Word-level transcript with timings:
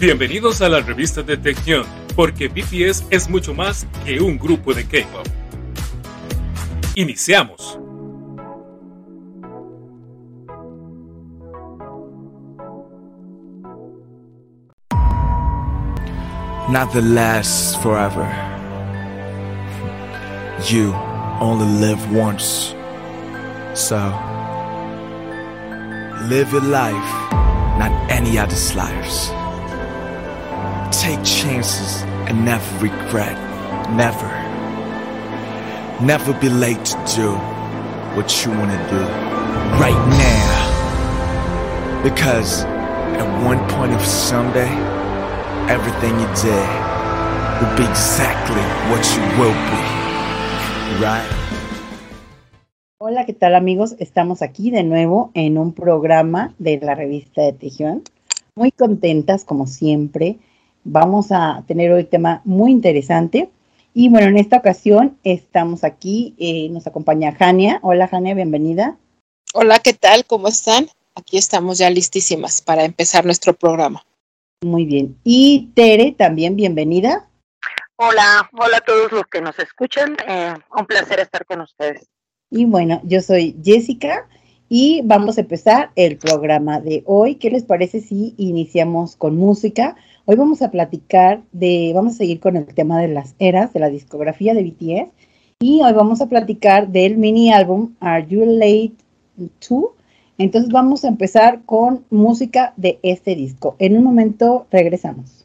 Bienvenidos 0.00 0.60
a 0.60 0.68
la 0.68 0.80
revista 0.80 1.22
de 1.22 1.36
Tección, 1.36 1.84
porque 2.16 2.48
BTS 2.48 3.04
es 3.10 3.30
mucho 3.30 3.54
más 3.54 3.86
que 4.04 4.20
un 4.20 4.36
grupo 4.36 4.74
de 4.74 4.84
K-pop. 4.84 5.26
Iniciamos. 6.96 7.78
Nothing 16.68 17.14
lasts 17.14 17.76
forever. 17.76 18.26
You 20.68 20.92
only 21.40 21.66
live 21.80 22.00
once. 22.12 22.74
So, 23.74 23.96
live 26.28 26.50
your 26.52 26.62
life, 26.62 26.94
not 27.78 27.92
any 28.10 28.38
other's 28.38 28.74
lives. 28.74 29.30
Take 31.04 31.22
chances 31.22 32.00
and 32.28 32.46
never 32.46 32.64
regret. 32.80 33.36
Never. 33.92 34.30
Never 36.00 36.32
be 36.40 36.48
late 36.48 36.82
to 36.82 36.96
do 37.14 37.36
what 38.16 38.32
you 38.40 38.50
want 38.52 38.72
to 38.72 38.80
do 38.88 39.04
right 39.76 40.00
now. 40.08 42.00
Because 42.02 42.64
at 43.20 43.44
one 43.44 43.60
point 43.68 43.92
of 43.92 44.00
someday, 44.00 44.72
everything 45.68 46.18
you 46.18 46.28
did 46.40 46.68
will 47.60 47.76
be 47.76 47.84
exactly 47.84 48.64
what 48.88 49.04
you 49.12 49.20
will 49.36 49.52
be. 49.68 49.84
Right? 51.04 51.30
Hola, 52.98 53.26
¿qué 53.26 53.34
tal 53.34 53.54
amigos? 53.56 53.94
Estamos 53.98 54.40
aquí 54.40 54.70
de 54.70 54.84
nuevo 54.84 55.32
en 55.34 55.58
un 55.58 55.74
programa 55.74 56.54
de 56.58 56.80
la 56.80 56.94
revista 56.94 57.42
de 57.42 57.52
Tejión. 57.52 58.04
Muy 58.54 58.72
contentas 58.72 59.44
como 59.44 59.66
siempre. 59.66 60.38
Vamos 60.84 61.32
a 61.32 61.64
tener 61.66 61.90
hoy 61.92 62.04
tema 62.04 62.42
muy 62.44 62.70
interesante. 62.70 63.50
Y 63.94 64.10
bueno, 64.10 64.28
en 64.28 64.36
esta 64.36 64.58
ocasión 64.58 65.18
estamos 65.24 65.82
aquí, 65.82 66.34
eh, 66.38 66.68
nos 66.68 66.86
acompaña 66.86 67.32
Jania. 67.32 67.78
Hola 67.82 68.06
Jania, 68.06 68.34
bienvenida. 68.34 68.98
Hola, 69.54 69.78
¿qué 69.78 69.94
tal? 69.94 70.26
¿Cómo 70.26 70.48
están? 70.48 70.88
Aquí 71.14 71.38
estamos 71.38 71.78
ya 71.78 71.88
listísimas 71.88 72.60
para 72.60 72.84
empezar 72.84 73.24
nuestro 73.24 73.54
programa. 73.54 74.04
Muy 74.62 74.84
bien. 74.84 75.16
Y 75.24 75.70
Tere, 75.74 76.12
también 76.12 76.54
bienvenida. 76.54 77.30
Hola, 77.96 78.50
hola 78.52 78.76
a 78.76 78.80
todos 78.82 79.10
los 79.10 79.26
que 79.26 79.40
nos 79.40 79.58
escuchan. 79.58 80.16
Eh, 80.28 80.52
un 80.76 80.84
placer 80.84 81.18
estar 81.18 81.46
con 81.46 81.62
ustedes. 81.62 82.06
Y 82.50 82.66
bueno, 82.66 83.00
yo 83.04 83.22
soy 83.22 83.56
Jessica 83.64 84.28
y 84.68 85.00
vamos 85.04 85.38
a 85.38 85.42
empezar 85.42 85.92
el 85.94 86.18
programa 86.18 86.80
de 86.80 87.04
hoy. 87.06 87.36
¿Qué 87.36 87.48
les 87.48 87.62
parece 87.62 88.00
si 88.00 88.34
iniciamos 88.36 89.16
con 89.16 89.36
música? 89.36 89.96
Hoy 90.26 90.36
vamos 90.36 90.62
a 90.62 90.70
platicar 90.70 91.42
de, 91.52 91.92
vamos 91.94 92.14
a 92.14 92.16
seguir 92.16 92.40
con 92.40 92.56
el 92.56 92.64
tema 92.64 92.98
de 92.98 93.08
las 93.08 93.34
eras, 93.38 93.74
de 93.74 93.80
la 93.80 93.90
discografía 93.90 94.54
de 94.54 94.62
BTS. 94.62 95.10
Y 95.60 95.82
hoy 95.82 95.92
vamos 95.92 96.22
a 96.22 96.30
platicar 96.30 96.88
del 96.88 97.18
mini 97.18 97.52
álbum 97.52 97.94
Are 98.00 98.26
You 98.26 98.46
Late 98.46 98.94
To? 99.68 99.94
Entonces 100.38 100.72
vamos 100.72 101.04
a 101.04 101.08
empezar 101.08 101.60
con 101.66 102.06
música 102.08 102.72
de 102.78 102.98
este 103.02 103.34
disco. 103.36 103.76
En 103.78 103.98
un 103.98 104.02
momento 104.02 104.66
regresamos. 104.70 105.43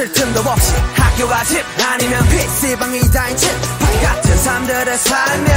쉴 0.00 0.10
틈도 0.14 0.40
없이 0.40 0.72
학교와 0.94 1.44
집 1.44 1.62
아니면 1.78 2.26
PC방이 2.30 3.00
다인 3.10 3.36
집. 3.36 3.50
같은 4.02 4.38
삶들을 4.38 4.96
살며 4.96 5.52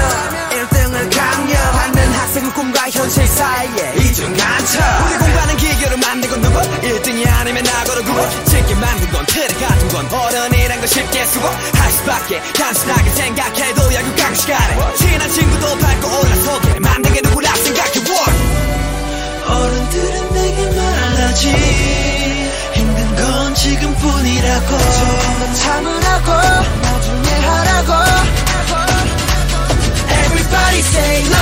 1등을 0.49 1.17
강요하는 1.17 2.11
학생의 2.11 2.51
꿈과 2.51 2.89
현실 2.89 3.25
사이에 3.25 3.93
이중간첩. 3.99 4.83
우리 5.07 5.17
공부하는 5.17 5.55
기교를 5.55 5.97
만들고 5.97 6.35
누구? 6.41 6.59
1등이 6.59 7.25
아니면 7.25 7.63
나고로 7.63 8.03
구워. 8.03 8.29
쉽게 8.49 8.75
만든 8.75 9.11
건 9.13 9.25
틀에 9.27 9.47
같은 9.47 9.87
건 9.87 10.11
어른이란 10.11 10.77
걸 10.77 10.87
쉽게 10.89 11.25
쓰고 11.25 11.47
할 11.47 11.91
수밖에 11.93 12.41
단순하게 12.51 13.11
생각해도 13.11 13.93
야구 13.93 14.15
강 14.17 14.35
시간에 14.35 14.95
친한 14.97 15.29
친구도 15.31 15.77
밟고 15.77 16.07
올라서게 16.19 16.79
만들게 16.81 17.21
누구라 17.21 17.55
생각해 17.55 17.93
어른들은 19.47 20.33
내게 20.33 20.77
말하지 20.77 22.33
건 23.53 23.55
지금뿐이라고. 23.55 24.67
조금 24.67 25.53
참으라고. 25.53 26.31
나중에 26.81 27.29
하라고. 27.29 27.93
Everybody 30.09 30.79
say 30.79 31.21
no. 31.25 31.37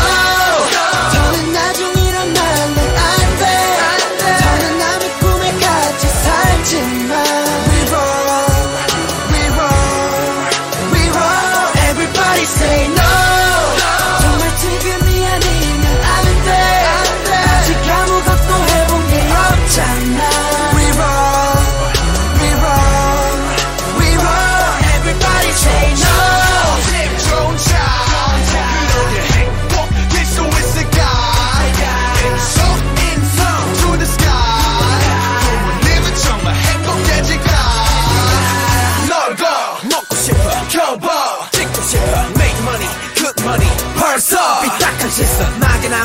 더는 1.14 1.54
나중 1.54 1.91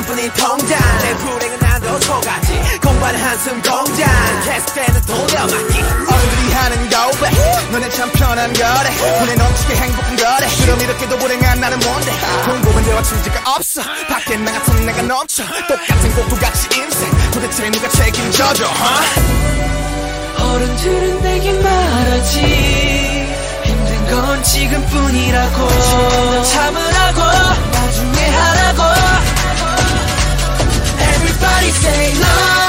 뿐인 0.06 0.32
통장 0.34 0.78
내 1.02 1.16
불행은 1.16 1.58
나도 1.58 2.00
속았지. 2.00 2.80
공부하는 2.80 3.20
한숨 3.20 3.60
공장 3.62 4.08
계속되는 4.44 5.00
돌려막기. 5.02 5.80
어른들이 5.80 6.52
하는 6.52 6.88
고백 6.90 7.70
너네 7.72 7.88
참 7.90 8.10
편한 8.12 8.52
거래. 8.52 8.90
눈에 9.20 9.34
넘치게 9.34 9.74
행복한 9.74 10.16
거래. 10.16 10.48
그럼 10.62 10.80
이렇게도 10.80 11.18
불행한 11.18 11.60
나는 11.60 11.78
뭔데? 11.80 12.12
공부는 12.46 12.84
대화 12.84 13.02
취지가 13.02 13.54
없어. 13.56 13.82
밖에 14.08 14.36
나 14.36 14.52
같은 14.52 14.86
내가 14.86 15.02
넘쳐. 15.02 15.44
똑같은 15.68 16.14
꼭두같이 16.14 16.68
인생. 16.76 17.10
도대체 17.32 17.68
누가 17.70 17.88
책임져줘 17.88 18.64
huh? 18.64 19.46
어른들은 20.38 21.22
내게 21.22 21.52
말하지 21.54 23.25
건 24.10 24.42
지금뿐이라고. 24.42 25.68
조금 25.68 26.42
참으라고. 26.44 27.20
나중에 27.72 28.26
하라고. 28.28 28.82
Everybody 30.98 31.68
say 31.68 32.12
no 32.14 32.65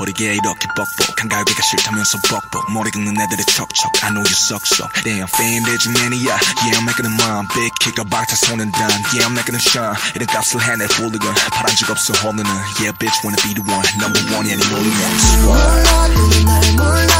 버리게 0.00 0.34
이렇게 0.34 0.68
뻑뻑한 0.76 1.28
가요계가 1.28 1.62
싫다면서 1.62 2.18
뻑뻑 2.28 2.72
머리 2.72 2.90
긁는 2.90 3.20
애들의 3.20 3.44
척척 3.46 3.92
I 4.02 4.10
know 4.10 4.24
you 4.24 4.32
suck 4.32 4.64
so 4.64 4.88
Damn 5.04 5.28
fan 5.28 5.62
내 5.64 5.76
중년이야 5.78 6.32
Yeah 6.64 6.78
I'm 6.78 6.84
making 6.86 7.08
a 7.08 7.14
mom 7.14 7.46
Big 7.54 7.72
kick 7.80 8.02
박자 8.08 8.36
손은 8.36 8.72
단 8.72 8.90
Yeah 9.12 9.26
I'm 9.26 9.32
making 9.36 9.56
a 9.56 9.62
shine 9.62 9.96
이런 10.14 10.26
값을 10.26 10.62
해내 10.62 10.86
훌리건 10.86 11.34
바란 11.52 11.74
적 11.76 11.90
없어 11.90 12.12
홀리는 12.24 12.48
Yeah 12.80 12.92
bitch 12.98 13.20
wanna 13.24 13.36
be 13.42 13.54
the 13.54 13.64
one 13.66 13.84
Number 14.00 14.20
one 14.34 14.46
yeah 14.48 14.56
니 14.56 14.62
only 14.72 14.92
one 14.92 15.16
몰라 15.44 16.08
너는 16.08 16.44
날 16.44 16.72
몰라 16.76 17.16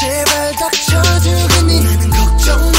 제발 0.00 0.52
닥쳐주겠니 0.56 1.80
나는 1.84 2.10
걱정 2.10 2.73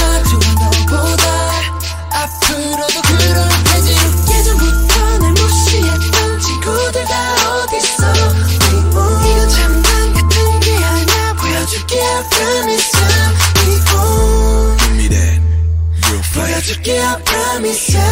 promise 17.65 17.93
ya 17.93 18.07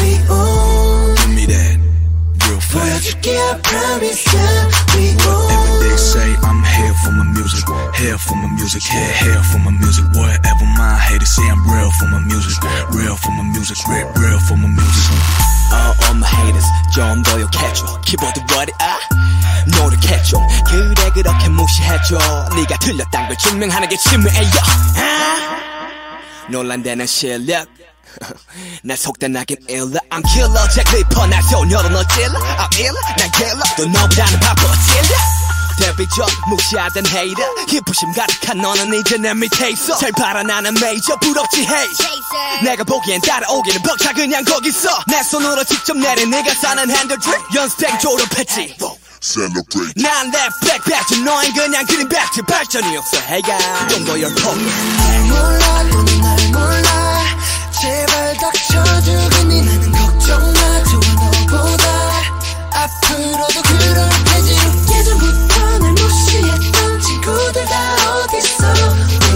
We 0.00 0.20
own 0.28 1.14
Give 1.16 1.32
me 1.34 1.44
that 1.46 1.76
real 2.44 2.60
fast 2.60 3.16
보여줄게 3.16 3.38
I 3.38 3.58
promise 3.62 4.24
ya 4.28 4.46
We 4.96 5.16
Whatever 5.24 5.72
own 5.72 5.80
they 5.80 5.96
say, 5.96 6.28
I'm 6.42 6.60
here 6.64 6.94
for 7.04 7.12
my 7.12 7.24
music. 7.34 7.64
Here 7.94 8.18
for 8.18 8.36
my 8.36 8.48
music. 8.58 8.82
Here, 8.82 9.12
here 9.22 9.42
for 9.50 9.58
my 9.58 9.70
music. 9.70 10.04
Whatever 10.14 10.66
my 10.76 10.96
haters 10.98 11.30
say, 11.30 11.46
I'm 11.46 11.62
real 11.70 11.90
for 11.98 12.08
my 12.10 12.18
music. 12.20 12.58
Real 12.90 13.16
for 13.16 13.30
my 13.30 13.44
music. 13.54 13.78
Real, 13.86 14.06
real 14.18 14.38
for 14.40 14.56
my 14.56 14.66
music. 14.68 15.06
All 15.72 15.94
of 16.10 16.16
my 16.16 16.26
haters 16.26 16.66
좀 16.94 17.22
더 17.22 17.40
욕해줘 17.40 18.00
키보드 18.02 18.40
what 18.52 18.72
아 18.80 18.98
노력해줘 19.66 20.38
그래 20.66 21.10
그렇게 21.12 21.48
무시해줘 21.48 22.18
네가 22.54 22.78
틀렸단 22.78 23.26
걸 23.28 23.36
증명하는 23.38 23.88
게 23.88 23.96
치매예요 23.96 24.50
아? 24.96 26.18
논란되는 26.48 27.06
실력 27.06 27.66
날 28.83 28.97
속단하긴 28.97 29.57
일러 29.69 29.99
I'm 30.09 30.23
killer. 30.33 30.69
잭 30.73 30.85
리퍼 30.93 31.27
날 31.27 31.41
소녀로 31.43 31.89
너 31.89 32.03
찔러. 32.07 32.39
I'm 32.39 32.79
iller. 32.79 33.01
난 33.17 33.31
killer. 33.31 33.63
또 33.77 33.85
너보다는 33.85 34.39
바빠 34.39 34.61
찔러 34.63 35.15
데뷔적 35.79 36.29
무시하던 36.49 37.07
헤이터 37.07 37.41
희부심 37.69 38.11
가득한 38.13 38.57
너는 38.57 38.93
이제 38.99 39.17
내 39.17 39.33
밑에 39.33 39.69
있어. 39.71 39.95
잘 39.97 40.11
바라나는 40.11 40.73
메이저 40.73 41.15
부럽지 41.17 41.65
헤이 41.65 42.63
내가 42.63 42.83
보기엔 42.83 43.21
따라오기는 43.21 43.81
벅차 43.83 44.11
그냥 44.13 44.43
거기 44.43 44.69
있어. 44.69 44.89
내 45.07 45.23
손으로 45.23 45.63
직접 45.63 45.95
내린 45.97 46.29
네가 46.31 46.53
사는 46.55 46.89
핸들드립 46.89 47.33
연습생 47.55 47.97
졸업했지. 47.99 48.75
Celebrate. 49.21 49.93
난 50.01 50.31
랩백 50.31 50.83
배트 50.83 51.15
너흰 51.23 51.53
그냥 51.53 51.85
그린 51.85 52.07
배트 52.09 52.41
발전이 52.43 52.97
없어. 52.97 53.17
해가 53.17 53.87
좀더 53.87 54.19
열폭 54.21 54.57
날 54.57 55.19
몰라 55.27 55.83
날 55.83 56.51
몰라 56.51 57.08
제발 57.81 58.35
닥쳐주겠니 58.37 59.61
나는 59.61 59.91
걱정 59.93 60.41
마 60.53 60.83
좋아 60.83 60.99
너보다 61.47 61.85
앞으로도 62.73 63.61
그럴 63.61 64.09
테지 64.25 64.53
예전부터 64.93 65.79
날 65.79 65.91
무시했던 65.93 66.99
친구들 66.99 67.65
다 67.65 67.95
어딨어 68.17 68.73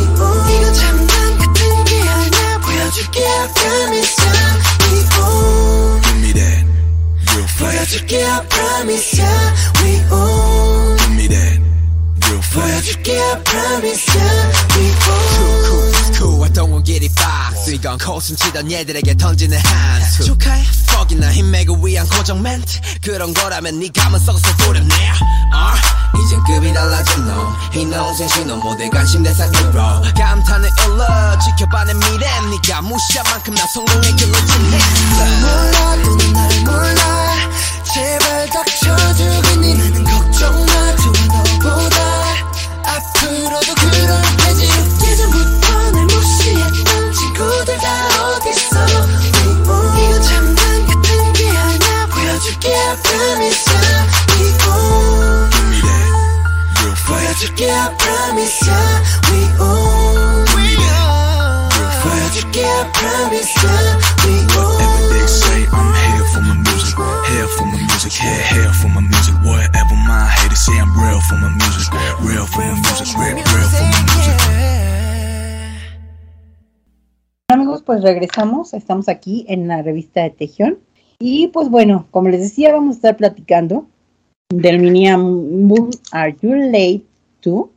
이건 0.02 0.74
장난 0.74 1.38
같은 1.38 1.84
게 1.86 2.02
아니야 2.02 2.58
보여줄게 2.60 3.26
I 3.26 3.48
promise 3.54 4.26
ya 4.26 4.34
We 4.92 5.00
own 5.22 6.02
Give 6.02 6.20
me 6.20 6.34
that 6.34 6.66
real 7.32 7.48
fast. 7.48 7.60
보여줄게 7.64 8.26
I 8.26 8.48
promise 8.50 9.22
ya 9.22 9.54
We 9.84 10.02
own 10.12 10.98
Give 10.98 11.16
me 11.16 11.28
that. 11.30 11.63
보여줄게 12.54 13.20
promise 13.44 14.06
don't 16.54 16.72
want 16.72 16.86
get 16.86 17.04
it 17.04 17.14
box 17.16 17.72
이건 17.72 17.98
코순치던 17.98 18.72
얘들에게 18.72 19.16
던지는 19.16 19.58
한수 19.58 20.24
축하해 20.24 20.64
퍽이나 20.88 21.32
힘매고 21.32 21.86
위한 21.86 22.08
고정 22.08 22.42
멘트 22.42 22.80
그런 23.02 23.34
거라면 23.34 23.80
네 23.80 23.90
감은 23.90 24.20
썩어서 24.20 24.56
도려내 24.58 24.94
어? 25.54 25.74
이젠 26.16 26.44
급이 26.44 26.72
달라진 26.74 27.26
놈이 27.26 27.86
농생 27.86 28.28
신호 28.28 28.56
모두 28.58 28.88
관심 28.92 29.24
대상 29.24 29.52
hero 29.56 30.02
감탄을 30.16 30.70
일러 30.86 31.40
지켜봐 31.40 31.86
내 31.86 31.94
미래 31.96 32.28
네가 32.52 32.82
무시한 32.84 33.26
만큼 33.32 33.56
나 33.56 33.66
성공의 33.74 34.16
길로 34.16 34.34
진해 34.46 34.78
몰라 35.42 35.96
너는 35.96 36.34
날 36.34 36.64
몰라 36.64 37.36
제발 37.94 38.50
닥쳐주겠니 38.50 39.74
나는 39.76 40.04
걱정 40.04 40.66
마 40.66 40.96
좋아 40.98 41.44
너보다 41.64 41.93
앞으로도 43.24 43.74
그럴 43.76 44.22
테지 44.38 44.68
예전부터 45.08 45.92
날 45.92 46.06
무시했던 46.06 47.14
친구들 47.14 47.78
다 47.78 47.88
어딨어 48.24 48.86
이건 49.46 50.22
장난 50.24 50.86
같은 50.88 51.34
게 51.34 51.50
아니야 51.50 52.06
보여줄게 52.08 52.76
I 52.76 52.96
promise 53.02 53.72
ya 53.72 53.80
fast. 56.84 57.04
보여줄게 57.08 57.72
I 57.72 57.74
promise 57.98 58.68
ya 58.68 58.76
We 59.32 59.38
own 59.60 60.46
보여줄게 62.04 62.66
promise 62.94 63.54
ya 63.64 63.72
We 64.26 64.34
own 64.58 65.10
they 65.10 65.28
say, 65.28 65.68
I'm 65.72 65.94
here 65.96 66.13
for 66.94 67.66
my 67.66 67.78
music. 67.90 68.14
Here, 68.14 68.44
here 68.54 68.74
for 68.74 68.90
my 68.90 69.02
music. 69.02 69.36
Whatever 69.44 69.96
my 69.96 70.28
haters 70.28 70.60
say, 70.60 70.78
I'm 70.80 70.92
real 70.98 71.20
for 71.22 71.36
my 71.36 71.50
music. 71.50 71.94
Real 72.22 72.46
for 72.46 72.62
my 72.62 72.76
music. 72.86 73.08
Real, 73.18 73.38
for 73.38 73.84
my 73.84 74.02
music. 74.14 74.34
Amigos, 77.50 77.84
pues 77.84 78.02
regresamos, 78.02 78.74
estamos 78.74 79.10
aquí 79.10 79.46
en 79.48 79.68
la 79.68 79.82
revista 79.82 80.24
de 80.24 80.32
Tejión. 80.32 80.80
Y 81.20 81.48
pues 81.50 81.70
bueno, 81.70 82.08
como 82.12 82.30
les 82.30 82.42
decía, 82.42 82.74
vamos 82.74 82.96
a 82.96 82.98
estar 82.98 83.18
platicando 83.18 83.86
del 84.50 84.80
mini 84.80 85.08
álbum 85.08 85.90
Are 86.12 86.36
You 86.42 86.54
Late 86.54 87.04
To? 87.42 87.70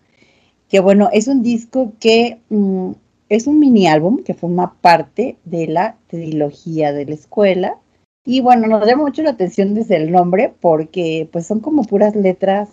Que 0.69 0.81
bueno, 0.81 1.09
es 1.13 1.29
un 1.29 1.43
disco 1.43 1.93
que 2.01 2.41
mm, 2.49 2.93
es 3.29 3.47
un 3.47 3.59
mini 3.59 3.87
álbum 3.87 4.23
que 4.23 4.35
forma 4.35 4.75
parte 4.81 5.37
de 5.45 5.67
la 5.67 5.97
trilogía 6.09 6.93
de 6.93 7.07
la 7.07 7.15
escuela. 7.15 7.77
Y 8.27 8.41
bueno, 8.41 8.67
nos 8.67 8.85
llama 8.85 9.05
mucho 9.05 9.23
la 9.23 9.31
atención 9.31 9.75
desde 9.75 9.97
el 9.97 10.11
nombre 10.11 10.53
porque 10.61 11.29
pues 11.31 11.47
son 11.47 11.61
como 11.61 11.85
puras 11.85 12.17
letras 12.17 12.69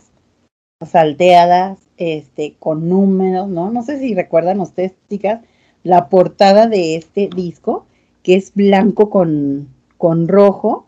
salteadas, 0.83 1.79
este, 1.98 2.55
con 2.60 2.89
números, 2.89 3.48
¿no? 3.48 3.69
No 3.69 3.83
sé 3.83 4.00
si 4.00 4.15
recuerdan 4.15 4.60
ustedes, 4.60 4.93
chicas, 5.10 5.41
la 5.83 6.10
portada 6.10 6.67
de 6.67 6.95
este 6.95 7.29
disco, 7.33 7.86
que 8.24 8.36
es 8.36 8.53
blanco 8.55 9.12
con, 9.12 9.69
con 9.98 10.27
rojo, 10.27 10.88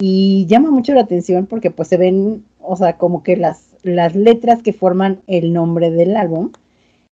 y 0.00 0.46
llama 0.46 0.70
mucho 0.70 0.92
la 0.94 1.02
atención 1.02 1.46
porque 1.46 1.70
pues 1.70 1.88
se 1.88 1.96
ven, 1.96 2.44
o 2.58 2.74
sea, 2.74 2.96
como 2.96 3.22
que 3.22 3.36
las, 3.36 3.76
las 3.82 4.16
letras 4.16 4.62
que 4.62 4.72
forman 4.72 5.20
el 5.28 5.52
nombre 5.52 5.90
del 5.90 6.16
álbum 6.16 6.50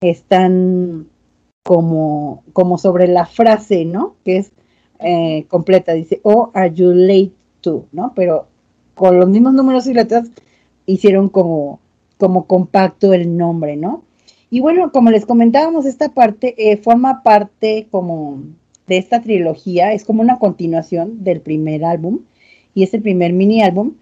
están 0.00 1.08
como, 1.64 2.44
como 2.52 2.78
sobre 2.78 3.08
la 3.08 3.26
frase, 3.26 3.84
¿no? 3.84 4.16
Que 4.24 4.36
es 4.36 4.52
eh, 5.00 5.44
completa, 5.48 5.92
dice, 5.92 6.20
oh, 6.22 6.50
are 6.54 6.72
you 6.72 6.92
late 6.92 7.32
to, 7.60 7.86
¿no? 7.92 8.12
Pero 8.14 8.46
con 8.94 9.18
los 9.18 9.28
mismos 9.28 9.54
números 9.54 9.86
y 9.86 9.94
letras 9.94 10.28
hicieron 10.86 11.28
como, 11.28 11.80
como 12.18 12.46
compacto 12.46 13.12
el 13.12 13.36
nombre, 13.36 13.76
¿no? 13.76 14.04
Y 14.50 14.60
bueno, 14.60 14.92
como 14.92 15.10
les 15.10 15.26
comentábamos, 15.26 15.84
esta 15.84 16.10
parte 16.10 16.54
eh, 16.56 16.76
forma 16.76 17.22
parte 17.22 17.88
como 17.90 18.42
de 18.86 18.98
esta 18.98 19.20
trilogía, 19.20 19.92
es 19.92 20.04
como 20.04 20.22
una 20.22 20.38
continuación 20.38 21.24
del 21.24 21.40
primer 21.40 21.84
álbum 21.84 22.20
y 22.74 22.82
es 22.82 22.94
el 22.94 23.02
primer 23.02 23.32
mini 23.32 23.62
álbum 23.62 23.94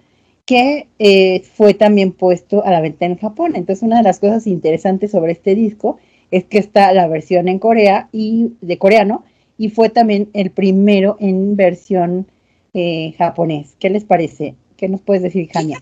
que 0.44 0.88
eh, 0.98 1.42
fue 1.54 1.72
también 1.72 2.12
puesto 2.12 2.64
a 2.64 2.70
la 2.70 2.80
venta 2.80 3.06
en 3.06 3.16
Japón. 3.16 3.52
Entonces, 3.54 3.82
una 3.82 3.98
de 3.98 4.02
las 4.02 4.18
cosas 4.18 4.46
interesantes 4.46 5.12
sobre 5.12 5.32
este 5.32 5.54
disco 5.54 5.98
es 6.30 6.44
que 6.44 6.58
está 6.58 6.92
la 6.92 7.06
versión 7.06 7.48
en 7.48 7.58
Corea 7.58 8.08
y 8.12 8.52
de 8.60 8.78
coreano 8.78 9.24
y 9.62 9.70
fue 9.70 9.90
también 9.90 10.28
el 10.34 10.50
primero 10.50 11.16
en 11.20 11.54
versión 11.54 12.28
eh, 12.74 13.14
japonés. 13.16 13.76
¿Qué 13.78 13.90
les 13.90 14.02
parece? 14.02 14.56
¿Qué 14.76 14.88
nos 14.88 15.00
puedes 15.02 15.22
decir, 15.22 15.48
Jania? 15.52 15.80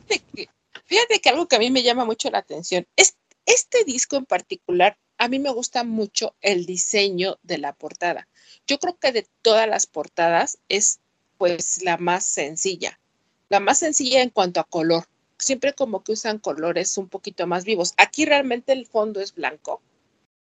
Fíjate 0.84 1.18
que, 1.22 1.30
algo 1.30 1.48
que 1.48 1.56
a 1.56 1.58
mí 1.58 1.70
me 1.70 1.82
llama 1.82 2.04
mucho 2.04 2.30
la 2.30 2.36
atención 2.36 2.86
es 2.96 3.16
este 3.46 3.84
disco 3.84 4.16
en 4.16 4.26
particular. 4.26 4.98
A 5.16 5.28
mí 5.28 5.38
me 5.38 5.50
gusta 5.50 5.82
mucho 5.82 6.34
el 6.42 6.66
diseño 6.66 7.38
de 7.42 7.56
la 7.56 7.72
portada. 7.72 8.28
Yo 8.66 8.78
creo 8.78 8.98
que 8.98 9.12
de 9.12 9.26
todas 9.40 9.66
las 9.66 9.86
portadas 9.86 10.58
es 10.68 11.00
pues 11.38 11.82
la 11.82 11.96
más 11.96 12.26
sencilla. 12.26 13.00
La 13.48 13.60
más 13.60 13.78
sencilla 13.78 14.20
en 14.20 14.28
cuanto 14.28 14.60
a 14.60 14.64
color. 14.64 15.06
Siempre 15.38 15.72
como 15.72 16.04
que 16.04 16.12
usan 16.12 16.38
colores 16.38 16.98
un 16.98 17.08
poquito 17.08 17.46
más 17.46 17.64
vivos. 17.64 17.94
Aquí 17.96 18.26
realmente 18.26 18.74
el 18.74 18.84
fondo 18.84 19.22
es 19.22 19.34
blanco, 19.34 19.80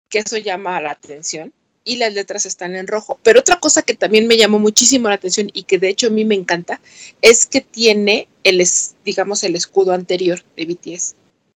que 0.10 0.20
eso 0.20 0.38
llama 0.38 0.82
la 0.82 0.92
atención 0.92 1.54
y 1.86 1.96
las 1.96 2.14
letras 2.14 2.46
están 2.46 2.76
en 2.76 2.88
rojo. 2.88 3.20
Pero 3.24 3.40
otra 3.40 3.60
cosa 3.60 3.82
que 3.82 3.94
también 3.96 4.28
me 4.28 4.38
llamó 4.38 4.60
muchísimo 4.60 5.08
la 5.10 5.16
atención 5.16 5.50
y 5.54 5.64
que 5.64 5.80
de 5.80 5.90
hecho 5.90 6.08
a 6.08 6.10
mí 6.12 6.26
me 6.26 6.36
encanta 6.36 6.80
es 7.22 7.46
que 7.46 7.62
tiene 7.62 8.28
el, 8.44 8.62
es- 8.62 8.96
digamos, 9.06 9.44
el 9.44 9.56
escudo 9.56 9.94
anterior 9.94 10.44
de 10.56 10.66
BTS. 10.66 11.16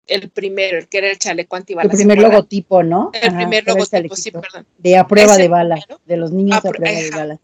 El 0.08 0.30
primero, 0.30 0.78
el 0.80 0.88
que 0.88 0.98
era 1.00 1.10
el 1.12 1.18
chaleco 1.20 1.56
El 1.56 1.62
antibalas. 1.62 1.92
¿se 1.92 1.98
primer 1.98 2.18
logotipo, 2.20 2.82
¿no? 2.84 3.12
El 3.14 3.30
Ajá, 3.30 3.38
primer 3.38 3.60
el 3.68 3.76
logotipo, 3.76 4.16
sí, 4.16 4.32
perdón. 4.32 4.66
De 4.78 4.98
a 4.98 5.08
prueba 5.08 5.38
de 5.38 5.48
primero. 5.50 6.02
de 6.06 6.18
los 6.18 6.32
niños 6.32 6.56
A 6.56 6.58
a 6.58 6.62
pr- 6.64 6.76
prueba 6.78 7.00
de 7.00 7.08
ajá. 7.10 7.18
balas. 7.18 7.40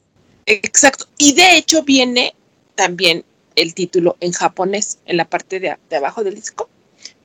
Exacto. 0.47 1.05
Y 1.17 1.33
de 1.33 1.57
hecho 1.57 1.83
viene 1.83 2.35
también 2.75 3.23
el 3.55 3.73
título 3.73 4.17
en 4.19 4.31
japonés, 4.31 4.97
en 5.05 5.17
la 5.17 5.25
parte 5.25 5.59
de, 5.59 5.69
a- 5.71 5.79
de 5.89 5.95
abajo 5.95 6.23
del 6.23 6.35
disco. 6.35 6.69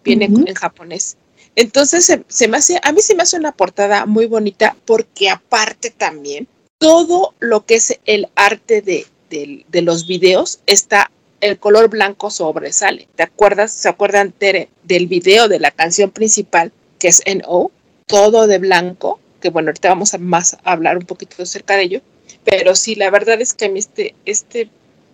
Viene 0.04 0.26
en 0.26 0.54
japonés. 0.54 1.16
Entonces 1.60 2.10
se, 2.26 2.48
me 2.48 2.56
hace, 2.56 2.80
a 2.82 2.90
mí 2.90 3.02
se 3.02 3.14
me 3.14 3.22
hace 3.22 3.36
una 3.36 3.52
portada 3.52 4.06
muy 4.06 4.24
bonita 4.24 4.74
porque 4.86 5.28
aparte 5.28 5.90
también 5.90 6.48
todo 6.78 7.34
lo 7.38 7.66
que 7.66 7.74
es 7.74 8.00
el 8.06 8.30
arte 8.34 8.80
de 8.80 9.82
los 9.82 10.06
videos 10.06 10.60
está, 10.64 11.10
el 11.42 11.58
color 11.58 11.90
blanco 11.90 12.30
sobresale. 12.30 13.08
¿Te 13.14 13.24
acuerdas? 13.24 13.72
¿Se 13.72 13.90
acuerdan, 13.90 14.32
Tere, 14.32 14.70
del 14.84 15.06
video 15.06 15.48
de 15.48 15.60
la 15.60 15.70
canción 15.70 16.10
principal 16.10 16.72
que 16.98 17.08
es 17.08 17.22
NO? 17.26 17.70
Todo 18.06 18.46
de 18.46 18.56
blanco, 18.56 19.20
que 19.42 19.50
bueno, 19.50 19.68
ahorita 19.68 19.90
vamos 19.90 20.14
a 20.14 20.18
más 20.18 20.54
a 20.54 20.72
hablar 20.72 20.96
un 20.96 21.04
poquito 21.04 21.42
acerca 21.42 21.76
de 21.76 21.82
ello. 21.82 22.00
Pero 22.42 22.74
sí, 22.74 22.94
la 22.94 23.10
verdad 23.10 23.38
es 23.42 23.52
que 23.52 23.66
a 23.66 23.68
mí 23.68 23.80
este, 23.80 24.14
este, 24.24 24.70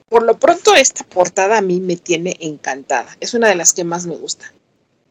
por 0.09 0.23
lo 0.23 0.38
pronto 0.38 0.76
esta 0.76 1.03
portada 1.03 1.59
a 1.59 1.62
mí 1.62 1.81
me 1.81 1.97
tiene 1.97 2.37
encantada. 2.38 3.17
Es 3.19 3.35
una 3.35 3.49
de 3.49 3.57
las 3.57 3.73
que 3.73 3.83
más 3.83 4.07
me 4.07 4.15
gusta. 4.15 4.53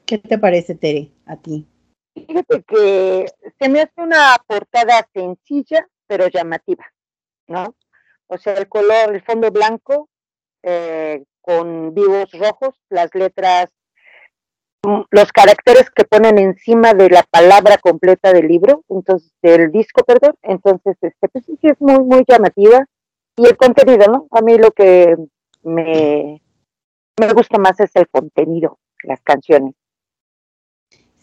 ¿Qué 0.05 0.19
te 0.19 0.37
parece, 0.37 0.75
Tere, 0.75 1.11
a 1.25 1.35
ti? 1.35 1.67
Fíjate 2.13 2.63
que 2.63 3.25
se 3.59 3.69
me 3.69 3.81
hace 3.81 3.93
una 3.97 4.35
portada 4.47 5.07
sencilla, 5.13 5.87
pero 6.07 6.27
llamativa, 6.27 6.85
¿no? 7.47 7.75
O 8.27 8.37
sea, 8.37 8.53
el 8.53 8.67
color, 8.69 9.13
el 9.13 9.23
fondo 9.23 9.51
blanco, 9.51 10.09
eh, 10.63 11.23
con 11.41 11.93
vivos 11.93 12.31
rojos, 12.33 12.75
las 12.89 13.13
letras, 13.15 13.69
mm, 14.83 15.01
los 15.09 15.31
caracteres 15.31 15.89
que 15.89 16.05
ponen 16.05 16.37
encima 16.37 16.93
de 16.93 17.09
la 17.09 17.23
palabra 17.23 17.77
completa 17.77 18.31
del 18.31 18.47
libro, 18.47 18.83
entonces, 18.89 19.33
del 19.41 19.71
disco, 19.71 20.03
perdón. 20.03 20.35
Entonces, 20.43 20.97
este, 21.01 21.27
pues 21.29 21.45
sí, 21.45 21.57
es 21.63 21.81
muy, 21.81 22.03
muy 22.03 22.23
llamativa. 22.27 22.85
Y 23.37 23.45
el 23.45 23.57
contenido, 23.57 24.07
¿no? 24.07 24.27
A 24.31 24.41
mí 24.41 24.57
lo 24.57 24.71
que 24.71 25.15
me, 25.63 26.41
me 27.19 27.33
gusta 27.33 27.57
más 27.57 27.79
es 27.79 27.91
el 27.95 28.07
contenido, 28.07 28.79
las 29.03 29.21
canciones. 29.21 29.75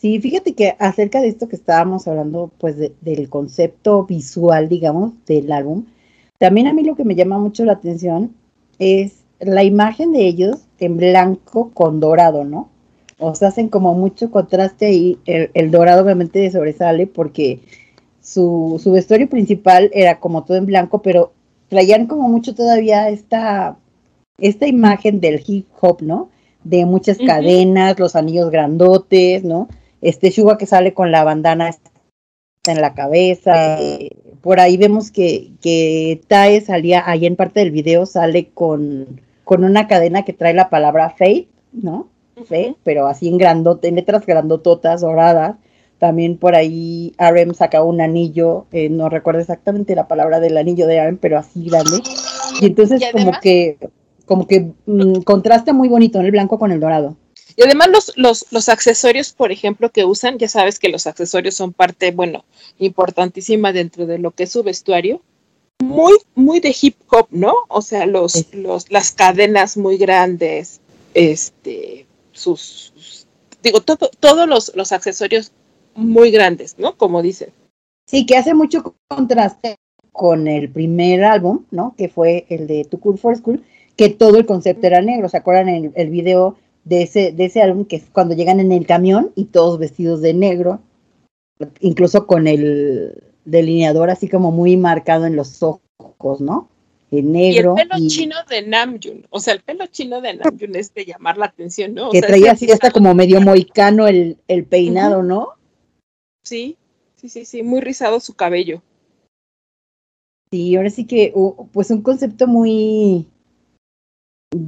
Sí, 0.03 0.19
fíjate 0.21 0.55
que 0.55 0.75
acerca 0.81 1.21
de 1.21 1.29
esto 1.29 1.49
que 1.49 1.55
estábamos 1.55 2.09
hablando, 2.09 2.51
pues 2.59 2.77
de- 2.77 2.93
del 3.03 3.29
concepto 3.29 4.05
visual, 4.05 4.69
digamos, 4.69 5.13
del 5.27 5.53
álbum, 5.53 5.85
también 6.39 6.67
a 6.67 6.73
mí 6.73 6.83
lo 6.83 6.97
que 6.97 7.05
me 7.05 7.15
llama 7.15 7.39
mucho 7.39 7.65
la 7.65 7.75
atención 7.75 8.35
es 8.81 9.23
la 9.39 9.63
imagen 9.63 10.11
de 10.11 10.27
ellos 10.27 10.57
en 10.81 10.97
blanco 10.97 11.71
con 11.73 12.01
dorado, 12.01 12.43
¿no? 12.45 12.69
O 13.21 13.37
sea, 13.37 13.49
hacen 13.49 13.69
como 13.69 13.95
mucho 13.95 14.33
contraste 14.33 14.87
ahí. 14.87 15.19
El, 15.25 15.51
el 15.55 15.71
dorado 15.71 16.03
obviamente 16.03 16.51
sobresale 16.51 17.07
porque 17.07 17.61
su, 18.21 18.81
su 18.83 18.91
vestuario 18.91 19.29
principal 19.29 19.89
era 19.95 20.19
como 20.19 20.43
todo 20.43 20.57
en 20.57 20.67
blanco, 20.67 21.01
pero 21.03 21.33
traían 21.69 22.09
como 22.09 22.29
mucho 22.29 22.57
todavía 22.57 23.09
esta, 23.09 23.77
esta 24.39 24.67
imagen 24.67 25.21
del 25.21 25.43
hip 25.47 25.69
hop, 25.81 26.03
¿no? 26.03 26.31
De 26.65 26.87
muchas 26.87 27.19
cadenas, 27.19 28.01
los 28.01 28.17
anillos 28.17 28.51
grandotes, 28.51 29.45
¿no? 29.45 29.69
Este 30.03 30.31
Suga 30.31 30.59
que 30.59 30.67
sale 30.67 30.93
con 30.93 31.11
la 31.11 31.25
bandana 31.25 31.71
en 32.67 32.81
la 32.81 32.95
cabeza. 32.95 33.81
eh, 33.81 34.11
por 34.43 34.59
ahí 34.61 34.77
vemos 34.77 35.11
que, 35.11 35.53
que 35.61 36.21
Tae 36.27 36.61
salía, 36.61 37.09
ahí 37.09 37.27
en 37.27 37.37
parte 37.37 37.61
del 37.61 37.71
video 37.71 38.07
sale 38.07 38.51
con, 38.53 39.21
con 39.45 39.65
una 39.65 39.87
cadena 39.87 40.25
que 40.25 40.33
trae 40.33 40.53
la 40.53 40.69
palabra 40.69 41.11
Fate, 41.11 41.49
¿no? 41.73 42.09
Fate, 42.35 42.75
pero 42.83 43.07
así 43.07 43.29
en 43.29 43.39
grandote, 43.39 43.89
en 43.89 43.95
letras 43.95 44.27
grandototas, 44.27 45.01
doradas. 45.01 45.57
También 45.99 46.37
por 46.37 46.57
ahí 46.57 47.15
RM 47.17 47.55
saca 47.55 47.85
un 47.85 48.01
anillo, 48.01 48.67
eh, 48.73 48.89
no 48.89 49.09
recuerdo 49.09 49.41
exactamente 49.41 49.95
la 49.95 50.09
palabra 50.09 50.41
del 50.41 50.57
anillo 50.57 50.89
de 50.89 51.01
RM, 51.01 51.19
pero 51.19 51.39
así 51.39 51.69
grande. 51.69 52.03
Y 52.61 52.67
entonces 52.67 53.01
Y 53.01 53.13
como 53.13 53.31
que, 53.41 53.79
como 54.27 54.49
que 54.49 54.73
mm, 54.87 55.21
contrasta 55.23 55.73
muy 55.73 55.89
bonito 55.89 56.19
en 56.19 56.27
el 56.27 56.33
blanco 56.33 56.59
con 56.59 56.73
el 56.73 56.81
dorado. 56.81 57.17
Y 57.57 57.63
además 57.63 57.89
los, 57.91 58.13
los, 58.17 58.47
los 58.51 58.69
accesorios, 58.69 59.33
por 59.33 59.53
ejemplo, 59.53 59.91
que 59.91 60.05
usan, 60.05 60.39
ya 60.39 60.49
sabes 60.49 60.79
que 60.79 60.89
los 60.89 61.07
accesorios 61.07 61.55
son 61.55 61.73
parte, 61.73 62.11
bueno, 62.11 62.45
importantísima 62.79 63.73
dentro 63.73 64.07
de 64.07 64.19
lo 64.19 64.31
que 64.31 64.45
es 64.45 64.53
su 64.53 64.63
vestuario. 64.63 65.21
Muy, 65.83 66.13
muy 66.35 66.61
de 66.61 66.75
hip 66.81 66.97
hop, 67.11 67.27
¿no? 67.31 67.55
O 67.69 67.83
sea, 67.83 68.07
los, 68.07 68.55
los, 68.55 68.91
las 68.91 69.13
cadenas 69.13 69.77
muy 69.77 69.97
grandes, 69.97 70.81
este, 71.13 72.07
sus, 72.31 72.93
sus- 72.95 73.27
digo, 73.63 73.81
todo, 73.81 74.11
todos 74.21 74.49
los, 74.49 74.73
los 74.77 74.93
accesorios 74.93 75.53
muy 75.95 76.31
grandes, 76.31 76.77
¿no? 76.79 76.97
Como 76.97 77.21
dicen. 77.21 77.51
Sí, 78.07 78.27
que 78.27 78.37
hace 78.37 78.55
mucho 78.55 78.95
contraste 79.09 79.77
con 80.13 80.47
el 80.47 80.71
primer 80.71 81.25
álbum, 81.25 81.65
¿no? 81.71 81.95
Que 81.97 82.09
fue 82.09 82.47
el 82.49 82.67
de 82.67 82.85
Too 82.85 83.01
Cool 83.01 83.19
for 83.19 83.37
School, 83.37 83.65
que 83.97 84.09
todo 84.09 84.37
el 84.39 84.47
concepto 84.47 84.87
era 84.87 85.01
negro. 85.01 85.29
¿Se 85.29 85.37
acuerdan 85.39 85.69
el, 85.69 85.93
el 85.95 86.11
video 86.11 86.57
de 86.85 87.03
ese, 87.03 87.33
de 87.33 87.45
ese 87.45 87.63
álbum 87.63 87.85
que 87.85 87.97
es 87.97 88.05
cuando 88.13 88.35
llegan 88.35 88.61
en 88.61 88.73
el 88.73 88.87
camión 88.87 89.33
y 89.35 89.47
todos 89.47 89.79
vestidos 89.79 90.21
de 90.21 90.35
negro? 90.35 90.81
Incluso 91.81 92.27
con 92.27 92.47
el 92.47 93.23
delineador 93.45 94.11
así 94.11 94.29
como 94.29 94.51
muy 94.51 94.77
marcado 94.77 95.27
en 95.27 95.37
los 95.37 95.63
ojos, 95.63 96.41
¿no? 96.41 96.69
En 97.11 97.33
negro. 97.33 97.75
y 97.77 97.81
el 97.83 97.89
pelo 97.89 98.03
y 98.05 98.09
chino 98.09 98.37
de 98.49 98.63
Namjoon, 98.63 99.27
o 99.31 99.39
sea, 99.39 99.55
el 99.55 99.61
pelo 99.61 99.87
chino 99.87 100.21
de 100.21 100.35
Namjoon 100.35 100.75
es 100.77 100.95
de 100.95 101.05
llamar 101.05 101.37
la 101.37 101.47
atención, 101.47 101.95
¿no? 101.95 102.09
O 102.09 102.13
que 102.13 102.21
sea, 102.21 102.29
traía 102.29 102.53
así 102.53 102.71
hasta 102.71 102.91
como 102.91 103.15
medio 103.15 103.41
moicano 103.41 104.09
el, 104.09 104.39
el 104.49 104.65
peinado, 104.65 105.23
¿no? 105.23 105.51
Sí, 106.45 106.77
sí, 107.17 107.29
sí, 107.29 107.45
sí, 107.45 107.63
muy 107.63 107.81
rizado 107.81 108.19
su 108.19 108.35
cabello. 108.35 108.83
Sí, 110.51 110.75
ahora 110.77 110.91
sí 110.91 111.07
que, 111.07 111.33
pues 111.73 111.91
un 111.91 112.03
concepto 112.03 112.47
muy, 112.47 113.27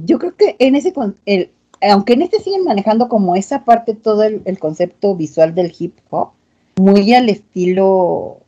yo 0.05 0.19
creo 0.19 0.35
que 0.35 0.55
en 0.59 0.75
ese, 0.75 0.93
con- 0.93 1.17
el, 1.25 1.51
aunque 1.91 2.13
en 2.13 2.23
este 2.23 2.39
siguen 2.39 2.63
manejando 2.63 3.09
como 3.09 3.35
esa 3.35 3.65
parte, 3.65 3.93
todo 3.93 4.23
el, 4.23 4.41
el 4.45 4.59
concepto 4.59 5.15
visual 5.15 5.55
del 5.55 5.73
hip 5.77 5.97
hop, 6.09 6.29
muy 6.77 7.13
al 7.13 7.29
estilo 7.29 8.39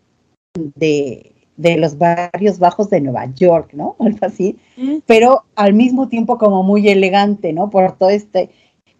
de, 0.75 1.31
de 1.55 1.77
los 1.77 1.97
barrios 1.97 2.59
bajos 2.59 2.89
de 2.89 3.01
Nueva 3.01 3.25
York, 3.33 3.71
¿no? 3.73 3.95
Algo 3.99 4.19
así, 4.21 4.57
pero 5.05 5.43
al 5.55 5.73
mismo 5.73 6.07
tiempo 6.07 6.37
como 6.37 6.63
muy 6.63 6.87
elegante, 6.87 7.53
¿no? 7.53 7.69
Por 7.69 7.97
todo 7.97 8.09
este 8.09 8.49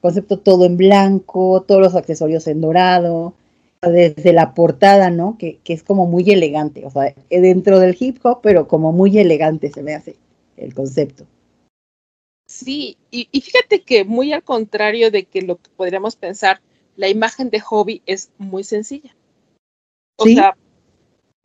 concepto 0.02 0.40
todo 0.40 0.66
en 0.66 0.78
blanco, 0.78 1.64
todos 1.68 1.82
los 1.82 1.96
accesorios 1.96 2.48
en 2.48 2.62
dorado, 2.62 3.34
desde 3.82 4.34
la 4.34 4.54
portada, 4.54 5.10
¿no? 5.10 5.38
Que, 5.38 5.60
que 5.64 5.74
es 5.74 5.84
como 5.84 6.08
muy 6.08 6.30
elegante, 6.30 6.86
o 6.86 6.90
sea, 6.90 7.14
dentro 7.30 7.80
del 7.80 7.96
hip 8.00 8.18
hop, 8.24 8.40
pero 8.42 8.68
como 8.68 8.92
muy 8.92 9.18
elegante 9.18 9.72
se 9.72 9.84
me 9.84 9.96
hace 9.96 10.16
el 10.58 10.74
concepto. 10.74 11.26
Sí, 12.48 12.98
y, 13.12 13.28
y 13.32 13.42
fíjate 13.42 13.82
que 13.82 14.06
muy 14.06 14.32
al 14.32 14.44
contrario 14.44 15.12
de 15.12 15.26
que 15.26 15.42
lo 15.42 15.58
que 15.58 15.70
podríamos 15.76 16.16
pensar, 16.16 16.62
la 16.96 17.10
imagen 17.10 17.50
de 17.50 17.60
Hobby 17.60 18.02
es 18.06 18.32
muy 18.38 18.64
sencilla. 18.64 19.16
O 20.18 20.24
Sí. 20.24 20.36
sea, 20.36 20.58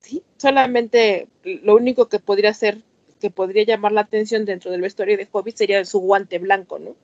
sí, 0.01 0.23
solamente 0.39 1.29
lo 1.45 1.75
único 1.77 2.09
que 2.09 2.21
podría 2.21 2.51
hacer, 2.51 2.83
que 3.21 3.31
podría 3.31 3.65
llamar 3.65 3.93
la 3.93 4.03
atención 4.03 4.45
dentro 4.45 4.71
del 4.71 4.81
vestuario 4.81 5.17
de 5.17 5.27
Hobby 5.27 5.53
sería 5.53 5.85
su 5.85 5.99
guante 6.01 6.39
blanco, 6.39 6.79
¿no? 6.79 6.95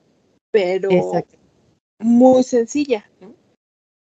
Pero 0.50 0.90
Exacto. 0.90 1.36
muy 1.98 2.42
sencilla, 2.44 3.10
¿no? 3.20 3.34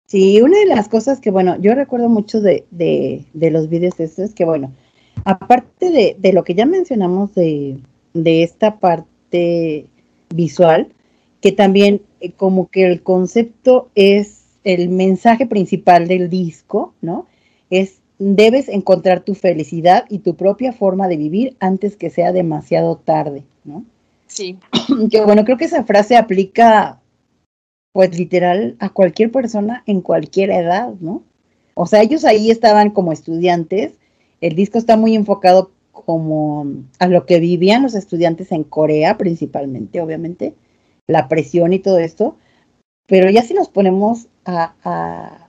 Sí, 0.07 0.41
una 0.41 0.59
de 0.59 0.65
las 0.65 0.89
cosas 0.89 1.19
que, 1.19 1.29
bueno, 1.31 1.59
yo 1.59 1.75
recuerdo 1.75 2.07
mucho 2.07 2.39
de, 2.41 2.65
de, 2.71 3.25
de 3.33 3.51
los 3.51 3.67
videos 3.69 3.99
estos 3.99 4.29
es 4.29 4.35
que, 4.35 4.45
bueno, 4.45 4.73
aparte 5.25 5.91
de, 5.91 6.15
de 6.17 6.33
lo 6.33 6.43
que 6.43 6.55
ya 6.55 6.65
mencionamos 6.65 7.35
de, 7.35 7.79
de 8.13 8.43
esta 8.43 8.79
parte 8.79 9.12
visual, 10.33 10.89
que 11.41 11.51
también 11.51 12.01
eh, 12.19 12.31
como 12.31 12.69
que 12.69 12.85
el 12.85 13.03
concepto 13.03 13.89
es 13.95 14.43
el 14.63 14.89
mensaje 14.89 15.45
principal 15.45 16.07
del 16.07 16.29
disco, 16.29 16.93
¿no? 17.01 17.27
Es 17.69 17.99
debes 18.19 18.69
encontrar 18.69 19.21
tu 19.21 19.35
felicidad 19.35 20.05
y 20.09 20.19
tu 20.19 20.35
propia 20.35 20.71
forma 20.71 21.07
de 21.07 21.17
vivir 21.17 21.57
antes 21.59 21.95
que 21.95 22.09
sea 22.09 22.31
demasiado 22.31 22.95
tarde, 22.97 23.43
¿no? 23.65 23.83
Sí. 24.27 24.57
Que 25.11 25.21
bueno, 25.21 25.43
creo 25.43 25.57
que 25.57 25.65
esa 25.65 25.83
frase 25.83 26.15
aplica, 26.15 27.01
pues 27.91 28.17
literal, 28.17 28.75
a 28.79 28.89
cualquier 28.89 29.31
persona 29.31 29.83
en 29.85 30.01
cualquier 30.01 30.51
edad, 30.51 30.93
¿no? 30.99 31.23
O 31.75 31.87
sea, 31.87 32.01
ellos 32.01 32.23
ahí 32.23 32.51
estaban 32.51 32.91
como 32.91 33.11
estudiantes, 33.11 33.93
el 34.41 34.55
disco 34.55 34.77
está 34.77 34.95
muy 34.95 35.15
enfocado 35.15 35.71
como 35.93 36.67
a 36.99 37.07
lo 37.07 37.25
que 37.25 37.39
vivían 37.39 37.83
los 37.83 37.95
estudiantes 37.95 38.51
en 38.51 38.63
Corea 38.63 39.17
principalmente, 39.17 40.01
obviamente, 40.01 40.55
la 41.07 41.27
presión 41.29 41.71
y 41.71 41.79
todo 41.79 41.99
esto, 41.99 42.35
pero 43.07 43.29
ya 43.29 43.43
si 43.43 43.53
nos 43.53 43.69
ponemos 43.69 44.27
a, 44.45 44.73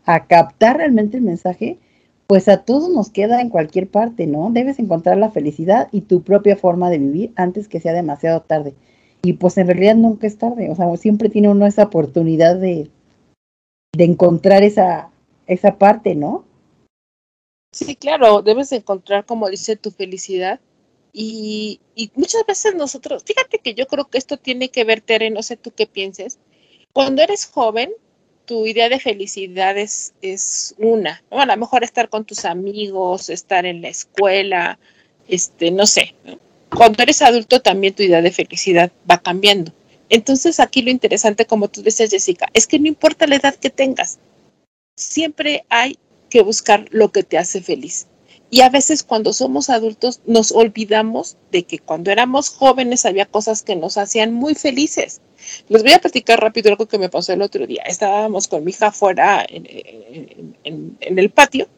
a, 0.05 0.27
captar 0.27 0.77
realmente 0.77 1.17
el 1.17 1.23
mensaje, 1.23 1.79
pues 2.27 2.49
a 2.49 2.59
todos 2.65 2.91
nos 2.91 3.11
queda 3.11 3.41
en 3.41 3.49
cualquier 3.49 3.89
parte, 3.89 4.27
¿no? 4.27 4.51
Debes 4.51 4.79
encontrar 4.79 5.17
la 5.19 5.31
felicidad 5.31 5.89
y 5.93 6.03
tu 6.03 6.23
propia 6.23 6.57
forma 6.57 6.91
de 6.91 6.99
vivir 6.99 7.33
antes 7.37 7.69
que 7.69 7.81
sea 7.81 7.93
demasiado 7.93 8.43
tarde. 8.43 8.75
Y 9.23 9.35
pues 9.35 9.57
en 9.59 9.67
realidad 9.67 9.97
nunca 9.97 10.27
es 10.27 10.37
tarde, 10.39 10.71
o 10.71 10.75
sea, 10.75 10.95
siempre 10.97 11.29
tiene 11.29 11.49
uno 11.49 11.67
esa 11.67 11.85
oportunidad 11.85 12.57
de, 12.57 12.91
de 13.97 14.05
encontrar 14.05 14.63
esa, 14.63 15.11
esa 15.47 15.79
parte, 15.79 16.15
¿no? 16.15 16.45
Sí, 17.75 17.97
claro, 17.97 18.41
debes 18.41 18.71
encontrar, 18.71 19.27
como 19.27 19.51
dice, 19.51 19.75
tu 19.75 19.91
felicidad. 19.91 20.61
Y, 21.13 21.81
muchas 22.15 22.47
veces 22.47 22.77
nosotros, 22.77 23.25
fíjate 23.25 23.59
que 23.59 23.75
yo 23.75 23.89
creo 23.89 24.05
que 24.09 24.19
esto 24.19 24.37
tiene 24.37 24.69
que 24.69 24.85
ver, 24.85 25.01
Tere, 25.01 25.31
no 25.31 25.43
sé 25.43 25.57
tú 25.57 25.73
qué 25.73 25.87
pienses. 25.87 26.39
Cuando 26.93 27.23
eres 27.23 27.47
joven, 27.47 27.91
tu 28.45 28.67
idea 28.67 28.89
de 28.89 29.01
felicidad 29.01 29.77
es, 29.77 30.15
es 30.23 30.77
una, 30.79 31.25
¿no? 31.33 31.41
A 31.41 31.47
lo 31.47 31.57
mejor 31.57 31.83
estar 31.83 32.09
con 32.09 32.25
tus 32.25 32.45
amigos, 32.45 33.29
estar 33.29 33.67
en 33.67 33.83
la 33.83 33.89
escuela, 33.89 34.79
este, 35.27 35.73
no 35.73 35.87
sé. 35.87 36.15
Cuando 36.71 37.03
eres 37.03 37.23
adulto 37.23 37.61
también 37.61 37.95
tu 37.95 38.05
idea 38.05 38.23
de 38.23 38.31
felicidad 38.31 38.93
va 39.11 39.19
cambiando. 39.19 39.73
Entonces 40.11 40.61
aquí 40.61 40.83
lo 40.83 40.91
interesante, 40.91 41.45
como 41.47 41.69
tú 41.69 41.83
decías, 41.83 42.11
Jessica, 42.11 42.49
es 42.53 42.69
que 42.69 42.79
no 42.79 42.87
importa 42.87 43.27
la 43.27 43.37
edad 43.37 43.57
que 43.57 43.71
tengas, 43.71 44.21
siempre 44.97 45.65
hay 45.69 45.99
que 46.35 46.43
buscar 46.43 46.89
lo 46.91 47.13
que 47.13 47.23
te 47.23 47.39
hace 47.39 47.63
feliz. 47.63 48.09
Y 48.51 48.63
a 48.63 48.69
veces 48.69 49.05
cuando 49.05 49.33
somos 49.33 49.71
adultos 49.71 50.21
nos 50.27 50.51
olvidamos 50.51 51.37
de 51.53 51.63
que 51.63 51.79
cuando 51.79 52.11
éramos 52.11 52.49
jóvenes 52.49 53.07
había 53.07 53.25
cosas 53.25 53.63
que 53.63 53.77
nos 53.77 53.99
hacían 53.99 54.35
muy 54.35 54.57
felices. 54.57 55.21
Les 55.69 55.85
voy 55.85 55.93
a 55.93 56.01
platicar 56.01 56.41
rápido 56.41 56.71
algo 56.71 56.87
que 56.87 56.99
me 56.99 57.09
pasó 57.09 57.33
el 57.33 57.41
otro 57.41 57.69
día. 57.69 57.85
Estábamos 57.87 58.49
con 58.49 58.65
mi 58.65 58.73
hija 58.73 58.89
afuera 58.89 59.47
en, 59.49 59.65
en, 59.69 60.57
en, 60.65 60.97
en 60.99 61.19
el 61.21 61.31
patio 61.31 61.69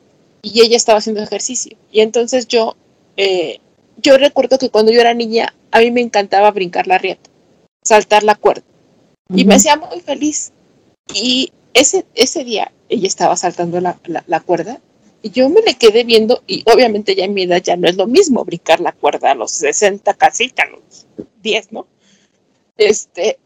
y 0.41 0.63
ella 0.63 0.79
estaba 0.79 1.01
haciendo 1.01 1.23
ejercicio. 1.23 1.77
Y 1.93 2.01
entonces 2.01 2.49
yo, 2.49 2.77
eh, 3.19 3.59
yo 3.99 4.17
recuerdo 4.17 4.57
que 4.57 4.71
cuando 4.71 4.91
yo 4.91 5.03
era 5.03 5.13
niña, 5.13 5.53
a 5.71 5.81
mí 5.81 5.91
me 5.91 6.01
encantaba 6.01 6.51
brincar 6.51 6.87
la 6.87 6.97
rieta, 6.97 7.29
saltar 7.83 8.23
la 8.23 8.37
cuerda. 8.37 8.65
Y 9.35 9.45
me 9.45 9.57
hacía 9.57 9.77
muy 9.77 10.01
feliz. 10.01 10.53
Y 11.13 11.53
ese, 11.77 12.07
ese 12.15 12.45
día 12.45 12.73
ella 12.89 13.07
estaba 13.07 13.37
saltando 13.37 13.81
la, 13.81 13.99
la, 14.05 14.25
la 14.27 14.41
cuerda 14.41 14.81
y 15.23 15.31
yo 15.31 15.49
me 15.49 15.61
le 15.61 15.75
quedé 15.75 16.05
viendo 16.05 16.43
y 16.47 16.63
obviamente 16.73 17.15
ya 17.15 17.25
en 17.25 17.35
mi 17.35 17.43
edad 17.43 17.63
ya 17.63 17.77
no 17.77 17.89
es 17.89 17.97
lo 17.97 18.07
mismo 18.07 18.45
brincar 18.45 18.81
la 18.81 18.93
cuerda 18.93 19.33
a 19.33 19.35
los 19.35 19.53
60 19.53 20.15
casi, 20.15 20.53
a 20.57 20.67
los 20.67 21.07
10, 21.43 21.73
¿no? 21.73 21.87
Este, 22.77 23.39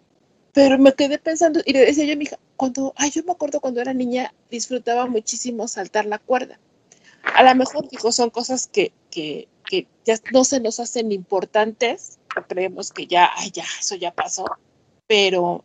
pero 0.53 0.79
me 0.79 0.93
quedé 0.95 1.19
pensando 1.19 1.61
y 1.65 1.73
le 1.73 1.81
decía 1.81 2.05
yo 2.05 2.13
a 2.13 2.17
mi 2.17 2.25
hija, 2.25 2.39
cuando, 2.57 2.93
ay, 2.97 3.11
yo 3.11 3.23
me 3.25 3.33
acuerdo 3.33 3.61
cuando 3.61 3.81
era 3.81 3.95
niña 3.95 4.35
disfrutaba 4.51 5.07
muchísimo 5.07 5.69
saltar 5.69 6.07
la 6.07 6.19
cuerda. 6.19 6.59
A 7.23 7.43
lo 7.43 7.55
mejor, 7.55 7.89
digo, 7.89 8.13
son 8.13 8.31
cosas 8.31 8.67
que, 8.67 8.93
que, 9.11 9.49
que 9.65 9.87
ya 10.05 10.17
no 10.33 10.45
se 10.45 10.61
nos 10.61 10.81
hacen 10.81 11.13
importantes, 11.13 12.19
creemos 12.49 12.93
que 12.93 13.07
ya, 13.07 13.31
ay, 13.37 13.51
ya, 13.51 13.65
eso 13.81 13.95
ya 13.97 14.13
pasó, 14.13 14.45
pero, 15.07 15.65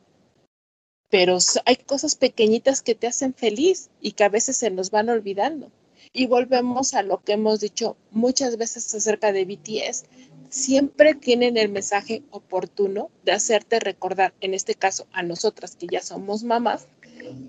pero 1.09 1.37
hay 1.65 1.75
cosas 1.77 2.15
pequeñitas 2.15 2.81
que 2.81 2.95
te 2.95 3.07
hacen 3.07 3.33
feliz 3.33 3.89
y 4.01 4.13
que 4.13 4.23
a 4.23 4.29
veces 4.29 4.57
se 4.57 4.71
nos 4.71 4.91
van 4.91 5.09
olvidando. 5.09 5.71
Y 6.13 6.27
volvemos 6.27 6.93
a 6.93 7.03
lo 7.03 7.21
que 7.23 7.33
hemos 7.33 7.59
dicho 7.59 7.97
muchas 8.11 8.57
veces 8.57 8.93
acerca 8.93 9.31
de 9.31 9.45
BTS. 9.45 10.05
Siempre 10.49 11.13
tienen 11.13 11.57
el 11.57 11.69
mensaje 11.69 12.23
oportuno 12.31 13.09
de 13.23 13.33
hacerte 13.33 13.79
recordar, 13.79 14.33
en 14.41 14.53
este 14.53 14.75
caso 14.75 15.07
a 15.11 15.23
nosotras 15.23 15.75
que 15.75 15.87
ya 15.87 16.01
somos 16.01 16.43
mamás, 16.43 16.87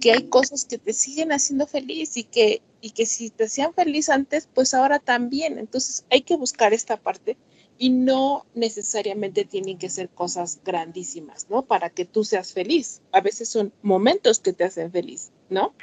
que 0.00 0.12
hay 0.12 0.24
cosas 0.24 0.64
que 0.64 0.78
te 0.78 0.92
siguen 0.92 1.32
haciendo 1.32 1.66
feliz 1.66 2.16
y 2.16 2.24
que, 2.24 2.62
y 2.80 2.90
que 2.90 3.06
si 3.06 3.30
te 3.30 3.44
hacían 3.44 3.74
feliz 3.74 4.08
antes, 4.08 4.48
pues 4.52 4.74
ahora 4.74 4.98
también. 4.98 5.58
Entonces 5.58 6.04
hay 6.10 6.22
que 6.22 6.36
buscar 6.36 6.72
esta 6.72 6.96
parte 6.96 7.36
y 7.78 7.90
no 7.90 8.46
necesariamente 8.54 9.44
tienen 9.44 9.78
que 9.78 9.88
ser 9.88 10.08
cosas 10.08 10.60
grandísimas, 10.64 11.48
¿no? 11.50 11.62
Para 11.62 11.90
que 11.90 12.04
tú 12.04 12.24
seas 12.24 12.52
feliz. 12.52 13.02
A 13.12 13.20
veces 13.20 13.48
son 13.48 13.72
momentos 13.82 14.40
que 14.40 14.52
te 14.52 14.64
hacen 14.64 14.90
feliz, 14.90 15.32
¿no? 15.50 15.74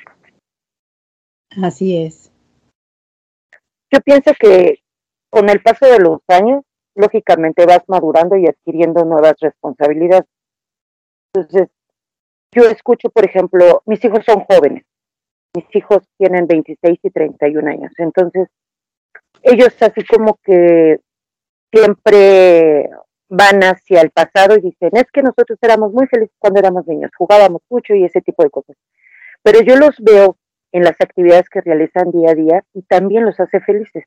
Así 1.62 1.98
es. 1.98 2.32
Yo 3.92 4.02
pienso 4.02 4.32
que 4.40 4.80
con 5.30 5.50
el 5.50 5.62
paso 5.62 5.86
de 5.86 6.00
los 6.00 6.20
años, 6.28 6.64
lógicamente 6.96 7.66
vas 7.66 7.84
madurando 7.88 8.38
y 8.38 8.48
adquiriendo 8.48 9.04
nuevas 9.06 9.36
responsabilidades. 9.40 10.26
Entonces, 11.34 11.70
yo 12.52 12.70
escucho, 12.70 13.10
por 13.10 13.26
ejemplo, 13.26 13.82
mis 13.86 14.04
hijos 14.06 14.24
son 14.26 14.42
jóvenes, 14.42 14.84
mis 15.56 15.66
hijos 15.76 16.04
tienen 16.18 16.46
26 16.46 17.00
y 17.02 17.10
31 17.10 17.70
años, 17.72 17.92
entonces 17.98 18.48
ellos 19.42 19.76
así 19.82 20.06
como 20.06 20.40
que 20.44 21.00
siempre 21.74 22.90
van 23.30 23.64
hacia 23.64 24.02
el 24.02 24.12
pasado 24.12 24.56
y 24.56 24.62
dicen, 24.62 24.92
es 24.94 25.06
que 25.12 25.24
nosotros 25.24 25.58
éramos 25.62 25.92
muy 25.92 26.06
felices 26.08 26.36
cuando 26.38 26.60
éramos 26.60 26.86
niños, 26.86 27.12
jugábamos 27.18 27.64
mucho 27.70 27.96
y 27.96 28.06
ese 28.06 28.22
tipo 28.22 28.44
de 28.44 28.52
cosas. 28.52 28.78
Pero 29.42 29.62
yo 29.62 29.76
los 29.76 29.96
veo 30.00 30.38
en 30.72 30.84
las 30.84 30.96
actividades 31.00 31.50
que 31.50 31.62
realizan 31.62 32.12
día 32.12 32.32
a 32.32 32.36
día 32.36 32.64
y 32.74 32.84
también 32.84 33.26
los 33.26 33.40
hace 33.40 33.60
felices. 33.62 34.06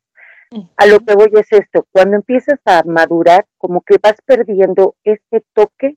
A 0.77 0.87
lo 0.87 1.01
que 1.01 1.15
voy 1.15 1.31
es 1.33 1.51
esto, 1.51 1.89
cuando 1.91 2.17
empiezas 2.17 2.61
a 2.65 2.85
madurar, 2.85 3.47
como 3.59 3.81
que 3.81 3.97
vas 4.01 4.15
perdiendo 4.25 4.95
ese 5.03 5.45
toque 5.53 5.97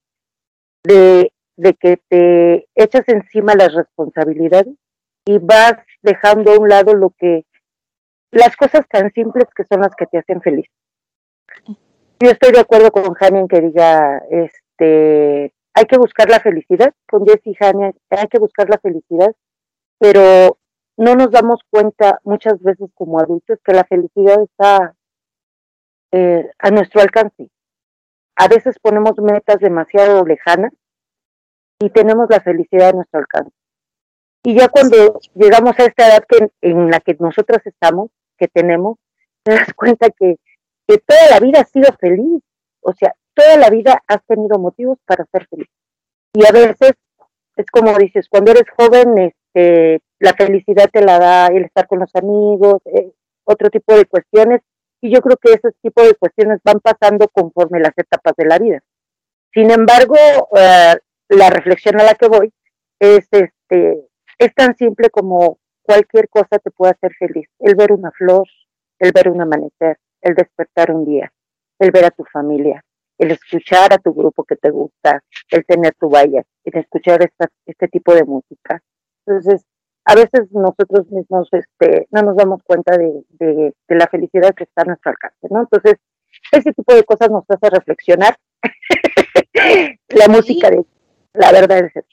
de, 0.84 1.32
de 1.56 1.74
que 1.76 2.02
te 2.10 2.68
echas 2.74 3.08
encima 3.08 3.54
las 3.54 3.76
responsabilidades 3.76 4.74
y 5.24 5.38
vas 5.38 5.74
dejando 6.02 6.54
a 6.54 6.60
un 6.60 6.68
lado 6.68 6.96
lo 6.96 7.12
que, 7.12 7.46
las 8.32 8.56
cosas 8.58 8.88
tan 8.90 9.12
simples 9.14 9.46
que 9.56 9.66
son 9.66 9.82
las 9.82 9.96
que 9.96 10.08
te 10.08 10.18
hacen 10.18 10.42
feliz. 10.42 10.66
Yo 12.22 12.30
estoy 12.30 12.52
de 12.52 12.60
acuerdo 12.60 12.92
con 12.92 13.14
Jani 13.14 13.40
en 13.40 13.48
que 13.48 13.62
diga, 13.62 14.22
este, 14.30 15.54
hay 15.74 15.86
que 15.86 15.98
buscar 15.98 16.30
la 16.30 16.40
felicidad, 16.40 16.94
con 17.10 17.26
Jess 17.26 17.42
y 17.46 17.54
Jani, 17.54 17.92
hay 18.10 18.28
que 18.28 18.40
buscar 18.40 18.70
la 18.70 18.78
felicidad, 18.78 19.34
pero 20.00 20.58
no 20.98 21.16
nos 21.16 21.32
damos 21.32 21.62
cuenta 21.70 22.20
muchas 22.24 22.62
veces 22.62 22.90
como 22.94 23.20
adultos 23.20 23.60
que 23.64 23.74
la 23.74 23.86
felicidad 23.86 24.42
está 24.44 24.96
eh, 26.12 26.50
a 26.58 26.72
nuestro 26.72 27.02
alcance. 27.02 27.50
A 28.36 28.48
veces 28.48 28.78
ponemos 28.82 29.14
metas 29.20 29.60
demasiado 29.60 30.26
lejanas 30.26 30.74
y 31.80 31.90
tenemos 31.90 32.28
la 32.30 32.42
felicidad 32.42 32.90
a 32.90 32.94
nuestro 32.94 33.20
alcance. 33.20 33.52
Y 34.44 34.58
ya 34.58 34.68
cuando 34.70 35.20
llegamos 35.36 35.78
a 35.80 35.86
esta 35.86 36.08
edad 36.08 36.26
que, 36.28 36.50
en 36.62 36.90
la 36.90 37.00
que 37.00 37.16
nosotros 37.20 37.60
estamos, 37.66 38.10
que 38.38 38.48
tenemos, 38.48 38.98
te 39.44 39.54
das 39.54 39.74
cuenta 39.74 40.10
que, 40.10 40.38
que 40.90 40.98
toda 40.98 41.30
la 41.30 41.40
vida 41.40 41.62
has 41.62 41.70
sido 41.70 41.88
feliz. 42.00 42.42
O 42.82 42.94
sea, 42.94 43.14
toda 43.36 43.58
la 43.58 43.70
vida 43.70 44.02
has 44.08 44.26
tenido 44.26 44.58
motivos 44.58 44.98
para 45.06 45.26
ser 45.32 45.48
feliz. 45.48 45.70
Y 46.34 46.46
a 46.48 46.52
veces 46.52 46.94
es 47.56 47.66
como 47.72 47.96
dices, 47.98 48.28
cuando 48.30 48.52
eres 48.52 48.64
joven, 48.76 49.18
este, 49.18 50.02
la 50.20 50.34
felicidad 50.34 50.90
te 50.92 51.04
la 51.04 51.20
da 51.20 51.48
el 51.48 51.66
estar 51.66 51.88
con 51.88 52.00
los 52.00 52.16
amigos, 52.16 52.82
eh, 52.86 53.12
otro 53.44 53.70
tipo 53.70 53.96
de 53.96 54.06
cuestiones, 54.06 54.62
y 55.02 55.14
yo 55.14 55.22
creo 55.22 55.38
que 55.38 55.54
ese 55.54 55.72
tipo 55.82 56.02
de 56.02 56.16
cuestiones 56.16 56.60
van 56.64 56.80
pasando 56.80 57.28
conforme 57.28 57.80
las 57.80 57.98
etapas 57.98 58.34
de 58.38 58.46
la 58.46 58.60
vida. 58.60 58.80
Sin 59.54 59.72
embargo, 59.72 60.16
uh, 60.52 60.96
la 61.30 61.50
reflexión 61.50 62.00
a 62.00 62.04
la 62.04 62.14
que 62.14 62.28
voy 62.28 62.54
es, 63.00 63.28
este, 63.32 64.08
es 64.38 64.56
tan 64.56 64.76
simple 64.78 65.10
como 65.10 65.60
cualquier 65.82 66.30
cosa 66.30 66.60
te 66.60 66.72
puede 66.72 66.92
hacer 66.92 67.14
feliz. 67.16 67.48
El 67.60 67.76
ver 67.76 67.92
una 67.92 68.12
flor, 68.12 68.48
el 69.00 69.12
ver 69.12 69.30
un 69.30 69.42
amanecer, 69.42 69.98
el 70.22 70.36
despertar 70.36 70.92
un 70.92 71.06
día, 71.06 71.32
el 71.80 71.92
ver 71.92 72.06
a 72.06 72.12
tu 72.12 72.24
familia, 72.26 72.84
el 73.18 73.32
escuchar 73.32 73.94
a 73.94 73.98
tu 73.98 74.14
grupo 74.14 74.44
que 74.44 74.56
te 74.56 74.70
gusta, 74.70 75.22
el 75.52 75.66
tener 75.66 75.94
tu 75.96 76.10
valla, 76.10 76.44
el 76.64 76.78
escuchar 76.78 77.22
esta, 77.24 77.48
este 77.66 77.88
tipo 77.88 78.14
de 78.14 78.24
música. 78.24 78.82
Entonces, 79.26 79.66
a 80.06 80.16
veces 80.16 80.52
nosotros 80.52 81.10
mismos 81.12 81.50
este, 81.52 82.08
no 82.12 82.22
nos 82.22 82.36
damos 82.38 82.64
cuenta 82.64 82.98
de, 82.98 83.24
de, 83.32 83.74
la 83.90 84.08
felicidad 84.08 84.54
que 84.56 84.64
está 84.64 84.82
a 84.84 84.86
nuestro 84.86 85.12
alcance, 85.12 85.48
¿no? 85.50 85.62
Entonces, 85.62 85.96
ese 86.52 86.74
tipo 86.74 86.94
de 86.96 87.04
cosas 87.04 87.30
nos 87.30 87.44
hace 87.50 87.70
reflexionar. 87.70 88.38
la 90.10 90.28
música 90.28 90.70
de 90.70 90.84
la 91.34 91.52
verdad 91.52 91.80
es 91.80 91.96
eso. 91.96 92.08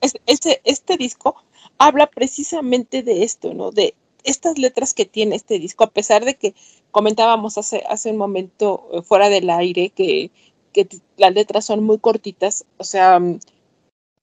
Es- 0.00 0.20
Este, 0.26 0.60
este 0.64 0.96
disco 0.96 1.36
habla 1.78 2.06
precisamente 2.06 3.02
de 3.02 3.22
esto, 3.24 3.54
¿no? 3.54 3.70
De 3.70 3.94
estas 4.28 4.58
letras 4.58 4.94
que 4.94 5.04
tiene 5.04 5.36
este 5.36 5.58
disco, 5.58 5.84
a 5.84 5.90
pesar 5.90 6.24
de 6.24 6.36
que 6.36 6.54
comentábamos 6.90 7.58
hace, 7.58 7.84
hace 7.88 8.10
un 8.10 8.16
momento 8.16 8.88
eh, 8.92 9.02
fuera 9.02 9.28
del 9.28 9.50
aire 9.50 9.90
que, 9.90 10.30
que 10.72 10.88
las 11.16 11.34
letras 11.34 11.64
son 11.64 11.84
muy 11.84 11.98
cortitas, 11.98 12.64
o 12.76 12.84
sea, 12.84 13.18
mm, 13.18 13.40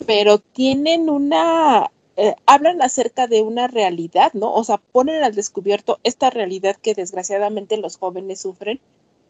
pero 0.06 0.40
tienen 0.40 1.10
una, 1.10 1.92
eh, 2.18 2.36
hablan 2.46 2.82
acerca 2.82 3.28
de 3.28 3.42
una 3.42 3.68
realidad, 3.68 4.34
¿no? 4.34 4.54
O 4.54 4.64
sea, 4.64 4.78
ponen 4.78 5.24
al 5.24 5.36
descubierto 5.36 6.00
esta 6.04 6.30
realidad 6.30 6.76
que 6.78 6.94
desgraciadamente 6.94 7.78
los 7.78 7.98
jóvenes 7.98 8.42
sufren. 8.42 8.80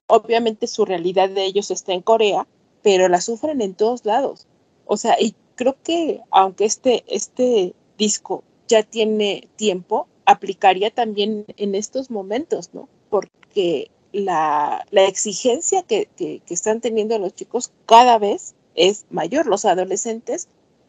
Obviamente 0.08 0.68
su 0.68 0.86
realidad 0.86 1.30
de 1.30 1.46
ellos 1.46 1.72
está 1.72 1.94
en 1.94 2.02
Corea, 2.02 2.48
pero 2.84 3.08
la 3.08 3.22
sufren 3.22 3.62
en 3.62 3.76
todos 3.76 4.06
lados. 4.06 4.48
O 4.86 4.98
sea, 4.98 5.18
y 5.20 5.36
creo 5.56 5.76
que 5.84 6.22
aunque 6.32 6.66
este, 6.66 7.04
este 7.08 7.74
disco 7.98 8.44
ya 8.68 8.84
tiene 8.84 9.48
tiempo, 9.56 10.08
aplicaría 10.26 10.92
también 10.92 11.46
en 11.58 11.76
estos 11.76 12.10
momentos, 12.10 12.74
¿no? 12.74 12.90
Porque 13.10 13.92
la, 14.12 14.86
la 14.92 15.06
exigencia 15.06 15.84
que, 15.84 16.08
que, 16.16 16.42
están 16.50 16.82
teniendo 16.82 17.18
los 17.20 17.34
chicos 17.34 17.72
cada 17.86 18.18
vez 18.18 18.56
es 18.76 19.06
mayor. 19.10 19.46
Los 19.46 19.66
adolescentes, 19.66 20.48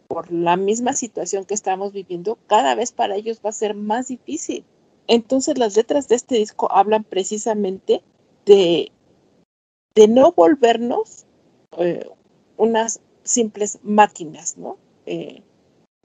por 0.08 0.32
la 0.32 0.56
misma 0.56 0.92
situación 0.92 1.44
que 1.44 1.54
estamos 1.54 1.92
viviendo, 1.92 2.38
cada 2.46 2.74
vez 2.74 2.92
para 2.92 3.16
ellos 3.16 3.40
va 3.44 3.50
a 3.50 3.52
ser 3.52 3.74
más 3.74 4.08
difícil. 4.08 4.64
Entonces 5.08 5.58
las 5.58 5.76
letras 5.76 6.08
de 6.08 6.16
este 6.16 6.36
disco 6.36 6.70
hablan 6.70 7.04
precisamente 7.04 8.02
de, 8.44 8.92
de 9.94 10.08
no 10.08 10.32
volvernos 10.32 11.26
eh, 11.78 12.08
unas 12.56 13.00
simples 13.22 13.78
máquinas, 13.82 14.56
¿no? 14.56 14.78
Eh, 15.04 15.42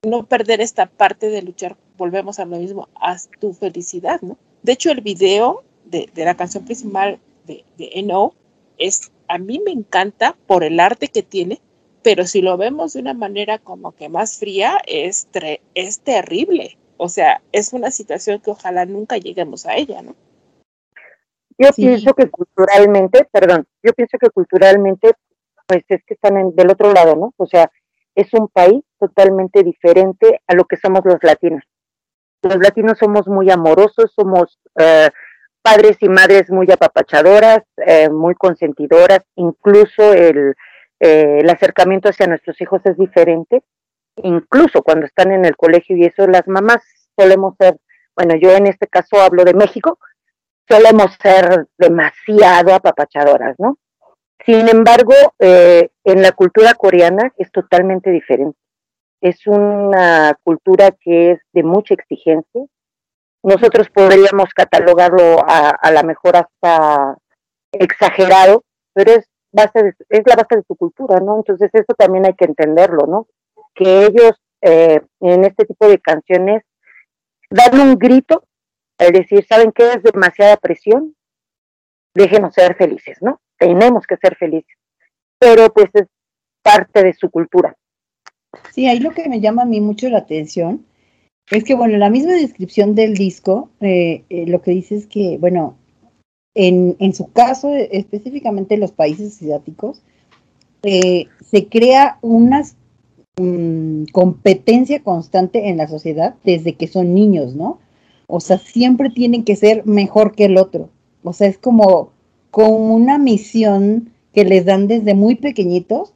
no 0.03 0.25
perder 0.25 0.61
esta 0.61 0.87
parte 0.87 1.29
de 1.29 1.43
luchar, 1.43 1.77
volvemos 2.01 2.39
a 2.39 2.45
lo 2.45 2.57
mismo, 2.57 2.89
haz 2.95 3.29
tu 3.39 3.53
felicidad, 3.53 4.19
¿no? 4.21 4.35
De 4.63 4.71
hecho, 4.71 4.89
el 4.91 5.01
video 5.01 5.63
de, 5.85 6.09
de 6.15 6.25
la 6.25 6.33
canción 6.35 6.65
principal 6.65 7.19
de, 7.45 7.63
de 7.77 7.91
NO 8.03 8.33
es, 8.79 9.11
a 9.27 9.37
mí 9.37 9.61
me 9.63 9.71
encanta 9.71 10.35
por 10.47 10.63
el 10.63 10.79
arte 10.79 11.09
que 11.09 11.21
tiene, 11.21 11.59
pero 12.01 12.25
si 12.25 12.41
lo 12.41 12.57
vemos 12.57 12.93
de 12.93 13.01
una 13.01 13.13
manera 13.13 13.59
como 13.59 13.91
que 13.91 14.09
más 14.09 14.39
fría, 14.39 14.79
es, 14.87 15.27
tre- 15.31 15.59
es 15.75 15.99
terrible. 15.99 16.75
O 16.97 17.07
sea, 17.07 17.41
es 17.51 17.71
una 17.71 17.91
situación 17.91 18.39
que 18.41 18.49
ojalá 18.49 18.85
nunca 18.85 19.17
lleguemos 19.17 19.67
a 19.67 19.75
ella, 19.75 20.01
¿no? 20.01 20.15
Yo 21.59 21.67
Sí. 21.73 21.83
pienso 21.85 22.13
que 22.15 22.29
culturalmente, 22.31 23.27
perdón, 23.31 23.67
yo 23.83 23.93
pienso 23.93 24.17
que 24.17 24.29
culturalmente, 24.31 25.11
pues 25.67 25.83
es 25.87 26.03
que 26.05 26.15
están 26.15 26.37
en- 26.37 26.55
del 26.55 26.71
otro 26.71 26.91
lado, 26.91 27.15
¿no? 27.15 27.33
O 27.37 27.45
sea, 27.45 27.69
es 28.15 28.33
un 28.33 28.47
país 28.47 28.81
totalmente 28.99 29.61
diferente 29.63 30.41
a 30.47 30.55
lo 30.55 30.65
que 30.65 30.77
somos 30.77 31.01
los 31.05 31.19
latinos. 31.21 31.63
Los 32.43 32.57
latinos 32.57 32.97
somos 32.97 33.27
muy 33.27 33.51
amorosos, 33.51 34.11
somos 34.15 34.57
eh, 34.79 35.09
padres 35.61 35.97
y 35.99 36.09
madres 36.09 36.49
muy 36.49 36.67
apapachadoras, 36.71 37.61
eh, 37.77 38.09
muy 38.09 38.33
consentidoras, 38.33 39.19
incluso 39.35 40.13
el, 40.13 40.55
eh, 40.99 41.39
el 41.41 41.49
acercamiento 41.49 42.09
hacia 42.09 42.25
nuestros 42.25 42.59
hijos 42.59 42.81
es 42.85 42.97
diferente, 42.97 43.61
incluso 44.17 44.81
cuando 44.81 45.05
están 45.05 45.31
en 45.31 45.45
el 45.45 45.55
colegio 45.55 45.95
y 45.95 46.05
eso, 46.05 46.25
las 46.25 46.47
mamás 46.47 46.81
solemos 47.15 47.55
ser, 47.59 47.77
bueno, 48.15 48.35
yo 48.35 48.55
en 48.55 48.65
este 48.65 48.87
caso 48.87 49.21
hablo 49.21 49.43
de 49.43 49.53
México, 49.53 49.99
solemos 50.67 51.15
ser 51.21 51.67
demasiado 51.77 52.73
apapachadoras, 52.73 53.55
¿no? 53.59 53.77
Sin 54.43 54.67
embargo, 54.67 55.13
en 55.37 56.21
la 56.23 56.31
cultura 56.31 56.73
coreana 56.73 57.31
es 57.37 57.51
totalmente 57.51 58.09
diferente. 58.09 58.57
Es 59.21 59.47
una 59.47 60.37
cultura 60.43 60.91
que 60.91 61.31
es 61.31 61.39
de 61.53 61.63
mucha 61.63 61.93
exigencia. 61.93 62.65
Nosotros 63.43 63.89
podríamos 63.89 64.53
catalogarlo 64.53 65.39
a, 65.47 65.69
a 65.69 65.91
la 65.91 66.03
mejor 66.03 66.35
hasta 66.35 67.17
exagerado, 67.71 68.63
pero 68.93 69.13
es 69.13 69.31
base 69.51 69.93
es 70.09 70.21
la 70.25 70.35
base 70.35 70.57
de 70.57 70.63
su 70.67 70.75
cultura, 70.75 71.19
¿no? 71.19 71.37
Entonces 71.37 71.69
eso 71.73 71.93
también 71.97 72.25
hay 72.25 72.33
que 72.33 72.45
entenderlo, 72.45 73.05
¿no? 73.07 73.27
Que 73.75 74.05
ellos 74.05 74.33
eh, 74.61 75.01
en 75.19 75.43
este 75.43 75.65
tipo 75.65 75.87
de 75.87 75.99
canciones 75.99 76.63
dan 77.49 77.79
un 77.79 77.95
grito 77.97 78.43
al 78.97 79.11
decir, 79.11 79.45
¿saben 79.47 79.71
qué? 79.71 79.93
Es 79.93 80.03
demasiada 80.03 80.57
presión, 80.57 81.15
déjenos 82.13 82.53
ser 82.53 82.75
felices, 82.75 83.17
¿no? 83.21 83.41
Tenemos 83.57 84.05
que 84.05 84.17
ser 84.17 84.35
felices. 84.35 84.77
Pero 85.39 85.71
pues 85.73 85.89
es 85.93 86.07
parte 86.61 87.03
de 87.03 87.13
su 87.13 87.29
cultura. 87.29 87.75
Sí, 88.73 88.87
ahí 88.87 88.99
lo 88.99 89.11
que 89.11 89.29
me 89.29 89.39
llama 89.39 89.63
a 89.63 89.65
mí 89.65 89.81
mucho 89.81 90.09
la 90.09 90.19
atención 90.19 90.85
es 91.49 91.63
que, 91.63 91.75
bueno, 91.75 91.97
la 91.97 92.09
misma 92.09 92.33
descripción 92.33 92.95
del 92.95 93.15
disco, 93.15 93.69
eh, 93.81 94.23
eh, 94.29 94.45
lo 94.47 94.61
que 94.61 94.71
dice 94.71 94.95
es 94.95 95.07
que, 95.07 95.37
bueno, 95.37 95.77
en, 96.53 96.95
en 96.99 97.13
su 97.13 97.31
caso, 97.31 97.73
eh, 97.73 97.89
específicamente 97.91 98.75
en 98.75 98.81
los 98.81 98.91
países 98.91 99.35
asiáticos, 99.35 100.01
eh, 100.83 101.27
se 101.39 101.67
crea 101.67 102.17
una 102.21 102.63
mm, 103.37 104.05
competencia 104.11 105.03
constante 105.03 105.69
en 105.69 105.77
la 105.77 105.87
sociedad 105.87 106.35
desde 106.43 106.73
que 106.73 106.87
son 106.87 107.13
niños, 107.13 107.55
¿no? 107.55 107.79
O 108.27 108.39
sea, 108.39 108.57
siempre 108.57 109.09
tienen 109.09 109.43
que 109.43 109.55
ser 109.55 109.85
mejor 109.85 110.35
que 110.35 110.45
el 110.45 110.57
otro. 110.57 110.89
O 111.23 111.33
sea, 111.33 111.47
es 111.47 111.57
como, 111.57 112.11
como 112.49 112.95
una 112.95 113.17
misión 113.17 114.11
que 114.33 114.45
les 114.45 114.65
dan 114.65 114.87
desde 114.87 115.13
muy 115.13 115.35
pequeñitos 115.35 116.13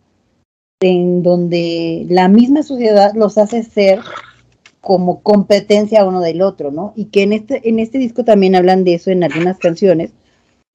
en 0.79 1.23
donde 1.23 2.05
la 2.09 2.27
misma 2.27 2.63
sociedad 2.63 3.13
los 3.15 3.37
hace 3.37 3.63
ser 3.63 3.99
como 4.81 5.21
competencia 5.21 6.05
uno 6.05 6.21
del 6.21 6.41
otro, 6.41 6.71
¿no? 6.71 6.93
Y 6.95 7.05
que 7.05 7.23
en 7.23 7.33
este, 7.33 7.67
en 7.67 7.79
este 7.79 7.97
disco 7.97 8.23
también 8.23 8.55
hablan 8.55 8.83
de 8.83 8.95
eso 8.95 9.09
en 9.09 9.23
algunas 9.23 9.57
canciones, 9.57 10.11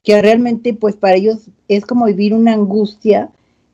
que 0.03 0.21
realmente 0.21 0.75
pues 0.75 0.97
para 0.97 1.15
ellos 1.17 1.51
es 1.69 1.85
como 1.87 2.07
vivir 2.07 2.35
una 2.35 2.55
angustia 2.55 3.31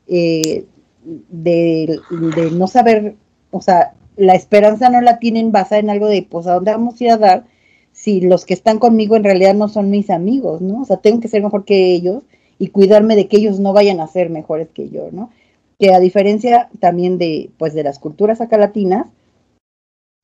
eh, 0.07 0.65
de, 1.03 1.99
de 2.35 2.51
no 2.51 2.67
saber, 2.67 3.15
o 3.51 3.61
sea, 3.61 3.93
la 4.17 4.35
esperanza 4.35 4.89
no 4.89 4.99
la 5.01 5.19
tienen 5.19 5.51
basada 5.51 5.79
en 5.79 5.89
algo 5.89 6.07
de 6.07 6.23
pues 6.23 6.47
a 6.47 6.55
dónde 6.55 6.71
vamos 6.71 6.99
a 6.99 7.03
ir 7.03 7.11
a 7.11 7.17
dar 7.17 7.45
si 7.93 8.21
los 8.21 8.45
que 8.45 8.53
están 8.53 8.77
conmigo 8.77 9.15
en 9.15 9.23
realidad 9.23 9.55
no 9.55 9.69
son 9.69 9.89
mis 9.89 10.09
amigos, 10.09 10.61
¿no? 10.61 10.81
O 10.81 10.85
sea, 10.85 10.97
tengo 10.97 11.19
que 11.19 11.29
ser 11.29 11.41
mejor 11.41 11.65
que 11.65 11.93
ellos 11.93 12.23
y 12.59 12.67
cuidarme 12.67 13.15
de 13.15 13.27
que 13.27 13.37
ellos 13.37 13.59
no 13.59 13.73
vayan 13.73 13.99
a 14.01 14.07
ser 14.07 14.29
mejores 14.29 14.67
que 14.69 14.89
yo, 14.89 15.09
¿no? 15.11 15.31
Que 15.79 15.93
a 15.93 15.99
diferencia 15.99 16.69
también 16.79 17.17
de 17.17 17.51
pues 17.57 17.73
de 17.73 17.83
las 17.83 17.99
culturas 17.99 18.41
acá 18.41 18.57
latinas 18.57 19.07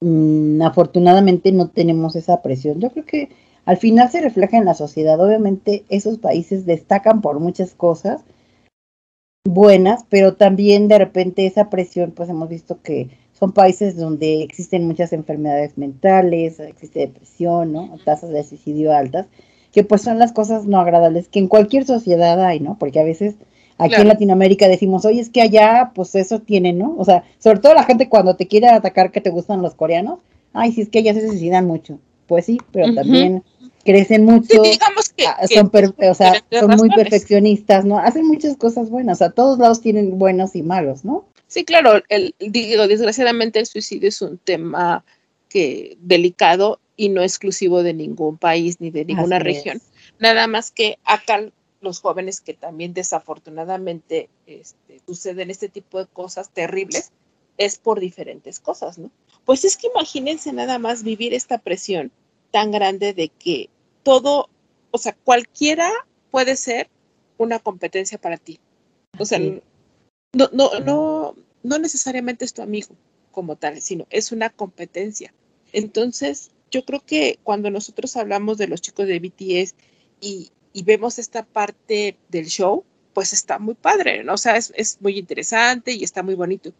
mmm, 0.01 0.61
afortunadamente 0.61 1.51
no 1.51 1.69
tenemos 1.69 2.15
esa 2.15 2.41
presión. 2.41 2.79
Yo 2.79 2.91
creo 2.91 3.05
que 3.05 3.29
al 3.65 3.77
final 3.77 4.09
se 4.09 4.21
refleja 4.21 4.57
en 4.57 4.65
la 4.65 4.73
sociedad. 4.73 5.19
Obviamente 5.21 5.85
esos 5.89 6.17
países 6.17 6.65
destacan 6.65 7.21
por 7.21 7.39
muchas 7.39 7.73
cosas 7.75 8.23
buenas 9.45 10.05
pero 10.09 10.35
también 10.35 10.87
de 10.87 10.97
repente 10.97 11.45
esa 11.45 11.69
presión 11.69 12.11
pues 12.11 12.29
hemos 12.29 12.47
visto 12.47 12.81
que 12.81 13.09
son 13.33 13.51
países 13.51 13.97
donde 13.97 14.41
existen 14.41 14.87
muchas 14.87 15.11
enfermedades 15.11 15.77
mentales 15.77 16.61
existe 16.61 16.99
depresión 16.99 17.73
no 17.73 17.97
tasas 18.05 18.29
de 18.29 18.43
suicidio 18.45 18.93
altas 18.93 19.27
que 19.73 19.83
pues 19.83 20.01
son 20.01 20.17
las 20.17 20.31
cosas 20.31 20.65
no 20.65 20.79
agradables 20.79 21.27
que 21.27 21.39
en 21.39 21.49
cualquier 21.49 21.85
sociedad 21.85 22.41
hay 22.41 22.61
no 22.61 22.77
porque 22.79 23.01
a 23.01 23.03
veces 23.03 23.35
Aquí 23.77 23.89
Claro. 23.89 24.03
en 24.03 24.07
Latinoamérica 24.09 24.67
decimos, 24.67 25.03
oye, 25.05 25.19
es 25.21 25.29
que 25.29 25.41
allá, 25.41 25.91
pues 25.95 26.13
eso 26.15 26.39
tiene, 26.39 26.73
¿no? 26.73 26.95
O 26.97 27.05
sea, 27.05 27.23
sobre 27.39 27.59
todo 27.59 27.73
la 27.73 27.83
gente 27.83 28.07
cuando 28.09 28.35
te 28.35 28.47
quiere 28.47 28.67
atacar 28.67 29.11
que 29.11 29.21
te 29.21 29.29
gustan 29.31 29.61
los 29.61 29.73
coreanos, 29.75 30.19
ay, 30.53 30.71
sí, 30.71 30.81
es 30.81 30.89
que 30.89 30.99
allá 30.99 31.13
se 31.13 31.27
suicidan 31.27 31.65
mucho. 31.65 31.99
Pues 32.27 32.45
sí, 32.45 32.59
pero 32.71 32.93
también 32.93 33.43
crecen 33.83 34.25
Sí, 34.25 34.31
mucho, 34.31 34.61
digamos 34.61 35.09
que, 35.09 35.25
ah, 35.27 35.37
que 35.47 35.55
son, 35.55 35.69
por 35.69 35.83
o 35.97 36.13
sea, 36.13 36.33
son 36.51 36.69
muy 36.69 36.87
razones. 36.89 36.95
perfeccionistas, 36.95 37.83
¿no? 37.83 37.97
Hacen 37.97 38.25
muchas 38.27 38.55
cosas 38.57 38.89
buenas, 38.89 39.17
sea, 39.17 39.31
todos 39.31 39.59
lados 39.59 39.81
tienen 39.81 40.17
buenos 40.17 40.55
y 40.55 40.63
malos, 40.63 41.03
¿no? 41.03 41.25
Sí, 41.47 41.65
claro, 41.65 42.01
el, 42.09 42.33
digo, 42.39 42.87
desgraciadamente 42.87 43.59
el 43.59 43.65
suicidio 43.65 44.07
es 44.09 44.21
un 44.21 44.37
tema 44.37 45.03
que 45.49 45.97
delicado 46.01 46.79
y 46.95 47.09
no 47.09 47.21
exclusivo 47.21 47.83
de 47.83 47.93
ningún 47.93 48.37
país 48.37 48.79
ni 48.79 48.89
de 48.89 49.03
ninguna 49.05 49.35
Así 49.37 49.43
región. 49.45 49.77
es. 49.77 49.83
Nada 50.19 50.47
más 50.47 50.71
que 50.71 50.97
acá 51.03 51.41
los 51.83 51.99
jóvenes 51.99 52.41
que 52.41 52.53
también 52.53 52.93
desafortunadamente 52.93 54.29
este, 54.47 55.01
suceden 55.05 55.51
este 55.51 55.69
tipo 55.69 55.99
de 55.99 56.07
cosas 56.07 56.49
terribles 56.49 57.11
es 57.57 57.77
por 57.77 57.99
diferentes 57.99 58.59
cosas, 58.59 58.97
¿no? 58.97 59.11
Pues 59.45 59.65
es 59.65 59.77
que 59.77 59.87
imagínense 59.87 60.53
nada 60.53 60.79
más 60.79 61.03
vivir 61.03 61.33
esta 61.33 61.57
presión 61.59 62.11
tan 62.51 62.71
grande 62.71 63.13
de 63.13 63.29
que 63.29 63.69
todo, 64.03 64.49
o 64.91 64.97
sea, 64.97 65.15
cualquiera 65.23 65.91
puede 66.31 66.55
ser 66.55 66.89
una 67.37 67.59
competencia 67.59 68.17
para 68.17 68.37
ti. 68.37 68.59
O 69.19 69.25
sea, 69.25 69.37
Sí. 69.37 69.61
no, 70.33 70.49
no, 70.51 70.79
no, 70.79 71.35
no 71.61 71.77
necesariamente 71.79 72.45
es 72.45 72.53
tu 72.53 72.61
amigo 72.61 72.95
como 73.31 73.55
tal, 73.55 73.81
sino 73.81 74.07
es 74.09 74.31
una 74.31 74.49
competencia. 74.49 75.33
Entonces, 75.73 76.51
yo 76.71 76.85
creo 76.85 77.01
que 77.05 77.39
cuando 77.43 77.69
nosotros 77.69 78.15
hablamos 78.15 78.57
de 78.57 78.67
los 78.67 78.81
chicos 78.81 79.07
de 79.07 79.19
BTS 79.19 79.75
y, 80.21 80.51
y 80.73 80.83
vemos 80.83 81.19
esta 81.19 81.45
parte 81.45 82.17
del 82.29 82.47
show, 82.47 82.83
pues 83.13 83.31
está 83.31 83.59
muy 83.59 83.75
padre, 83.75 84.23
¿no? 84.23 84.33
O 84.33 84.37
sea, 84.37 84.57
es, 84.57 84.73
es 84.75 84.99
muy 85.01 85.17
interesante 85.19 85.91
y 85.91 86.03
está 86.03 86.23
muy 86.23 86.35
bonito. 86.35 86.73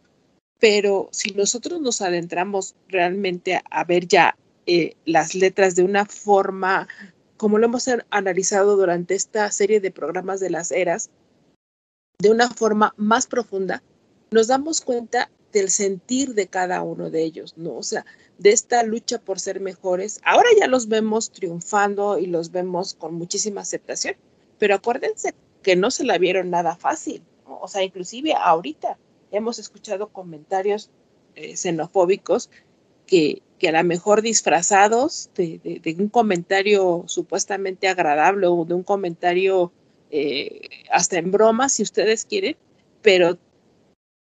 Pero 0.60 1.10
si 1.12 1.32
nosotros 1.32 1.80
nos 1.80 2.02
adentramos 2.02 2.76
realmente 2.88 3.56
a, 3.56 3.64
a 3.70 3.84
ver 3.84 4.08
ya 4.08 4.36
eh, 4.66 4.96
las 5.06 5.36
letras 5.36 5.76
de 5.76 5.84
una 5.84 6.06
forma, 6.06 6.88
como 7.38 7.58
lo 7.60 7.66
hemos 7.66 7.88
an- 7.88 8.04
analizado 8.10 8.78
durante 8.78 9.14
esta 9.14 9.52
serie 9.52 9.80
de 9.80 9.92
programas 9.92 10.40
de 10.40 10.50
las 10.50 10.72
eras, 10.72 11.10
de 12.20 12.30
una 12.32 12.50
forma 12.50 12.94
más 12.98 13.28
profunda, 13.28 13.84
nos 14.32 14.48
damos 14.48 14.82
cuenta 14.82 15.30
del 15.54 15.70
sentir 15.70 16.34
de 16.34 16.48
cada 16.48 16.82
uno 16.82 17.10
de 17.10 17.24
ellos, 17.24 17.54
¿no? 17.56 17.76
O 17.76 17.84
sea, 17.84 18.06
de 18.40 18.52
esta 18.52 18.84
lucha 18.84 19.20
por 19.20 19.40
ser 19.40 19.62
mejores. 19.62 20.20
Ahora 20.26 20.50
ya 20.60 20.68
los 20.68 20.90
vemos 20.90 21.32
triunfando 21.32 22.18
y 22.18 22.26
los 22.26 22.52
vemos 22.52 22.96
con 22.96 23.14
muchísima 23.14 23.62
aceptación, 23.62 24.16
pero 24.58 24.76
acuérdense 24.76 25.34
que 25.62 25.76
no 25.76 25.92
se 25.92 26.04
la 26.04 26.18
vieron 26.18 26.50
nada 26.50 26.76
fácil, 26.76 27.22
¿no? 27.46 27.60
O 27.60 27.68
sea, 27.68 27.84
inclusive 27.84 28.34
ahorita 28.34 28.98
hemos 29.32 29.60
escuchado 29.60 30.10
comentarios 30.10 30.90
eh, 31.36 31.56
xenofóbicos 31.56 32.50
que, 33.06 33.42
que 33.60 33.70
a 33.70 33.72
lo 33.72 33.84
mejor 33.84 34.22
disfrazados 34.22 35.30
de, 35.36 35.96
un 35.98 36.10
comentario 36.10 37.04
supuestamente 37.08 37.88
agradable 37.88 38.48
o 38.48 38.66
de 38.66 38.74
un 38.74 38.84
comentario 38.84 39.72
eh, 40.12 40.70
hasta 40.92 41.18
en 41.18 41.32
broma, 41.32 41.70
si 41.70 41.84
ustedes 41.84 42.26
quieren, 42.26 42.58
pero 43.02 43.38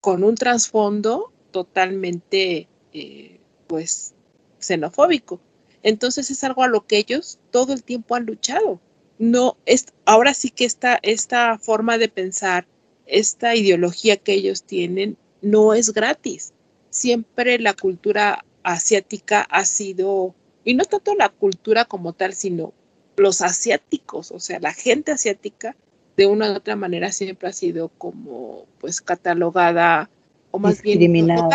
con 0.01 0.23
un 0.23 0.35
trasfondo 0.35 1.31
totalmente, 1.51 2.67
eh, 2.93 3.39
pues, 3.67 4.13
xenofóbico. 4.59 5.39
Entonces 5.83 6.29
es 6.31 6.43
algo 6.43 6.63
a 6.63 6.67
lo 6.67 6.85
que 6.85 6.97
ellos 6.97 7.39
todo 7.51 7.73
el 7.73 7.83
tiempo 7.83 8.15
han 8.15 8.25
luchado. 8.25 8.79
No, 9.17 9.57
es, 9.65 9.87
ahora 10.05 10.33
sí 10.33 10.49
que 10.49 10.65
esta, 10.65 10.99
esta 11.01 11.57
forma 11.57 11.97
de 11.97 12.09
pensar, 12.09 12.67
esta 13.05 13.55
ideología 13.55 14.17
que 14.17 14.33
ellos 14.33 14.63
tienen, 14.63 15.17
no 15.41 15.73
es 15.73 15.93
gratis. 15.93 16.53
Siempre 16.89 17.59
la 17.59 17.73
cultura 17.73 18.45
asiática 18.63 19.41
ha 19.41 19.65
sido, 19.65 20.35
y 20.63 20.73
no 20.73 20.85
tanto 20.85 21.15
la 21.15 21.29
cultura 21.29 21.85
como 21.85 22.13
tal, 22.13 22.33
sino 22.33 22.73
los 23.17 23.41
asiáticos, 23.41 24.31
o 24.31 24.39
sea, 24.39 24.59
la 24.59 24.73
gente 24.73 25.11
asiática, 25.11 25.75
de 26.19 26.27
una 26.27 26.51
u 26.51 26.55
otra 26.55 26.75
manera 26.75 27.11
siempre 27.13 27.47
ha 27.47 27.53
sido 27.53 27.87
como, 27.97 28.65
pues, 28.79 28.99
catalogada, 29.01 30.09
o 30.51 30.59
más 30.59 30.81
bien, 30.81 30.99
no- 31.39 31.49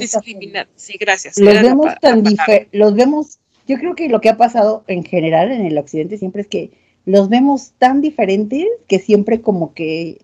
Discriminada. 0.00 0.68
Sí, 0.74 0.96
gracias. 0.98 1.38
los 1.38 1.54
la 1.54 1.62
vemos 1.62 1.86
tan 2.00 2.18
la 2.24 2.30
palabra. 2.30 2.44
difer- 2.46 2.68
los 2.72 2.94
vemos, 2.94 3.38
yo 3.68 3.76
creo 3.78 3.94
que 3.94 4.08
lo 4.08 4.20
que 4.20 4.28
ha 4.28 4.36
pasado 4.36 4.82
en 4.88 5.04
general 5.04 5.52
en 5.52 5.64
el 5.66 5.78
occidente 5.78 6.18
siempre 6.18 6.42
es 6.42 6.48
que 6.48 6.70
los 7.04 7.28
vemos 7.28 7.72
tan 7.78 8.00
diferentes 8.00 8.66
que 8.88 8.98
siempre 8.98 9.40
como 9.40 9.72
que 9.72 10.18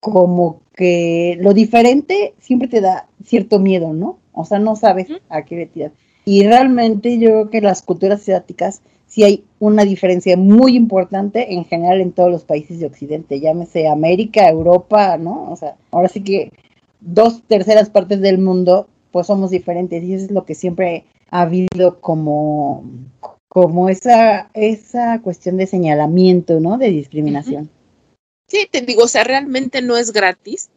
como 0.00 0.62
que 0.74 1.36
lo 1.40 1.54
diferente 1.54 2.34
siempre 2.40 2.68
te 2.68 2.80
da 2.80 3.08
cierto 3.24 3.58
miedo, 3.58 3.92
¿no? 3.92 4.18
O 4.32 4.44
sea, 4.44 4.58
no 4.58 4.74
sabes 4.76 5.08
a 5.28 5.44
qué 5.44 5.56
le 5.56 5.66
tiras. 5.66 5.92
Y 6.24 6.44
realmente 6.46 7.18
yo 7.18 7.28
creo 7.30 7.50
que 7.50 7.60
las 7.60 7.82
culturas 7.82 8.20
asiáticas 8.20 8.82
sí 9.06 9.22
hay 9.24 9.44
una 9.62 9.84
diferencia 9.84 10.36
muy 10.36 10.74
importante 10.74 11.54
en 11.54 11.64
general 11.64 12.00
en 12.00 12.10
todos 12.10 12.32
los 12.32 12.42
países 12.42 12.80
de 12.80 12.86
Occidente, 12.86 13.38
llámese 13.38 13.86
América, 13.86 14.48
Europa, 14.48 15.16
¿no? 15.18 15.52
O 15.52 15.54
sea, 15.54 15.76
ahora 15.92 16.08
sí 16.08 16.24
que 16.24 16.50
dos 17.00 17.44
terceras 17.46 17.88
partes 17.88 18.20
del 18.20 18.38
mundo, 18.38 18.88
pues 19.12 19.28
somos 19.28 19.52
diferentes 19.52 20.02
y 20.02 20.14
eso 20.14 20.24
es 20.24 20.30
lo 20.32 20.44
que 20.44 20.56
siempre 20.56 21.04
ha 21.30 21.42
habido 21.42 22.00
como, 22.00 22.82
como 23.46 23.88
esa, 23.88 24.50
esa 24.52 25.20
cuestión 25.22 25.58
de 25.58 25.68
señalamiento, 25.68 26.58
¿no? 26.58 26.76
De 26.76 26.90
discriminación. 26.90 27.70
Sí, 28.48 28.66
te 28.68 28.80
digo, 28.80 29.04
o 29.04 29.08
sea, 29.08 29.22
realmente 29.22 29.80
no 29.80 29.96
es 29.96 30.12
gratis 30.12 30.70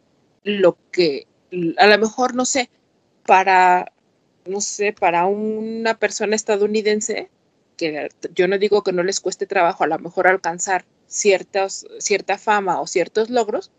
lo 0.44 0.78
que 0.92 1.26
a 1.80 1.88
lo 1.88 1.98
mejor, 1.98 2.36
no 2.36 2.46
sé, 2.46 2.70
para, 3.26 3.92
no 4.46 4.62
sé, 4.62 4.94
para 4.94 5.26
una 5.26 5.98
persona 5.98 6.36
estadounidense, 6.36 7.32
que 7.76 8.10
yo 8.34 8.48
no 8.48 8.58
digo 8.58 8.84
que 8.84 8.94
no 8.94 9.04
les 9.04 9.20
cueste 9.20 9.46
trabajo 9.46 9.84
a 9.84 9.88
lo 9.88 10.00
mejor 10.00 10.28
alcanzar 10.28 10.86
ciertas, 11.08 11.86
cierta 12.00 12.38
fama 12.38 12.82
o 12.82 12.88
ciertos 12.88 13.30
logros, 13.30 13.72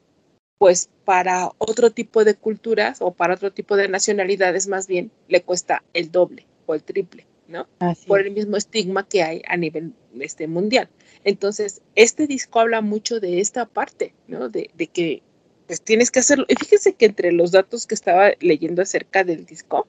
pues 0.59 0.89
para 1.05 1.51
otro 1.59 1.91
tipo 1.91 2.25
de 2.25 2.35
culturas 2.35 2.99
o 3.01 3.13
para 3.13 3.35
otro 3.35 3.53
tipo 3.53 3.77
de 3.77 3.89
nacionalidades 3.89 4.67
más 4.67 4.87
bien 4.87 5.11
le 5.29 5.43
cuesta 5.43 5.83
el 5.93 6.11
doble 6.11 6.47
o 6.67 6.75
el 6.75 6.83
triple, 6.83 7.27
¿no? 7.49 7.67
Así 7.79 8.07
por 8.07 8.21
el 8.21 8.31
mismo 8.31 8.57
estigma 8.57 9.07
que 9.07 9.23
hay 9.23 9.43
a 9.49 9.57
nivel 9.57 9.93
este, 10.21 10.47
mundial. 10.47 10.89
Entonces, 11.25 11.83
este 11.95 12.27
disco 12.27 12.61
habla 12.61 12.81
mucho 12.81 13.21
de 13.21 13.41
esta 13.41 13.67
parte, 13.67 14.15
¿no? 14.29 14.49
De, 14.49 14.71
de 14.75 14.87
que 14.87 15.23
pues 15.67 15.83
tienes 15.83 16.11
que 16.11 16.21
hacerlo. 16.21 16.47
Y 16.49 16.55
fíjense 16.55 16.95
que 16.95 17.07
entre 17.07 17.33
los 17.33 17.51
datos 17.51 17.87
que 17.87 17.95
estaba 17.95 18.31
leyendo 18.41 18.83
acerca 18.83 19.25
del 19.25 19.45
disco, 19.45 19.87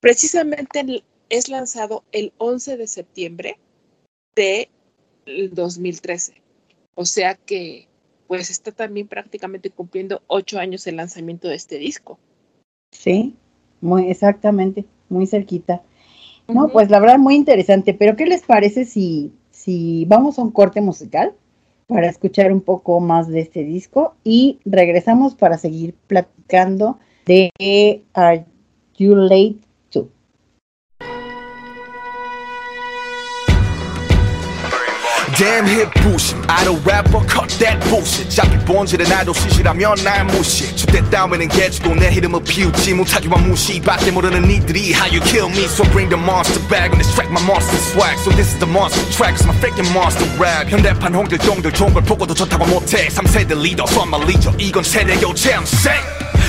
precisamente 0.00 1.04
es 1.32 1.48
lanzado 1.48 2.04
el 2.12 2.34
11 2.36 2.76
de 2.76 2.86
septiembre 2.86 3.58
de 4.36 4.68
2013. 5.50 6.34
O 6.94 7.06
sea 7.06 7.34
que 7.34 7.88
pues 8.26 8.50
está 8.50 8.70
también 8.70 9.08
prácticamente 9.08 9.70
cumpliendo 9.70 10.22
ocho 10.26 10.58
años 10.58 10.86
el 10.86 10.96
lanzamiento 10.96 11.48
de 11.48 11.54
este 11.54 11.78
disco. 11.78 12.18
Sí, 12.92 13.34
muy 13.80 14.10
exactamente, 14.10 14.84
muy 15.08 15.26
cerquita. 15.26 15.82
No, 16.48 16.68
pues 16.68 16.90
la 16.90 17.00
verdad 17.00 17.18
muy 17.18 17.34
interesante, 17.34 17.94
pero 17.94 18.14
¿qué 18.14 18.26
les 18.26 18.42
parece 18.42 18.84
si, 18.84 19.32
si 19.50 20.04
vamos 20.06 20.38
a 20.38 20.42
un 20.42 20.50
corte 20.50 20.82
musical 20.82 21.34
para 21.86 22.08
escuchar 22.08 22.52
un 22.52 22.60
poco 22.60 23.00
más 23.00 23.28
de 23.28 23.40
este 23.40 23.64
disco 23.64 24.16
y 24.22 24.58
regresamos 24.66 25.34
para 25.34 25.56
seguir 25.56 25.94
platicando 26.06 26.98
de 27.24 27.50
Are 28.12 28.44
You 28.98 29.14
Late 29.14 29.71
Damn 35.41 35.65
hip 35.67 35.89
bullshit 36.01 36.37
idol 36.49 36.77
rapper 36.85 37.19
cut 37.27 37.49
that 37.59 37.77
bullshit 37.89 38.29
잡기 38.29 38.57
본질은 38.65 39.11
아이돌 39.11 39.35
시시라면 39.35 39.95
날 40.03 40.25
무시해 40.25 40.73
주대 40.75 41.03
따위는 41.09 41.49
개주고 41.49 41.95
내 41.95 42.13
이름을 42.13 42.43
피우지 42.43 42.93
못하기만 42.93 43.47
무시밖에 43.49 44.11
모르는 44.11 44.49
이들이 44.49 44.93
How 44.93 45.09
you 45.11 45.21
kill 45.21 45.49
me 45.49 45.65
so 45.65 45.83
bring 45.91 46.09
the 46.09 46.17
monster 46.17 46.61
back 46.69 46.91
and 46.93 47.01
extract 47.01 47.29
my 47.31 47.41
monster 47.43 47.77
swag 47.91 48.17
So 48.19 48.31
this 48.31 48.53
is 48.53 48.59
the 48.59 48.67
monster 48.67 49.03
track 49.11 49.35
it's 49.35 49.45
my 49.45 49.53
freaking 49.59 49.91
monster 49.93 50.25
rap 50.39 50.69
현대판 50.69 51.13
홍길동들 51.13 51.71
좋은 51.73 51.93
걸 51.93 52.03
보고도 52.03 52.33
좋다고 52.33 52.65
못해 52.65 53.07
3세대 53.09 53.61
리더 53.61 53.83
so 53.87 54.01
I'm 54.01 54.13
a 54.15 54.21
leader 54.23 54.53
이건 54.57 54.83
세대 54.83 55.15
교체 55.17 55.53
I'm 55.53 55.63
saying 55.63 56.05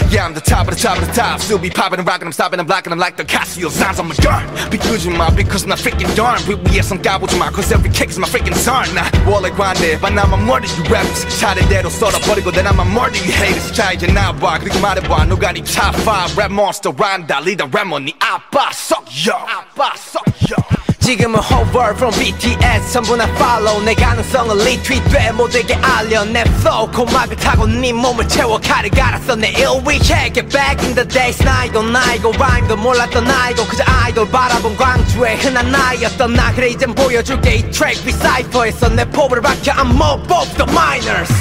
yeah, 0.10 0.26
I'm 0.26 0.34
the 0.34 0.42
top 0.42 0.68
of 0.68 0.76
the 0.76 0.80
top 0.80 1.02
of 1.02 1.08
the 1.08 1.14
top. 1.14 1.40
Still 1.40 1.58
be 1.58 1.70
popping 1.70 2.00
and 2.00 2.08
rocking, 2.08 2.28
I'm 2.28 2.34
stopping 2.34 2.60
and 2.60 2.68
blocking. 2.68 2.92
I'm 2.92 3.00
like 3.00 3.18
the 3.18 3.24
Casio 3.26 3.70
signs 3.70 4.00
on 4.00 4.08
my 4.08 4.16
gun. 4.16 4.44
Be 4.70 4.78
good 4.78 5.06
in 5.06 5.18
my 5.18 5.30
big 5.34 5.50
cause 5.50 5.66
my 5.66 5.76
freaking 5.76 6.14
darn. 6.16 6.42
Really, 6.48 6.64
yes, 6.72 6.92
I'm 6.92 7.02
gobbled 7.02 7.30
to 7.32 7.38
my 7.38 7.50
cause 7.50 7.72
every 7.72 7.90
kick's 7.90 8.18
my 8.18 8.28
freaking 8.28 8.56
sign. 8.56 8.94
Nah, 8.94 9.10
wall 9.30 9.42
like 9.42 9.56
grande. 9.56 10.00
but 10.02 10.12
now, 10.12 10.24
I'm 10.24 10.44
more 10.46 10.62
than 10.62 10.70
you 10.78 10.90
rappers. 10.92 11.26
Shot 11.40 11.58
it 11.58 11.68
dead 11.70 11.86
or 11.86 11.92
sort 11.92 12.16
of 12.16 12.26
body, 12.28 12.42
but 12.44 12.54
then 12.54 12.68
I'm 12.68 12.80
a 12.80 12.86
more 12.86 13.10
than 13.10 13.24
you 13.26 13.32
haters. 13.32 13.72
Chai 13.72 13.96
Janai 13.96 14.40
bar, 14.40 14.60
click 14.60 14.74
my 14.82 15.00
bar. 15.08 15.26
No 15.26 15.36
got 15.36 15.56
top 15.66 15.96
five. 15.96 16.36
Rap 16.38 16.52
monster, 16.52 16.92
Ronda, 16.92 17.42
leader, 17.42 17.66
Ramon, 17.68 18.06
the 18.06 18.16
Abba, 18.22 18.74
suck 18.74 19.08
yo. 19.10 19.34
Abba, 19.34 19.98
suck 19.98 20.50
yo. 20.50 20.83
지금은 21.04 21.38
whole 21.42 21.68
world 21.76 21.98
from 21.98 22.14
BTS 22.18 22.94
전부 22.94 23.18
나 23.18 23.26
follow. 23.36 23.84
내 23.84 23.94
가능성을 23.94 24.56
리트윗돼. 24.56 25.34
모두에게 25.34 25.76
알려. 25.76 26.24
내 26.24 26.42
flow. 26.64 26.90
고막을 26.92 27.36
타고 27.36 27.68
네 27.68 27.92
몸을 27.92 28.26
채워 28.30 28.58
칼을 28.58 28.90
갈았어 28.90 29.36
내 29.36 29.50
일위해 29.50 30.32
Get 30.32 30.48
back 30.48 30.80
in 30.80 30.96
the 30.96 31.06
days. 31.06 31.44
나이도 31.44 31.84
나이고 31.84 32.32
rhyme도 32.32 32.78
몰랐던 32.78 33.26
나이고 33.26 33.66
그저 33.66 33.84
아이돌 33.86 34.30
바라본 34.32 34.78
광주의 34.78 35.36
흔한 35.40 35.70
나이였던 35.74 36.36
나. 36.36 36.54
그래 36.54 36.70
이젠 36.70 36.96
보여줄게 36.96 37.56
이 37.56 37.70
트랙 37.70 37.98
리사이퍼에서 38.06 38.88
내 38.96 39.04
포부를 39.04 39.44
박혀. 39.44 39.74
I'm 39.74 39.92
more 39.92 40.24
both 40.26 40.56
the 40.56 40.72
minors 40.72 41.34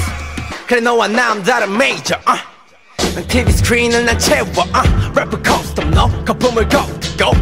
그래 0.67 0.81
너와 0.81 1.07
남 1.07 1.41
다른 1.41 1.73
major 1.73 2.19
uh. 2.27 2.41
난 3.15 3.25
TV 3.27 3.53
스크린을 3.53 4.05
난 4.05 4.19
채워 4.19 4.45
uh, 4.47 4.89
래퍼 5.15 5.37
커스텀 5.41 5.82
너 5.93 6.07
거품을 6.25 6.67
걷고 6.69 6.93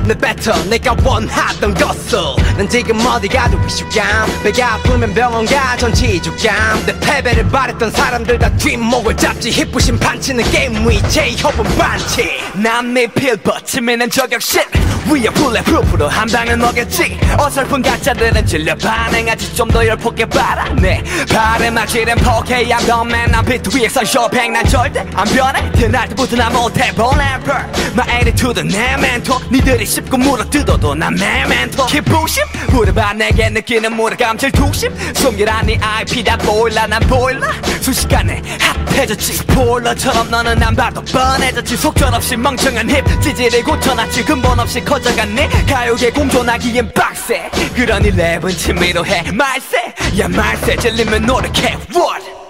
내 0.05 0.13
배터 0.13 0.53
내가 0.65 0.95
원하던 1.03 1.73
것을. 1.73 2.19
난 2.57 2.67
지금 2.69 3.03
어디 3.05 3.27
가도 3.27 3.57
위축감 3.57 4.43
배가 4.43 4.73
아프면 4.75 5.13
병원 5.13 5.45
가 5.45 5.75
전치주감. 5.77 6.85
내 6.85 6.99
패배를 6.99 7.47
바랬던 7.47 7.91
사람들 7.91 8.37
다 8.39 8.49
뒷목을 8.57 9.15
잡지. 9.17 9.49
힙부심 9.51 9.97
판치는 9.99 10.43
게임 10.51 10.87
위제 10.87 11.31
협은 11.37 11.63
반치 11.77 12.29
난네 12.53 13.07
필버 13.07 13.61
치면은 13.63 14.09
저격 14.09 14.41
shit 14.41 14.69
위에 15.09 15.29
블랙프루프로 15.29 16.07
한 16.07 16.27
방을 16.27 16.57
먹였지. 16.57 17.19
어설픈 17.37 17.81
가짜들은 17.81 18.45
질려 18.45 18.75
반응하지. 18.75 19.55
좀 19.55 19.71
더 19.71 19.85
열폭게 19.87 20.25
바라네. 20.25 21.01
발에 21.29 21.69
I'm 21.71 22.85
the 22.85 23.01
man. 23.05 23.31
난 23.31 23.45
비트 23.45 23.75
위에서 23.75 24.03
쇼팽 24.03 24.51
난 24.51 24.65
절대 24.65 24.99
안 25.15 25.25
변해. 25.29 25.71
태어날 25.71 26.09
때부터 26.09 26.35
나 26.35 26.49
못해. 26.49 26.91
본 26.93 27.17
래퍼 27.17 27.53
My 27.93 28.23
to 28.41 28.51
the 28.51 28.67
내 28.67 28.97
멘토 28.97 29.39
니들이 29.51 29.85
씹고 29.85 30.17
물어뜯어도 30.17 30.95
난내 30.95 31.45
멘토 31.45 31.85
기부심? 31.85 32.43
물어봐 32.71 33.13
내게 33.13 33.49
느끼는 33.49 33.95
물감 33.95 34.37
질투심. 34.37 34.91
숨기란 35.13 35.67
네 35.67 35.77
IP 35.79 36.23
다 36.23 36.37
보일라 36.37 36.87
난 36.87 36.99
보일라. 37.01 37.47
순식간에 37.81 38.41
핫해졌지. 38.89 39.33
스포일러처럼 39.33 40.31
너는 40.31 40.61
안 40.63 40.75
봐도 40.75 41.01
뻔해졌지. 41.01 41.77
속절없이 41.77 42.35
멍청한 42.37 42.89
힙 42.89 43.21
찌질을 43.21 43.63
고쳐놨지 43.63 44.25
근본 44.25 44.59
없이 44.59 44.81
커져갔네 44.81 45.47
가요계 45.69 46.09
공존하기엔 46.11 46.93
빡세. 46.93 47.51
그러니 47.75 48.11
랩은 48.11 48.57
취미로 48.57 49.05
해. 49.05 49.23
말세. 49.31 49.93
야 50.19 50.27
말세. 50.27 50.75
질리면 50.77 51.27
노력해. 51.27 51.77
What 51.93 52.40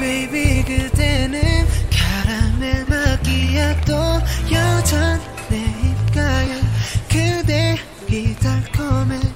Baby 0.00 0.64
그대는 0.64 1.66
카라멜 1.92 2.86
마키아또 2.88 3.92
여전 4.50 5.20
내 5.50 5.58
입가에 5.58 6.60
그대 7.06 7.76
이 8.08 8.34
달콤해 8.36 9.29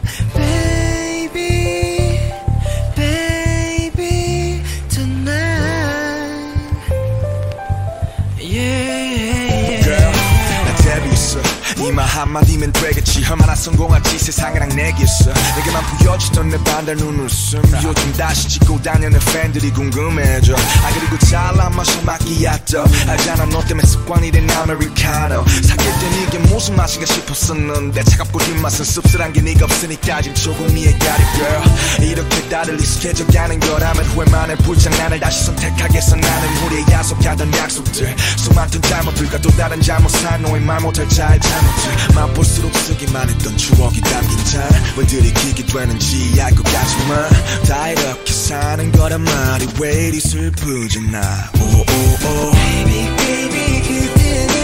말 11.94 12.04
한마디면 12.07 12.72
되겠지. 12.72 13.24
얼마나 13.30 13.54
성공할지 13.54 14.18
세상이랑 14.18 14.70
내겠어. 14.70 15.33
내게만 15.57 15.83
보여주던 15.98 16.48
내 16.48 16.59
반달 16.64 16.96
눈웃음. 16.96 17.62
요즘 17.85 18.12
다시 18.14 18.48
찍고 18.48 18.83
다니는 18.83 19.18
팬들이 19.33 19.70
궁금해져. 19.70 20.54
아 20.57 20.90
그리고 20.92 21.16
잘난 21.18 21.74
마셔 21.74 22.00
마끼야또 22.02 22.85
알잖아 23.09 23.44
너 23.46 23.64
때문에 23.64 23.87
습관이 23.87 24.30
된 24.33 24.50
아메리카노. 24.50 25.44
사귈 25.46 25.85
땐 25.85 26.22
이게 26.26 26.38
무슨 26.38 26.74
맛인가 26.74 27.07
싶었었는데 27.07 28.02
차갑고 28.02 28.38
뒷맛은 28.40 28.85
씁쓸한 28.85 29.33
게 29.33 29.40
네가 29.40 29.64
없으니까 29.66 30.20
지금 30.22 30.35
조금 30.35 30.76
이해가리 30.76 31.24
girl. 31.37 31.62
이렇게 32.11 32.48
다들 32.48 32.74
익숙해져 32.80 33.24
가는 33.26 33.61
거라면 33.61 34.04
후회만의 34.07 34.57
불장난을 34.59 35.20
다시 35.20 35.44
선택하겠어. 35.44 36.16
나는 36.16 36.62
우리의 36.66 36.85
약속하던 36.90 37.52
약속들. 37.54 38.16
수많던 38.37 38.83
잘못들과 38.83 39.38
또 39.40 39.50
다른 39.50 39.80
잘못한 39.80 40.42
너의 40.42 40.61
말 40.61 40.80
못할 40.80 41.09
잘 41.09 41.38
잘못 41.38 41.83
들 41.84 42.14
맛볼수록 42.14 42.74
쓰기만 42.76 43.28
했던 43.28 43.56
추억이 43.56 44.00
담긴 44.00 44.38
잔왜 44.44 45.06
들이키게 45.06 45.66
되는지 45.66 46.40
알것 46.40 46.64
같지만 46.64 47.28
다 47.68 47.90
이렇게 47.90 48.32
사는 48.32 48.92
거란 48.92 49.20
말이 49.22 49.66
왜 49.80 50.08
이리 50.08 50.20
슬프지 50.20 51.00
나? 51.10 51.20
오오오. 51.60 52.50
Baby 52.52 53.16
baby 53.16 53.82
그대는 53.82 54.63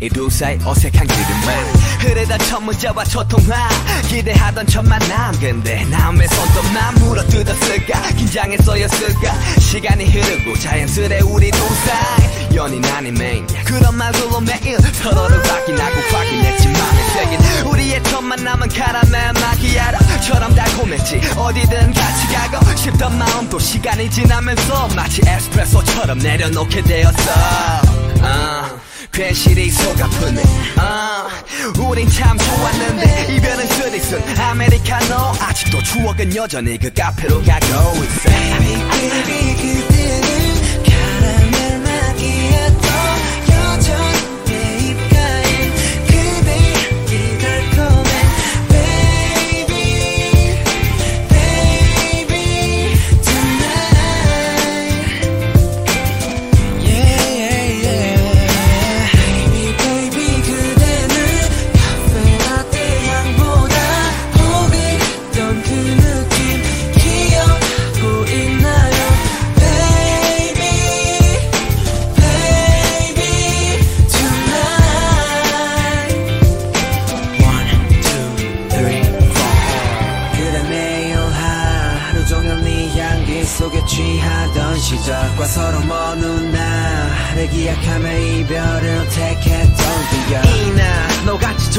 이두 0.00 0.30
사이 0.30 0.58
어색한 0.64 1.06
기름만 1.06 1.64
흐르던 2.00 2.38
첫 2.40 2.60
문자와 2.60 3.04
첫 3.04 3.28
통화. 3.28 3.68
기대하던 4.08 4.66
첫 4.66 4.82
만남. 4.86 5.38
근데 5.38 5.84
남의 5.84 6.26
손톱만 6.28 6.94
물어뜯었을까? 6.94 8.00
긴장했어였을까? 8.16 9.58
시간이 9.60 10.06
흐르고 10.06 10.58
자연스레 10.58 11.20
우리 11.20 11.50
두 11.50 11.58
사이 11.58 12.56
연인 12.56 12.82
아닌 12.86 13.14
메인 13.14 13.46
그런 13.64 13.94
말들로 13.96 14.40
매일 14.40 14.78
서로를 14.80 15.38
확인하고 15.46 16.00
확인했지 16.16 16.68
맘에 16.68 17.02
새긴 17.12 17.66
우리의 17.66 18.02
첫 18.04 18.22
만남은 18.22 18.68
카라멜 18.68 19.32
마키아로처럼 19.34 20.54
달콤했지. 20.54 21.20
어디든 21.36 21.92
같이 21.92 22.26
가고 22.50 22.74
싶던 22.76 23.18
마음도 23.18 23.58
시간이 23.58 24.10
지나면서 24.10 24.88
마치 24.96 25.20
에스프레소처럼 25.26 26.18
내려놓게 26.18 26.82
되었어. 26.82 27.30
아, 28.22 28.70
괜시리 29.20 29.70
속 29.70 30.00
아프네. 30.00 30.42
아, 30.78 31.28
우린 31.78 32.08
참 32.08 32.38
좋았는데 32.38 33.34
이별은 33.34 33.66
쓰리쓴 33.66 34.18
아메리카노 34.38 35.14
아직도 35.38 35.82
추억은 35.82 36.34
여전히 36.34 36.78
그 36.78 36.90
카페로 36.90 37.42
가고 37.42 37.96
있어. 37.96 38.30
Baby 38.30 39.56
그대는 39.56 40.39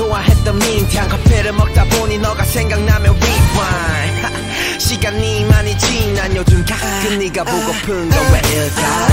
좋아했던 0.01 0.57
민트향 0.57 1.09
커피를 1.09 1.51
먹다 1.53 1.83
보니 1.85 2.17
너가 2.17 2.43
생각나면 2.43 3.15
rewind. 3.15 4.25
하, 4.25 4.31
시간이 4.79 5.45
많이 5.45 5.77
지난 5.77 6.35
요즘 6.35 6.65
가끔 6.65 7.19
네가 7.19 7.43
보고픈 7.43 8.09
건 8.09 8.19
왜일까 8.33 9.10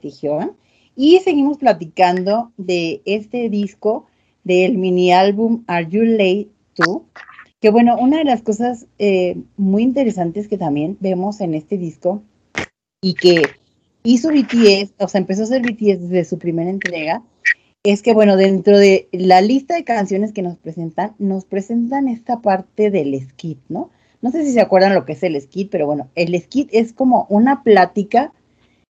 Tijión. 0.00 0.56
Y 0.96 1.18
seguimos 1.20 1.58
platicando 1.58 2.52
de 2.56 3.02
este 3.04 3.48
disco 3.48 4.06
del 4.44 4.76
mini 4.78 5.12
álbum 5.12 5.64
Are 5.66 5.86
You 5.88 6.02
Late 6.02 6.48
To? 6.74 7.04
Que 7.60 7.70
bueno, 7.70 7.96
una 7.98 8.18
de 8.18 8.24
las 8.24 8.42
cosas 8.42 8.86
eh, 8.98 9.36
muy 9.56 9.82
interesantes 9.82 10.48
que 10.48 10.58
también 10.58 10.96
vemos 11.00 11.40
en 11.40 11.54
este 11.54 11.76
disco 11.76 12.22
y 13.02 13.14
que 13.14 13.42
hizo 14.02 14.30
BTS, 14.30 14.94
o 14.98 15.08
sea, 15.08 15.20
empezó 15.20 15.42
a 15.42 15.44
hacer 15.44 15.62
BTS 15.62 16.08
desde 16.08 16.24
su 16.24 16.38
primera 16.38 16.70
entrega, 16.70 17.22
es 17.82 18.02
que 18.02 18.14
bueno, 18.14 18.36
dentro 18.36 18.78
de 18.78 19.08
la 19.12 19.40
lista 19.40 19.74
de 19.74 19.84
canciones 19.84 20.32
que 20.32 20.42
nos 20.42 20.56
presentan, 20.58 21.14
nos 21.18 21.44
presentan 21.44 22.08
esta 22.08 22.40
parte 22.40 22.90
del 22.90 23.18
skit, 23.20 23.58
¿no? 23.68 23.90
No 24.22 24.30
sé 24.30 24.44
si 24.44 24.52
se 24.52 24.60
acuerdan 24.60 24.94
lo 24.94 25.06
que 25.06 25.12
es 25.12 25.22
el 25.22 25.40
skit, 25.40 25.70
pero 25.70 25.86
bueno, 25.86 26.08
el 26.14 26.38
skit 26.38 26.68
es 26.72 26.92
como 26.92 27.26
una 27.30 27.62
plática 27.62 28.32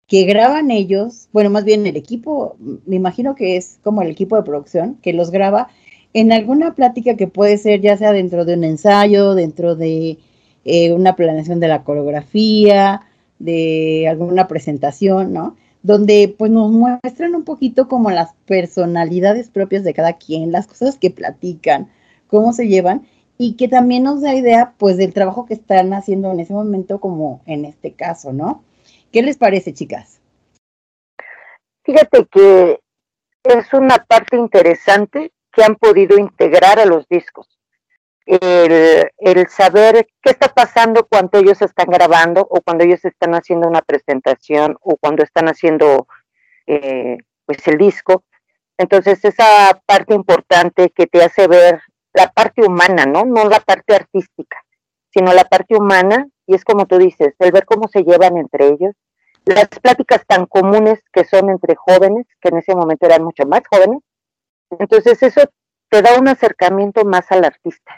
que 0.07 0.25
graban 0.25 0.71
ellos, 0.71 1.29
bueno, 1.33 1.51
más 1.51 1.65
bien 1.65 1.87
el 1.87 1.97
equipo, 1.97 2.57
me 2.87 2.97
imagino 2.97 3.35
que 3.35 3.57
es 3.57 3.79
como 3.83 4.03
el 4.03 4.11
equipo 4.11 4.37
de 4.37 4.43
producción, 4.43 4.97
que 5.03 5.13
los 5.13 5.31
graba 5.31 5.69
en 6.13 6.33
alguna 6.33 6.75
plática 6.75 7.17
que 7.17 7.27
puede 7.27 7.59
ser 7.59 7.81
ya 7.81 7.97
sea 7.97 8.13
dentro 8.13 8.45
de 8.45 8.55
un 8.55 8.65
ensayo, 8.65 9.35
dentro 9.35 9.75
de 9.75 10.19
eh, 10.65 10.93
una 10.93 11.17
planeación 11.17 11.61
de 11.61 11.69
la 11.69 11.85
coreografía, 11.85 13.03
de 13.39 14.07
alguna 14.09 14.47
presentación, 14.47 15.33
¿no? 15.33 15.57
Donde 15.83 16.35
pues 16.39 16.51
nos 16.51 16.71
muestran 16.71 17.35
un 17.35 17.45
poquito 17.45 17.89
como 17.89 18.11
las 18.11 18.31
personalidades 18.47 19.51
propias 19.51 19.85
de 19.85 19.95
cada 19.95 20.15
quien, 20.15 20.53
las 20.53 20.67
cosas 20.67 20.99
que 20.99 21.11
platican, 21.11 21.89
cómo 22.29 22.53
se 22.53 22.69
llevan 22.69 23.07
y 23.37 23.55
que 23.55 23.69
también 23.69 24.05
nos 24.05 24.23
da 24.23 24.35
idea 24.35 24.75
pues 24.79 24.97
del 24.97 25.13
trabajo 25.13 25.47
que 25.47 25.55
están 25.55 25.93
haciendo 25.93 26.31
en 26.31 26.41
ese 26.41 26.53
momento 26.55 27.01
como 27.01 27.43
en 27.47 27.65
este 27.65 27.93
caso, 27.93 28.33
¿no? 28.33 28.63
¿Qué 29.15 29.23
les 29.23 29.39
parece, 29.39 29.73
chicas? 29.73 30.21
Fíjate 31.85 32.27
que 32.27 32.81
es 33.45 33.73
una 33.73 33.99
parte 33.99 34.37
interesante 34.37 35.31
que 35.53 35.63
han 35.63 35.77
podido 35.77 36.19
integrar 36.19 36.81
a 36.81 36.85
los 36.85 37.07
discos. 37.07 37.61
El, 38.27 39.09
el 39.19 39.49
saber 39.49 40.09
qué 40.21 40.31
está 40.31 40.49
pasando 40.49 41.07
cuando 41.07 41.39
ellos 41.39 41.63
están 41.63 41.91
grabando 41.91 42.41
o 42.41 42.61
cuando 42.61 42.83
ellos 42.83 43.05
están 43.05 43.37
haciendo 43.37 43.69
una 43.69 43.83
presentación 43.83 44.77
o 44.81 44.97
cuando 44.97 45.23
están 45.23 45.47
haciendo 45.47 46.09
eh, 46.67 47.19
pues 47.47 47.69
el 47.69 47.79
disco. 47.79 48.25
Entonces 48.79 49.25
esa 49.25 49.81
parte 49.87 50.13
importante 50.15 50.91
que 50.91 51.07
te 51.07 51.23
hace 51.23 51.47
ver 51.47 51.81
la 52.15 52.33
parte 52.33 52.67
humana, 52.67 53.07
¿no? 53.07 53.25
No 53.25 53.49
la 53.49 53.61
parte 53.61 53.95
artística, 53.95 54.57
sino 55.13 55.33
la 55.33 55.45
parte 55.45 55.77
humana 55.77 56.27
y 56.47 56.55
es 56.55 56.65
como 56.65 56.87
tú 56.87 56.99
dices, 56.99 57.35
el 57.39 57.53
ver 57.53 57.65
cómo 57.65 57.89
se 57.89 58.03
llevan 58.03 58.37
entre 58.37 58.69
ellos, 58.69 58.95
las 59.45 59.69
pláticas 59.69 60.25
tan 60.27 60.47
comunes 60.47 61.01
que 61.13 61.25
son 61.25 61.51
entre 61.51 61.75
jóvenes, 61.75 62.27
que 62.41 62.49
en 62.49 62.59
ese 62.59 62.75
momento 62.75 63.07
eran 63.07 63.25
mucho 63.25 63.45
más 63.47 63.61
jóvenes. 63.71 64.01
Entonces 64.79 65.23
eso 65.23 65.43
te 65.91 66.03
da 66.03 66.19
un 66.19 66.29
acercamiento 66.29 67.05
más 67.05 67.31
al 67.31 67.45
artista. 67.45 67.93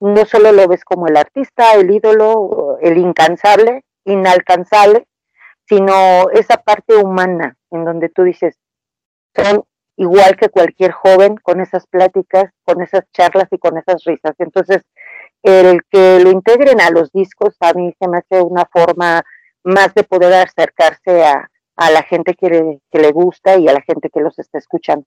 No 0.00 0.24
solo 0.26 0.52
lo 0.52 0.68
ves 0.68 0.84
como 0.84 1.06
el 1.06 1.16
artista, 1.16 1.74
el 1.74 1.90
ídolo, 1.90 2.78
el 2.80 2.98
incansable, 2.98 3.84
inalcanzable, 4.04 5.06
sino 5.68 6.30
esa 6.30 6.58
parte 6.58 6.94
humana 6.96 7.56
en 7.70 7.84
donde 7.84 8.08
tú 8.08 8.22
dices, 8.22 8.56
son 9.34 9.64
igual 9.96 10.36
que 10.36 10.50
cualquier 10.50 10.92
joven 10.92 11.36
con 11.36 11.60
esas 11.60 11.86
pláticas, 11.86 12.52
con 12.64 12.82
esas 12.82 13.04
charlas 13.12 13.48
y 13.50 13.58
con 13.58 13.76
esas 13.78 14.04
risas. 14.04 14.34
Entonces, 14.38 14.82
el 15.42 15.80
que 15.90 16.20
lo 16.20 16.30
integren 16.30 16.80
a 16.80 16.90
los 16.90 17.10
discos 17.12 17.56
a 17.60 17.72
mí 17.72 17.94
se 17.98 18.08
me 18.08 18.18
hace 18.18 18.40
una 18.42 18.66
forma 18.66 19.24
más 19.66 19.92
de 19.94 20.04
poder 20.04 20.32
acercarse 20.32 21.24
a, 21.24 21.50
a 21.74 21.90
la 21.90 22.02
gente 22.02 22.34
que 22.34 22.48
le, 22.48 22.80
que 22.90 23.00
le 23.00 23.10
gusta 23.10 23.58
y 23.58 23.68
a 23.68 23.72
la 23.72 23.82
gente 23.82 24.10
que 24.10 24.20
los 24.20 24.38
está 24.38 24.58
escuchando. 24.58 25.04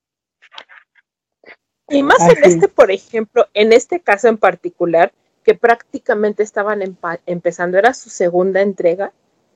Y 1.87 2.03
más 2.03 2.21
Así 2.21 2.35
en 2.37 2.43
este, 2.43 2.67
por 2.67 2.91
ejemplo, 2.91 3.47
en 3.53 3.73
este 3.73 4.01
caso 4.01 4.27
en 4.27 4.37
particular, 4.37 5.11
que 5.43 5.55
prácticamente 5.55 6.43
estaban 6.43 6.81
empezando, 7.25 7.77
era 7.77 7.93
su 7.93 8.09
segunda 8.09 8.61
entrega. 8.61 9.13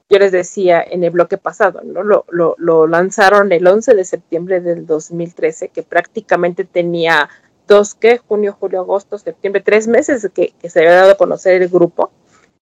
Yo 0.09 0.19
les 0.19 0.31
decía 0.31 0.81
en 0.81 1.03
el 1.03 1.11
bloque 1.11 1.37
pasado, 1.37 1.81
¿no? 1.83 2.03
Lo, 2.03 2.25
lo, 2.29 2.55
lo 2.57 2.87
lanzaron 2.87 3.51
el 3.51 3.67
11 3.67 3.93
de 3.93 4.05
septiembre 4.05 4.61
del 4.61 4.87
2013, 4.87 5.67
que 5.69 5.83
prácticamente 5.83 6.63
tenía 6.63 7.29
dos, 7.67 7.93
¿qué? 7.93 8.17
Junio, 8.17 8.55
julio, 8.59 8.79
agosto, 8.79 9.17
septiembre, 9.17 9.61
tres 9.61 9.87
meses 9.87 10.29
que, 10.33 10.53
que 10.59 10.69
se 10.69 10.79
había 10.79 10.93
dado 10.93 11.11
a 11.11 11.17
conocer 11.17 11.61
el 11.61 11.69
grupo. 11.69 12.11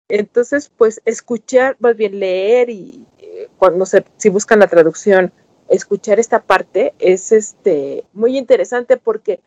Entonces, 0.10 0.72
pues 0.76 1.02
escuchar, 1.06 1.78
más 1.80 1.96
bien 1.96 2.20
leer 2.20 2.70
y 2.70 3.06
eh, 3.20 3.48
cuando 3.58 3.86
se, 3.86 4.04
si 4.18 4.30
buscan 4.30 4.60
la 4.60 4.68
traducción, 4.68 5.32
escuchar 5.70 6.20
esta 6.20 6.42
parte 6.42 6.94
es 7.00 7.32
este 7.32 8.04
muy 8.14 8.38
interesante 8.38 8.98
porque 8.98 9.40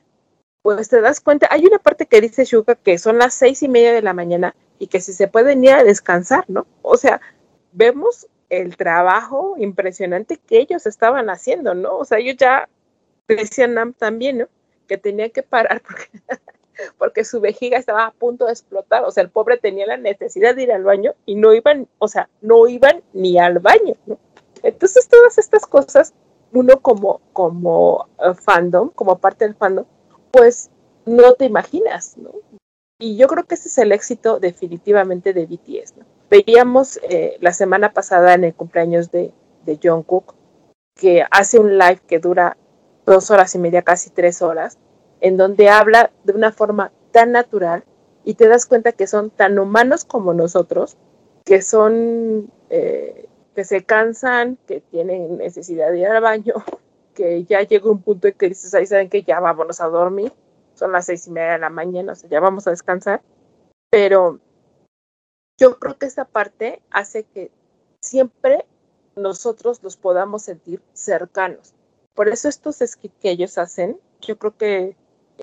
pues 0.62 0.88
te 0.88 1.00
das 1.00 1.20
cuenta, 1.20 1.48
hay 1.50 1.66
una 1.66 1.80
parte 1.80 2.06
que 2.06 2.20
dice 2.20 2.44
Shuka 2.44 2.76
que 2.76 2.96
son 2.98 3.18
las 3.18 3.34
seis 3.34 3.62
y 3.64 3.68
media 3.68 3.92
de 3.92 4.02
la 4.02 4.14
mañana 4.14 4.54
y 4.78 4.86
que 4.86 5.00
si 5.00 5.12
se 5.12 5.26
pueden 5.26 5.64
ir 5.64 5.72
a 5.72 5.84
descansar, 5.84 6.44
¿no? 6.48 6.66
O 6.82 6.96
sea, 6.96 7.20
vemos 7.72 8.28
el 8.48 8.76
trabajo 8.76 9.56
impresionante 9.58 10.36
que 10.36 10.58
ellos 10.60 10.86
estaban 10.86 11.30
haciendo, 11.30 11.74
¿no? 11.74 11.98
O 11.98 12.04
sea, 12.04 12.18
ellos 12.18 12.36
ya 12.36 12.68
decían 13.26 13.94
también, 13.94 14.38
¿no? 14.38 14.48
Que 14.86 14.98
tenía 14.98 15.30
que 15.30 15.42
parar 15.42 15.82
porque, 15.86 16.08
porque 16.98 17.24
su 17.24 17.40
vejiga 17.40 17.78
estaba 17.78 18.06
a 18.06 18.12
punto 18.12 18.46
de 18.46 18.52
explotar, 18.52 19.04
o 19.04 19.10
sea, 19.10 19.22
el 19.22 19.30
pobre 19.30 19.56
tenía 19.56 19.86
la 19.86 19.96
necesidad 19.96 20.54
de 20.54 20.64
ir 20.64 20.72
al 20.72 20.84
baño 20.84 21.14
y 21.26 21.34
no 21.34 21.52
iban, 21.52 21.88
o 21.98 22.08
sea, 22.08 22.28
no 22.40 22.68
iban 22.68 23.02
ni 23.12 23.38
al 23.38 23.58
baño, 23.58 23.96
¿no? 24.06 24.18
Entonces 24.62 25.08
todas 25.08 25.38
estas 25.38 25.66
cosas, 25.66 26.14
uno 26.52 26.80
como, 26.80 27.20
como 27.32 28.08
uh, 28.18 28.34
fandom, 28.34 28.90
como 28.90 29.18
parte 29.18 29.44
del 29.44 29.54
fandom, 29.54 29.86
pues 30.30 30.70
no 31.04 31.34
te 31.34 31.44
imaginas, 31.44 32.16
¿no? 32.16 32.30
Y 32.98 33.16
yo 33.16 33.26
creo 33.26 33.44
que 33.44 33.56
ese 33.56 33.68
es 33.68 33.78
el 33.78 33.92
éxito 33.92 34.38
definitivamente 34.38 35.32
de 35.32 35.46
BTS, 35.46 35.96
¿no? 35.96 36.04
Veíamos 36.30 36.98
eh, 37.02 37.36
la 37.40 37.52
semana 37.52 37.92
pasada 37.92 38.34
en 38.34 38.44
el 38.44 38.54
cumpleaños 38.54 39.10
de, 39.10 39.32
de 39.66 39.78
Jungkook 39.82 40.34
que 40.94 41.24
hace 41.30 41.58
un 41.58 41.78
live 41.78 42.00
que 42.06 42.18
dura 42.18 42.56
dos 43.04 43.30
horas 43.30 43.54
y 43.54 43.58
media, 43.58 43.82
casi 43.82 44.10
tres 44.10 44.42
horas, 44.42 44.78
en 45.22 45.36
donde 45.36 45.70
habla 45.70 46.10
de 46.24 46.32
una 46.32 46.52
forma 46.52 46.92
tan 47.12 47.30
natural 47.30 47.84
y 48.24 48.34
te 48.34 48.48
das 48.48 48.66
cuenta 48.66 48.92
que 48.92 49.06
son 49.06 49.30
tan 49.30 49.58
humanos 49.58 50.04
como 50.04 50.34
nosotros, 50.34 50.96
que 51.44 51.62
son, 51.62 52.50
eh, 52.70 53.28
que 53.54 53.64
se 53.64 53.84
cansan, 53.84 54.58
que 54.66 54.80
tienen 54.80 55.38
necesidad 55.38 55.92
de 55.92 56.00
ir 56.00 56.08
al 56.08 56.20
baño, 56.20 56.54
que 57.14 57.44
ya 57.44 57.62
llega 57.62 57.90
un 57.90 58.02
punto 58.02 58.26
en 58.26 58.34
que 58.34 58.48
dices, 58.48 58.74
ahí 58.74 58.86
saben 58.86 59.08
que 59.08 59.22
ya 59.22 59.38
vámonos 59.38 59.80
a 59.80 59.86
dormir, 59.86 60.32
son 60.74 60.90
las 60.90 61.06
seis 61.06 61.26
y 61.28 61.30
media 61.30 61.52
de 61.52 61.58
la 61.60 61.70
mañana, 61.70 62.12
o 62.12 62.14
sea, 62.16 62.28
ya 62.28 62.40
vamos 62.40 62.66
a 62.66 62.70
descansar, 62.70 63.22
pero 63.90 64.40
yo 65.56 65.78
creo 65.78 65.98
que 65.98 66.06
esta 66.06 66.24
parte 66.24 66.82
hace 66.90 67.22
que 67.22 67.52
siempre 68.00 68.66
nosotros 69.14 69.84
los 69.84 69.96
podamos 69.96 70.42
sentir 70.42 70.82
cercanos. 70.94 71.74
Por 72.14 72.28
eso 72.28 72.48
estos 72.48 72.78
skits 72.84 73.14
que 73.20 73.30
ellos 73.30 73.56
hacen, 73.56 74.00
yo 74.20 74.36
creo 74.36 74.56
que, 74.56 74.96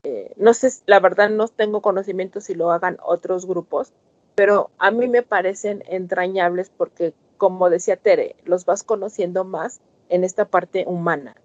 eh, 0.04 0.34
no 0.38 0.54
sé, 0.54 0.70
la 0.86 1.00
verdad 1.00 1.30
no 1.30 1.48
tengo 1.48 1.82
conocimiento 1.82 2.42
si 2.42 2.56
lo 2.56 2.72
hagan 2.72 2.98
otros 3.04 3.46
grupos, 3.46 3.94
pero 4.36 4.70
a 4.78 4.92
mí 4.92 5.08
me 5.08 5.22
parecen 5.22 5.84
entrañables 5.88 6.72
porque, 6.76 7.14
como 7.38 7.70
decía 7.70 7.98
Tere, 7.98 8.36
los 8.46 8.66
vas 8.66 8.84
conociendo 8.84 9.44
más 9.44 9.82
en 10.10 10.24
esta 10.24 10.46
parte 10.46 10.86
humana. 10.88 11.36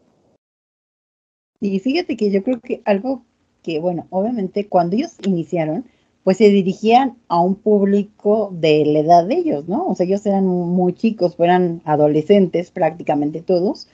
Y 1.61 1.79
fíjate 1.81 2.17
que 2.17 2.31
yo 2.31 2.43
creo 2.43 2.61
que 2.61 2.83
algo 2.85 3.23
que, 3.63 3.81
bueno, 3.81 4.07
obviamente 4.11 4.69
cuando 4.69 4.97
ellos 4.97 5.17
iniciaron, 5.25 5.87
pues 6.23 6.39
se 6.39 6.49
dirigían 6.49 7.19
a 7.29 7.41
un 7.41 7.55
público 7.55 8.51
de 8.53 8.85
la 8.87 9.01
edad 9.01 9.27
de 9.27 9.37
ellos, 9.37 9.69
¿no? 9.69 9.87
O 9.87 9.95
sea, 9.95 10.07
ellos 10.07 10.25
eran 10.27 10.47
muy 10.47 10.95
chicos, 10.95 11.37
eran 11.39 11.83
adolescentes 11.85 12.71
prácticamente 12.71 13.43
todos, 13.43 13.89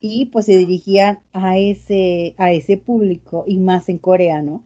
y 0.00 0.26
pues 0.26 0.46
se 0.46 0.56
dirigían 0.56 1.20
a 1.32 1.58
ese, 1.58 2.34
a 2.38 2.52
ese 2.52 2.76
público, 2.76 3.44
y 3.46 3.58
más 3.58 3.88
en 3.88 3.98
Corea, 3.98 4.42
¿no? 4.42 4.64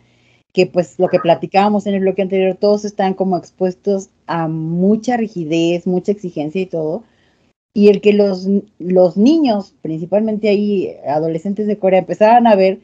Que 0.52 0.66
pues 0.66 0.98
lo 0.98 1.08
que 1.08 1.18
platicábamos 1.18 1.86
en 1.86 1.94
el 1.94 2.00
bloque 2.00 2.22
anterior, 2.22 2.56
todos 2.60 2.84
están 2.84 3.14
como 3.14 3.36
expuestos 3.36 4.10
a 4.26 4.48
mucha 4.48 5.16
rigidez, 5.16 5.86
mucha 5.86 6.12
exigencia 6.12 6.60
y 6.60 6.66
todo, 6.66 7.04
y 7.74 7.88
el 7.88 8.00
que 8.00 8.12
los, 8.12 8.48
los 8.78 9.16
niños, 9.16 9.74
principalmente 9.82 10.48
ahí, 10.48 10.94
adolescentes 11.06 11.66
de 11.66 11.78
Corea, 11.78 12.00
empezaran 12.00 12.46
a 12.46 12.54
ver 12.54 12.80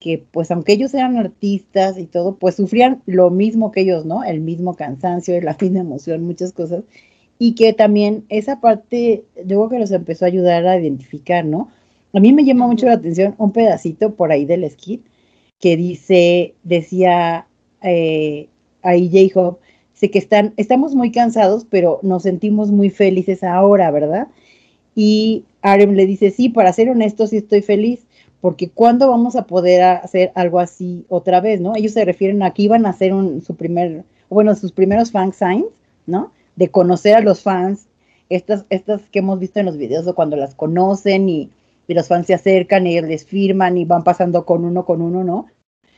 que 0.00 0.24
pues 0.30 0.50
aunque 0.50 0.72
ellos 0.72 0.94
eran 0.94 1.16
artistas 1.18 1.98
y 1.98 2.06
todo, 2.06 2.36
pues 2.36 2.56
sufrían 2.56 3.02
lo 3.06 3.30
mismo 3.30 3.70
que 3.70 3.82
ellos, 3.82 4.06
¿no? 4.06 4.24
El 4.24 4.40
mismo 4.40 4.74
cansancio, 4.74 5.40
la 5.42 5.56
misma 5.60 5.80
emoción, 5.80 6.24
muchas 6.24 6.52
cosas. 6.52 6.84
Y 7.38 7.54
que 7.54 7.72
también 7.72 8.24
esa 8.28 8.60
parte, 8.60 9.24
luego 9.46 9.68
que 9.68 9.78
los 9.78 9.90
empezó 9.92 10.24
a 10.24 10.28
ayudar 10.28 10.66
a 10.66 10.78
identificar, 10.78 11.44
¿no? 11.44 11.68
A 12.12 12.20
mí 12.20 12.32
me 12.32 12.44
llama 12.44 12.66
mucho 12.66 12.86
la 12.86 12.94
atención 12.94 13.34
un 13.38 13.52
pedacito 13.52 14.14
por 14.14 14.32
ahí 14.32 14.44
del 14.44 14.68
skit 14.68 15.04
que 15.58 15.76
dice, 15.76 16.54
decía 16.64 17.46
eh, 17.82 18.48
ahí 18.82 19.08
J-Hope, 19.08 19.60
dice 19.92 20.10
que 20.10 20.18
están, 20.18 20.54
estamos 20.56 20.94
muy 20.94 21.12
cansados, 21.12 21.66
pero 21.68 22.00
nos 22.02 22.22
sentimos 22.22 22.70
muy 22.70 22.90
felices 22.90 23.44
ahora, 23.44 23.90
¿verdad? 23.90 24.28
Y 24.94 25.44
Arem 25.62 25.92
le 25.92 26.06
dice, 26.06 26.30
sí, 26.30 26.48
para 26.48 26.72
ser 26.72 26.90
honesto, 26.90 27.26
sí 27.26 27.36
estoy 27.36 27.62
feliz 27.62 28.00
porque 28.40 28.70
¿cuándo 28.70 29.08
vamos 29.08 29.36
a 29.36 29.46
poder 29.46 29.82
hacer 29.82 30.32
algo 30.34 30.60
así 30.60 31.04
otra 31.08 31.40
vez, 31.40 31.60
no? 31.60 31.76
Ellos 31.76 31.92
se 31.92 32.04
refieren 32.04 32.42
a 32.42 32.52
que 32.52 32.62
iban 32.62 32.86
a 32.86 32.90
hacer 32.90 33.12
un, 33.12 33.42
su 33.42 33.54
primer, 33.54 34.04
bueno, 34.28 34.54
sus 34.54 34.72
primeros 34.72 35.10
fan 35.10 35.32
signs, 35.32 35.66
¿no? 36.06 36.32
De 36.56 36.68
conocer 36.68 37.14
a 37.14 37.20
los 37.20 37.42
fans, 37.42 37.86
estas, 38.30 38.64
estas 38.70 39.02
que 39.10 39.18
hemos 39.18 39.38
visto 39.38 39.60
en 39.60 39.66
los 39.66 39.76
videos, 39.76 40.06
o 40.06 40.14
cuando 40.14 40.36
las 40.36 40.54
conocen 40.54 41.28
y, 41.28 41.50
y 41.90 41.94
los 41.94 42.06
fans 42.06 42.28
se 42.28 42.34
acercan 42.34 42.86
y 42.86 43.00
les 43.00 43.24
firman 43.24 43.76
y 43.76 43.84
van 43.84 44.04
pasando 44.04 44.46
con 44.46 44.64
uno, 44.64 44.84
con 44.84 45.02
uno, 45.02 45.24
¿no? 45.24 45.46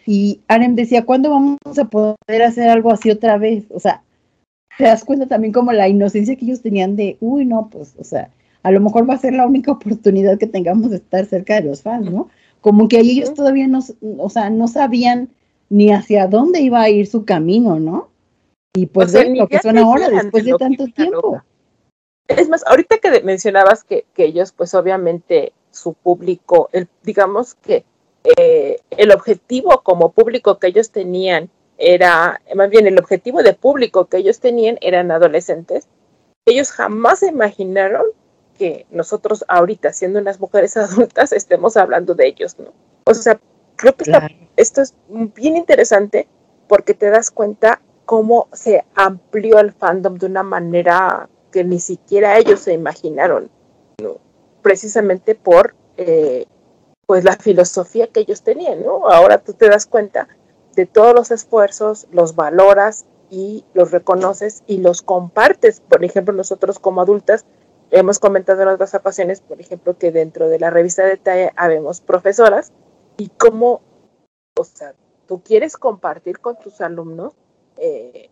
Y 0.06 0.40
Arem 0.48 0.74
decía, 0.74 1.04
¿cuándo 1.04 1.28
vamos 1.28 1.58
a 1.78 1.84
poder 1.84 2.42
hacer 2.42 2.70
algo 2.70 2.90
así 2.90 3.10
otra 3.10 3.36
vez? 3.36 3.66
O 3.68 3.78
sea, 3.78 4.02
te 4.78 4.84
das 4.84 5.04
cuenta 5.04 5.26
también 5.26 5.52
como 5.52 5.70
la 5.70 5.88
inocencia 5.88 6.34
que 6.34 6.46
ellos 6.46 6.62
tenían 6.62 6.96
de, 6.96 7.18
uy, 7.20 7.44
no, 7.44 7.68
pues, 7.70 7.94
o 7.98 8.04
sea, 8.04 8.30
a 8.62 8.70
lo 8.70 8.80
mejor 8.80 9.08
va 9.08 9.14
a 9.14 9.18
ser 9.18 9.34
la 9.34 9.46
única 9.46 9.70
oportunidad 9.70 10.38
que 10.38 10.46
tengamos 10.46 10.88
de 10.88 10.96
estar 10.96 11.26
cerca 11.26 11.56
de 11.56 11.68
los 11.68 11.82
fans, 11.82 12.10
¿no? 12.10 12.30
Como 12.62 12.88
que 12.88 13.00
ellos 13.00 13.34
todavía 13.34 13.68
no, 13.68 13.80
o 14.16 14.30
sea, 14.30 14.48
no 14.48 14.68
sabían 14.68 15.28
ni 15.68 15.92
hacia 15.92 16.26
dónde 16.26 16.62
iba 16.62 16.80
a 16.80 16.88
ir 16.88 17.06
su 17.06 17.26
camino, 17.26 17.78
¿no? 17.78 18.08
Y 18.74 18.86
pues 18.86 19.08
O 19.08 19.10
sea, 19.10 19.24
de 19.24 19.30
ni 19.30 19.40
lo 19.40 19.46
que 19.46 19.58
son 19.58 19.76
ahora, 19.76 20.08
después 20.08 20.42
de 20.42 20.54
tanto 20.54 20.86
tiempo. 20.86 21.42
Es 22.28 22.48
más, 22.48 22.64
ahorita 22.66 22.96
que 22.96 23.20
mencionabas 23.24 23.84
que, 23.84 24.06
que 24.14 24.24
ellos, 24.24 24.52
pues 24.52 24.72
obviamente 24.72 25.52
su 25.72 25.94
público, 25.94 26.68
el, 26.72 26.86
digamos 27.02 27.54
que 27.56 27.84
eh, 28.38 28.78
el 28.90 29.10
objetivo 29.10 29.82
como 29.82 30.12
público 30.12 30.58
que 30.60 30.68
ellos 30.68 30.90
tenían 30.90 31.50
era, 31.78 32.40
más 32.54 32.70
bien 32.70 32.86
el 32.86 32.98
objetivo 33.00 33.42
de 33.42 33.54
público 33.54 34.04
que 34.06 34.18
ellos 34.18 34.38
tenían 34.38 34.78
eran 34.80 35.10
adolescentes, 35.10 35.88
ellos 36.46 36.70
jamás 36.70 37.22
imaginaron 37.24 38.04
que 38.56 38.86
nosotros 38.90 39.44
ahorita, 39.48 39.92
siendo 39.92 40.20
unas 40.20 40.38
mujeres 40.38 40.76
adultas, 40.76 41.32
estemos 41.32 41.76
hablando 41.76 42.14
de 42.14 42.28
ellos, 42.28 42.56
¿no? 42.58 42.72
O 43.06 43.14
sea, 43.14 43.40
creo 43.76 43.96
que 43.96 44.04
esta- 44.04 44.28
esto 44.56 44.82
es 44.82 44.94
bien 45.08 45.56
interesante 45.56 46.28
porque 46.68 46.94
te 46.94 47.10
das 47.10 47.30
cuenta 47.32 47.80
cómo 48.04 48.48
se 48.52 48.84
amplió 48.94 49.58
el 49.58 49.72
fandom 49.72 50.18
de 50.18 50.26
una 50.26 50.42
manera 50.42 51.28
que 51.50 51.64
ni 51.64 51.80
siquiera 51.80 52.38
ellos 52.38 52.60
se 52.60 52.72
imaginaron. 52.74 53.50
Precisamente 54.62 55.34
por 55.34 55.74
eh, 55.96 56.46
pues 57.06 57.24
la 57.24 57.36
filosofía 57.36 58.06
que 58.06 58.20
ellos 58.20 58.42
tenían, 58.42 58.84
¿no? 58.84 59.08
Ahora 59.08 59.38
tú 59.38 59.52
te 59.52 59.68
das 59.68 59.86
cuenta 59.86 60.28
de 60.74 60.86
todos 60.86 61.14
los 61.14 61.30
esfuerzos, 61.30 62.06
los 62.10 62.34
valoras 62.34 63.06
y 63.28 63.64
los 63.74 63.90
reconoces 63.90 64.62
y 64.66 64.78
los 64.78 65.02
compartes. 65.02 65.80
Por 65.80 66.04
ejemplo, 66.04 66.32
nosotros 66.32 66.78
como 66.78 67.02
adultas 67.02 67.44
hemos 67.90 68.18
comentado 68.18 68.62
en 68.62 68.68
otras 68.68 68.94
ocasiones, 68.94 69.40
por 69.42 69.60
ejemplo, 69.60 69.98
que 69.98 70.12
dentro 70.12 70.48
de 70.48 70.58
la 70.58 70.70
revista 70.70 71.04
de 71.04 71.18
TAE 71.18 71.52
habemos 71.56 72.00
profesoras 72.00 72.72
y 73.18 73.28
cómo, 73.28 73.82
o 74.58 74.64
sea, 74.64 74.94
tú 75.26 75.42
quieres 75.42 75.76
compartir 75.76 76.38
con 76.40 76.58
tus 76.58 76.80
alumnos 76.80 77.34
eh, 77.76 78.30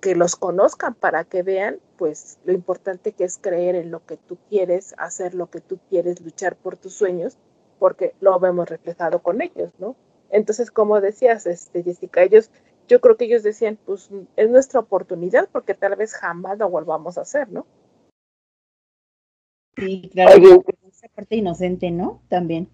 que 0.00 0.14
los 0.14 0.36
conozcan 0.36 0.94
para 0.94 1.24
que 1.24 1.42
vean, 1.42 1.78
pues, 1.96 2.38
lo 2.44 2.52
importante 2.52 3.12
que 3.12 3.24
es 3.24 3.38
creer 3.38 3.74
en 3.74 3.90
lo 3.90 4.04
que 4.06 4.16
tú 4.16 4.38
quieres, 4.48 4.94
hacer 4.98 5.34
lo 5.34 5.50
que 5.50 5.60
tú 5.60 5.78
quieres, 5.88 6.20
luchar 6.20 6.56
por 6.56 6.76
tus 6.76 6.94
sueños, 6.94 7.36
porque 7.78 8.14
lo 8.20 8.38
vemos 8.38 8.68
reflejado 8.68 9.22
con 9.22 9.42
ellos, 9.42 9.72
¿no? 9.78 9.96
Entonces, 10.30 10.70
como 10.70 11.00
decías, 11.00 11.46
este, 11.46 11.82
Jessica, 11.82 12.22
ellos, 12.22 12.50
yo 12.86 13.00
creo 13.00 13.16
que 13.16 13.24
ellos 13.24 13.42
decían, 13.42 13.78
pues, 13.84 14.10
es 14.36 14.50
nuestra 14.50 14.80
oportunidad 14.80 15.48
porque 15.50 15.74
tal 15.74 15.96
vez 15.96 16.14
jamás 16.14 16.58
lo 16.58 16.68
volvamos 16.68 17.18
a 17.18 17.22
hacer, 17.22 17.50
¿no? 17.50 17.66
Sí, 19.76 20.10
claro. 20.12 20.34
Oye. 20.36 20.60
Esa 20.88 21.08
parte 21.08 21.36
inocente, 21.36 21.90
¿no? 21.92 22.22
También. 22.28 22.68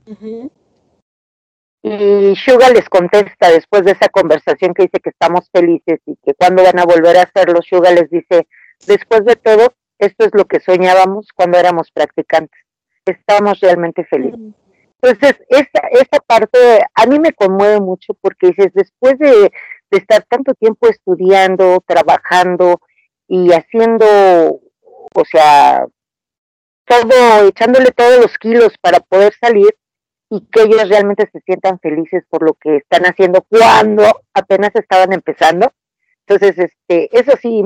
Y 1.86 2.34
Suga 2.36 2.70
les 2.70 2.88
contesta 2.88 3.50
después 3.50 3.84
de 3.84 3.92
esa 3.92 4.08
conversación 4.08 4.72
que 4.72 4.84
dice 4.84 5.00
que 5.00 5.10
estamos 5.10 5.50
felices 5.52 6.00
y 6.06 6.16
que 6.24 6.32
cuando 6.32 6.62
van 6.62 6.78
a 6.78 6.86
volver 6.86 7.18
a 7.18 7.24
hacerlo, 7.24 7.60
Suga 7.60 7.90
les 7.90 8.08
dice, 8.08 8.48
después 8.86 9.26
de 9.26 9.36
todo, 9.36 9.74
esto 9.98 10.24
es 10.24 10.30
lo 10.32 10.46
que 10.46 10.60
soñábamos 10.60 11.28
cuando 11.34 11.58
éramos 11.58 11.90
practicantes. 11.92 12.58
Estamos 13.04 13.60
realmente 13.60 14.02
felices. 14.06 14.54
Entonces, 15.02 15.44
esta, 15.50 15.86
esta 15.88 16.20
parte 16.20 16.58
a 16.94 17.04
mí 17.04 17.18
me 17.18 17.34
conmueve 17.34 17.78
mucho 17.80 18.14
porque 18.18 18.46
dices, 18.46 18.72
después 18.72 19.18
de, 19.18 19.52
de 19.90 19.98
estar 19.98 20.24
tanto 20.24 20.54
tiempo 20.54 20.88
estudiando, 20.88 21.84
trabajando 21.86 22.80
y 23.28 23.52
haciendo, 23.52 24.06
o 25.14 25.24
sea, 25.30 25.84
todo, 26.86 27.46
echándole 27.46 27.90
todos 27.90 28.20
los 28.20 28.38
kilos 28.38 28.72
para 28.80 29.00
poder 29.00 29.34
salir 29.38 29.76
y 30.34 30.40
que 30.50 30.62
ellos 30.62 30.88
realmente 30.88 31.28
se 31.30 31.40
sientan 31.42 31.78
felices 31.78 32.24
por 32.28 32.42
lo 32.42 32.54
que 32.54 32.78
están 32.78 33.04
haciendo 33.04 33.42
cuando 33.48 34.02
apenas 34.34 34.72
estaban 34.74 35.12
empezando. 35.12 35.72
Entonces, 36.26 36.58
este, 36.58 37.16
eso 37.16 37.32
sí, 37.40 37.62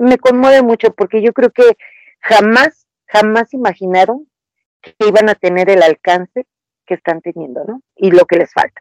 me- 0.00 0.18
conmueve 0.18 0.62
mucho 0.62 0.92
porque 0.94 1.22
yo 1.22 1.32
creo 1.32 1.50
que 1.50 1.76
jamás, 2.20 2.86
jamás 3.06 3.54
imaginaron 3.54 4.28
que 4.82 4.94
iban 5.06 5.28
a 5.28 5.36
tener 5.36 5.70
el 5.70 5.80
alcance 5.82 6.44
que 6.86 6.94
están 6.94 7.20
teniendo, 7.20 7.62
¿no? 7.64 7.82
Y 7.94 8.10
lo 8.10 8.24
que 8.24 8.38
les 8.38 8.52
falta. 8.52 8.80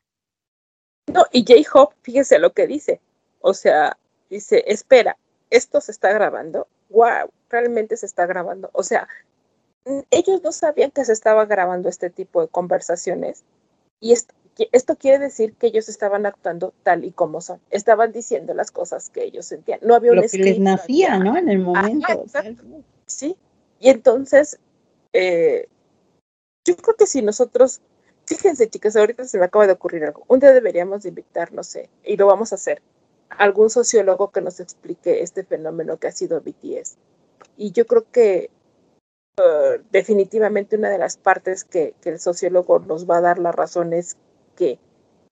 No, 1.13 1.25
y 1.31 1.45
J-Hope, 1.47 1.95
fíjese 2.01 2.39
lo 2.39 2.53
que 2.53 2.65
dice. 2.65 3.01
O 3.39 3.53
sea, 3.53 3.97
dice, 4.31 4.63
espera, 4.65 5.15
¿esto 5.51 5.79
se 5.79 5.91
está 5.91 6.11
grabando? 6.11 6.67
¡Wow! 6.89 7.29
Realmente 7.49 7.97
se 7.97 8.07
está 8.07 8.25
grabando. 8.25 8.71
O 8.73 8.81
sea, 8.81 9.07
ellos 10.11 10.43
no 10.43 10.51
sabían 10.51 10.91
que 10.91 11.05
se 11.05 11.13
estaba 11.13 11.45
grabando 11.45 11.89
este 11.89 12.09
tipo 12.09 12.41
de 12.41 12.47
conversaciones. 12.47 13.43
Y 13.99 14.13
esto, 14.13 14.33
esto 14.71 14.95
quiere 14.95 15.19
decir 15.19 15.53
que 15.53 15.67
ellos 15.67 15.89
estaban 15.89 16.25
actuando 16.25 16.73
tal 16.83 17.05
y 17.05 17.11
como 17.11 17.41
son. 17.41 17.59
Estaban 17.69 18.11
diciendo 18.11 18.53
las 18.53 18.71
cosas 18.71 19.09
que 19.09 19.23
ellos 19.23 19.45
sentían. 19.45 19.79
No 19.81 19.95
había 19.95 20.11
un 20.11 20.17
Lo 20.17 20.23
que 20.23 20.37
les 20.37 20.59
nacía, 20.59 21.19
¿no? 21.19 21.37
En 21.37 21.49
el 21.49 21.59
momento. 21.59 22.25
Ajá. 22.33 22.43
Sí. 23.05 23.37
Y 23.79 23.89
entonces, 23.89 24.59
eh, 25.13 25.67
yo 26.65 26.75
creo 26.75 26.95
que 26.95 27.07
si 27.07 27.21
nosotros, 27.21 27.81
fíjense 28.25 28.69
chicas, 28.69 28.95
ahorita 28.95 29.25
se 29.25 29.37
me 29.37 29.45
acaba 29.45 29.67
de 29.67 29.73
ocurrir 29.73 30.03
algo. 30.03 30.23
Un 30.27 30.39
día 30.39 30.51
deberíamos 30.51 31.03
de 31.03 31.09
invitar, 31.09 31.53
no 31.53 31.63
sé, 31.63 31.89
y 32.03 32.17
lo 32.17 32.27
vamos 32.27 32.51
a 32.51 32.55
hacer, 32.55 32.81
algún 33.29 33.69
sociólogo 33.69 34.31
que 34.31 34.41
nos 34.41 34.59
explique 34.59 35.21
este 35.21 35.43
fenómeno 35.43 35.97
que 35.97 36.07
ha 36.07 36.11
sido 36.11 36.41
BTS. 36.41 36.97
Y 37.55 37.71
yo 37.71 37.85
creo 37.85 38.05
que 38.11 38.49
definitivamente 39.91 40.75
una 40.75 40.89
de 40.89 40.97
las 40.97 41.17
partes 41.17 41.63
que, 41.63 41.93
que 42.01 42.09
el 42.09 42.19
sociólogo 42.19 42.79
nos 42.79 43.09
va 43.09 43.17
a 43.17 43.21
dar 43.21 43.39
la 43.39 43.51
razón 43.51 43.93
es 43.93 44.17
que 44.55 44.79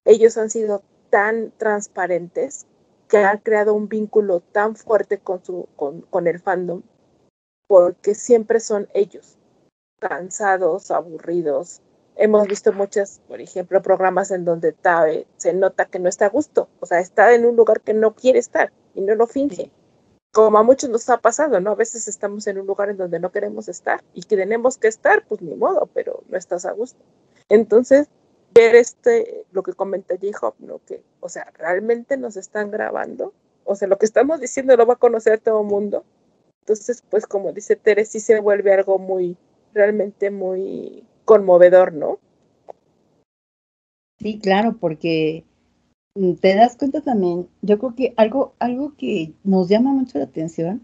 ellos 0.06 0.38
han 0.38 0.50
sido 0.50 0.84
tan 1.10 1.52
transparentes 1.58 2.68
que 3.08 3.18
han 3.18 3.40
creado 3.40 3.74
un 3.74 3.88
vínculo 3.88 4.42
tan 4.42 4.76
fuerte 4.76 5.18
con, 5.18 5.44
su, 5.44 5.68
con, 5.76 6.02
con 6.02 6.28
el 6.28 6.40
fandom 6.40 6.84
porque 7.68 8.14
siempre 8.14 8.60
son 8.60 8.88
ellos, 8.94 9.38
cansados, 10.00 10.92
aburridos. 10.92 11.82
Hemos 12.16 12.48
visto 12.48 12.72
muchas, 12.74 13.22
por 13.28 13.42
ejemplo, 13.42 13.82
programas 13.82 14.32
en 14.32 14.46
donde 14.46 14.72
Tabe 14.72 15.28
se 15.38 15.54
nota 15.54 15.86
que 15.86 16.00
no 16.00 16.10
está 16.10 16.28
a 16.28 16.30
gusto, 16.30 16.70
o 16.80 16.86
sea, 16.86 17.00
está 17.00 17.34
en 17.34 17.46
un 17.46 17.56
lugar 17.56 17.82
que 17.82 17.94
no 17.94 18.14
quiere 18.14 18.40
estar 18.40 18.72
y 18.94 19.02
no 19.02 19.16
lo 19.16 19.28
finge. 19.28 19.72
Como 20.36 20.58
a 20.58 20.64
muchos 20.64 20.90
nos 20.90 21.10
ha 21.10 21.16
pasado, 21.16 21.62
¿no? 21.62 21.72
A 21.72 21.76
veces 21.76 22.10
estamos 22.10 22.46
en 22.48 22.60
un 22.60 22.68
lugar 22.68 22.90
en 22.90 22.98
donde 22.98 23.22
no 23.22 23.32
queremos 23.32 23.70
estar 23.70 24.04
y 24.14 24.24
que 24.24 24.36
tenemos 24.36 24.78
que 24.78 24.90
estar, 24.90 25.26
pues 25.26 25.42
ni 25.42 25.56
modo, 25.56 25.90
pero 25.94 26.24
no 26.28 26.38
estás 26.38 26.66
a 26.66 26.74
gusto. 26.74 27.00
Entonces, 27.48 28.10
ver 28.54 28.76
este, 28.76 29.46
lo 29.54 29.64
que 29.64 29.72
comenta 29.72 30.16
J-Hop, 30.22 30.56
¿no? 30.60 30.82
Que, 30.86 31.02
o 31.22 31.30
sea, 31.30 31.50
realmente 31.58 32.18
nos 32.18 32.36
están 32.36 32.70
grabando 32.70 33.34
O 33.64 33.76
sea, 33.76 33.88
lo 33.88 33.98
que 33.98 34.06
estamos 34.06 34.42
diciendo 34.42 34.76
lo 34.76 34.86
va 34.86 34.96
a 34.96 34.98
conocer 34.98 35.40
todo 35.40 35.62
el 35.62 35.68
mundo. 35.68 36.04
Entonces, 36.64 37.02
pues 37.10 37.26
como 37.26 37.54
dice 37.54 37.78
Tere, 37.78 38.04
sí 38.04 38.20
se 38.20 38.42
vuelve 38.42 38.74
algo 38.74 39.00
muy, 39.00 39.38
realmente 39.74 40.32
muy 40.32 41.06
conmovedor, 41.24 41.94
¿no? 41.94 42.20
Sí, 44.20 44.38
claro, 44.40 44.76
porque 44.82 45.46
te 46.42 46.56
das 46.56 46.78
cuenta 46.78 47.02
también, 47.02 47.48
yo 47.62 47.78
creo 47.78 47.96
que 47.96 48.14
algo, 48.16 48.54
algo 48.60 48.94
que 48.98 49.34
nos 49.44 49.68
llama 49.68 49.92
mucho 49.92 50.18
la 50.18 50.26
atención 50.26 50.82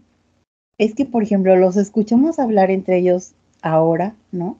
es 0.78 0.94
que, 0.94 1.06
por 1.06 1.22
ejemplo, 1.22 1.56
los 1.56 1.76
escuchamos 1.76 2.38
hablar 2.38 2.70
entre 2.70 2.98
ellos 2.98 3.32
ahora, 3.62 4.14
¿no? 4.30 4.58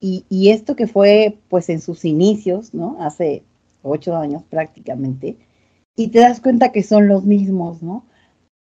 Y, 0.00 0.24
y 0.30 0.50
esto 0.50 0.76
que 0.76 0.86
fue, 0.86 1.38
pues, 1.48 1.68
en 1.68 1.80
sus 1.80 2.04
inicios, 2.04 2.74
¿no? 2.74 2.96
Hace 3.00 3.42
ocho 3.82 4.16
años 4.16 4.42
prácticamente, 4.48 5.36
y 5.96 6.08
te 6.08 6.20
das 6.20 6.40
cuenta 6.40 6.72
que 6.72 6.82
son 6.82 7.08
los 7.08 7.24
mismos, 7.24 7.82
¿no? 7.82 8.04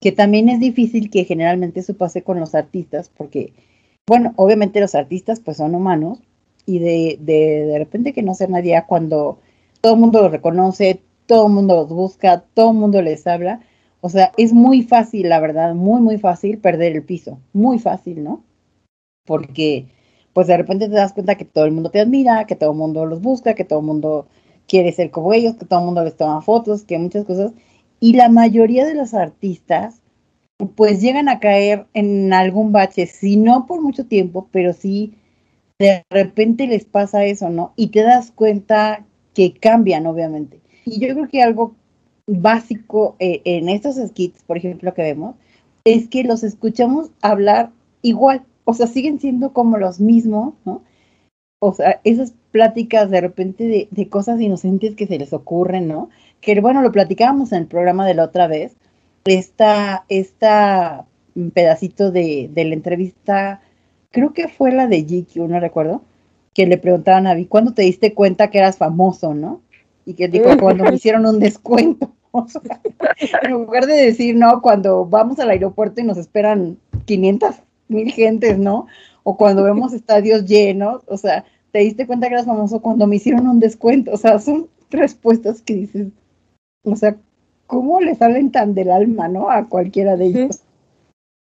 Que 0.01 0.11
también 0.11 0.49
es 0.49 0.59
difícil 0.59 1.09
que 1.09 1.23
generalmente 1.23 1.79
eso 1.79 1.93
pase 1.93 2.23
con 2.23 2.39
los 2.39 2.55
artistas, 2.55 3.09
porque, 3.15 3.53
bueno, 4.07 4.34
obviamente 4.36 4.82
los 4.82 4.95
artistas, 4.95 5.39
pues, 5.39 5.57
son 5.57 5.75
humanos, 5.75 6.19
y 6.65 6.79
de, 6.79 7.17
de, 7.21 7.65
de 7.65 7.77
repente 7.79 8.13
que 8.13 8.21
no 8.21 8.34
sea 8.36 8.47
nadie 8.47 8.82
cuando 8.88 9.39
todo 9.82 9.93
el 9.93 9.99
mundo 9.99 10.21
los 10.21 10.32
reconoce, 10.32 11.01
todo 11.32 11.47
el 11.47 11.53
mundo 11.53 11.75
los 11.77 11.88
busca, 11.88 12.43
todo 12.53 12.71
el 12.71 12.77
mundo 12.77 13.01
les 13.01 13.25
habla. 13.25 13.61
O 14.01 14.09
sea, 14.09 14.34
es 14.36 14.51
muy 14.51 14.84
fácil, 14.84 15.29
la 15.29 15.39
verdad, 15.39 15.73
muy, 15.73 16.01
muy 16.01 16.17
fácil 16.17 16.57
perder 16.57 16.91
el 16.91 17.03
piso. 17.03 17.39
Muy 17.53 17.79
fácil, 17.79 18.21
¿no? 18.21 18.43
Porque, 19.25 19.88
pues 20.34 20.47
de 20.47 20.57
repente 20.57 20.89
te 20.89 20.95
das 20.95 21.13
cuenta 21.13 21.36
que 21.36 21.45
todo 21.45 21.63
el 21.63 21.71
mundo 21.71 21.89
te 21.89 22.01
admira, 22.01 22.45
que 22.47 22.57
todo 22.57 22.71
el 22.71 22.77
mundo 22.77 23.05
los 23.05 23.21
busca, 23.21 23.53
que 23.53 23.63
todo 23.63 23.79
el 23.79 23.86
mundo 23.86 24.27
quiere 24.67 24.91
ser 24.91 25.09
como 25.09 25.32
ellos, 25.32 25.55
que 25.55 25.63
todo 25.63 25.79
el 25.79 25.86
mundo 25.86 26.03
les 26.03 26.17
toma 26.17 26.41
fotos, 26.41 26.84
que 26.84 26.97
muchas 26.97 27.23
cosas. 27.23 27.53
Y 28.01 28.15
la 28.15 28.27
mayoría 28.27 28.86
de 28.86 28.95
los 28.95 29.13
artistas, 29.13 30.01
pues 30.75 30.99
llegan 30.99 31.29
a 31.29 31.39
caer 31.39 31.86
en 31.93 32.34
algún 32.34 32.73
bache, 32.73 33.05
si 33.05 33.38
no 33.38 33.67
por 33.67 33.82
mucho 33.82 34.05
tiempo, 34.05 34.49
pero 34.51 34.73
sí 34.73 35.13
de 35.79 36.03
repente 36.09 36.67
les 36.67 36.84
pasa 36.84 37.23
eso, 37.23 37.49
¿no? 37.49 37.71
Y 37.77 37.88
te 37.88 38.01
das 38.01 38.32
cuenta 38.32 39.05
que 39.34 39.53
cambian, 39.53 40.05
obviamente. 40.07 40.61
Y 40.86 40.99
yo 40.99 41.13
creo 41.13 41.27
que 41.27 41.41
algo 41.41 41.75
básico 42.27 43.15
eh, 43.19 43.41
en 43.45 43.69
estos 43.69 43.95
skits, 43.95 44.43
por 44.43 44.57
ejemplo, 44.57 44.93
que 44.93 45.01
vemos, 45.01 45.36
es 45.84 46.07
que 46.07 46.23
los 46.23 46.43
escuchamos 46.43 47.09
hablar 47.21 47.71
igual, 48.01 48.43
o 48.65 48.73
sea, 48.73 48.88
siguen 48.88 49.19
siendo 49.19 49.53
como 49.53 49.77
los 49.77 49.99
mismos, 49.99 50.53
¿no? 50.65 50.84
O 51.59 51.73
sea, 51.73 52.01
esas 52.03 52.34
pláticas 52.51 53.09
de 53.09 53.21
repente 53.21 53.65
de, 53.65 53.88
de 53.91 54.09
cosas 54.09 54.39
inocentes 54.41 54.95
que 54.95 55.07
se 55.07 55.19
les 55.19 55.34
ocurren, 55.34 55.88
¿no? 55.88 56.09
Que 56.41 56.59
bueno, 56.59 56.82
lo 56.82 56.91
platicábamos 56.91 57.51
en 57.51 57.59
el 57.59 57.67
programa 57.67 58.07
de 58.07 58.15
la 58.15 58.25
otra 58.25 58.47
vez, 58.47 58.75
esta, 59.25 60.05
esta 60.09 61.05
pedacito 61.53 62.11
de, 62.11 62.49
de 62.51 62.65
la 62.65 62.73
entrevista 62.73 63.61
creo 64.11 64.34
que 64.34 64.47
fue 64.47 64.71
la 64.71 64.88
de 64.88 65.03
GQ, 65.03 65.47
no 65.47 65.59
recuerdo, 65.59 66.01
que 66.53 66.67
le 66.67 66.77
preguntaban 66.77 67.27
a 67.27 67.34
Vi, 67.34 67.45
¿cuándo 67.45 67.73
te 67.73 67.84
diste 67.84 68.13
cuenta 68.13 68.49
que 68.49 68.57
eras 68.57 68.77
famoso, 68.77 69.34
no? 69.34 69.61
Y 70.12 70.14
que 70.14 70.28
dijo, 70.28 70.57
cuando 70.59 70.84
me 70.84 70.95
hicieron 70.95 71.26
un 71.26 71.39
descuento. 71.39 72.14
O 72.34 72.47
sea, 72.47 72.62
en 73.41 73.51
lugar 73.51 73.88
de 73.88 73.93
decir, 73.93 74.38
no, 74.38 74.62
cuando 74.62 75.05
vamos 75.05 75.38
al 75.39 75.49
aeropuerto 75.49 75.99
y 75.99 76.05
nos 76.05 76.18
esperan 76.18 76.78
500 77.03 77.55
mil 77.89 78.09
gentes, 78.09 78.57
¿no? 78.57 78.88
O 79.24 79.36
cuando 79.36 79.66
vemos 79.66 79.91
estadios 79.91 80.45
llenos, 80.45 81.01
o 81.07 81.18
sea, 81.18 81.43
te 81.74 81.80
diste 81.80 82.07
cuenta 82.07 82.30
que 82.30 82.36
eras 82.36 82.45
famoso 82.45 82.82
cuando 82.82 83.05
me 83.05 83.18
hicieron 83.18 83.49
un 83.49 83.59
descuento. 83.59 84.12
O 84.14 84.18
sea, 84.18 84.39
son 84.39 84.70
respuestas 84.89 85.62
que 85.62 85.74
dices, 85.74 86.07
o 86.84 86.95
sea, 86.95 87.18
¿cómo 87.68 87.99
le 87.99 88.16
salen 88.16 88.49
tan 88.49 88.76
del 88.76 88.91
alma, 88.91 89.28
no? 89.28 89.49
A 89.49 89.68
cualquiera 89.68 90.16
de 90.16 90.28
ellos. 90.28 90.62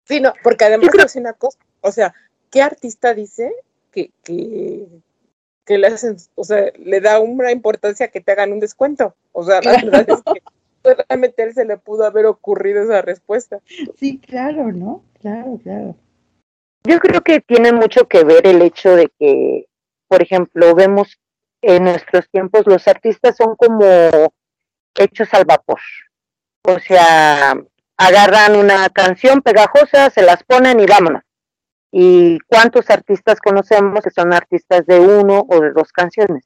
Sí, 0.06 0.20
no, 0.20 0.32
porque 0.42 0.64
además 0.64 0.90
es 1.04 1.14
una 1.14 1.34
cosa, 1.34 1.58
o 1.82 1.92
sea, 1.92 2.12
¿qué 2.50 2.62
artista 2.62 3.14
dice 3.14 3.52
que, 3.92 4.10
que, 4.24 4.88
que, 5.70 5.78
le 5.78 5.86
hacen, 5.86 6.16
o 6.34 6.42
sea, 6.42 6.72
le 6.78 7.00
da 7.00 7.20
una 7.20 7.52
importancia 7.52 8.08
que 8.08 8.20
te 8.20 8.32
hagan 8.32 8.52
un 8.52 8.58
descuento? 8.58 9.14
O 9.30 9.44
sea, 9.44 9.60
la 9.62 9.72
verdad 9.72 10.04
es 10.08 10.20
que 10.22 10.42
solamente 10.82 11.42
a 11.42 11.44
él 11.46 11.54
se 11.54 11.64
le 11.64 11.76
pudo 11.76 12.04
haber 12.04 12.26
ocurrido 12.26 12.82
esa 12.82 13.02
respuesta. 13.02 13.60
Sí, 13.96 14.18
claro, 14.18 14.72
¿no? 14.72 15.04
Claro, 15.20 15.60
claro. 15.62 15.94
Yo 16.82 16.98
creo 16.98 17.20
que 17.20 17.40
tiene 17.40 17.72
mucho 17.72 18.08
que 18.08 18.24
ver 18.24 18.48
el 18.48 18.62
hecho 18.62 18.96
de 18.96 19.12
que, 19.16 19.66
por 20.08 20.22
ejemplo, 20.22 20.74
vemos 20.74 21.20
en 21.62 21.84
nuestros 21.84 22.28
tiempos 22.30 22.66
los 22.66 22.88
artistas 22.88 23.36
son 23.36 23.54
como 23.54 24.32
hechos 24.96 25.32
al 25.34 25.44
vapor. 25.44 25.78
O 26.64 26.80
sea, 26.80 27.54
agarran 27.96 28.56
una 28.56 28.88
canción 28.88 29.40
pegajosa, 29.40 30.10
se 30.10 30.22
las 30.22 30.42
ponen 30.42 30.80
y 30.80 30.86
vámonos 30.86 31.22
y 31.92 32.38
cuántos 32.46 32.88
artistas 32.90 33.40
conocemos 33.40 34.02
que 34.02 34.10
son 34.10 34.32
artistas 34.32 34.86
de 34.86 35.00
uno 35.00 35.44
o 35.48 35.60
de 35.60 35.72
dos 35.72 35.92
canciones, 35.92 36.44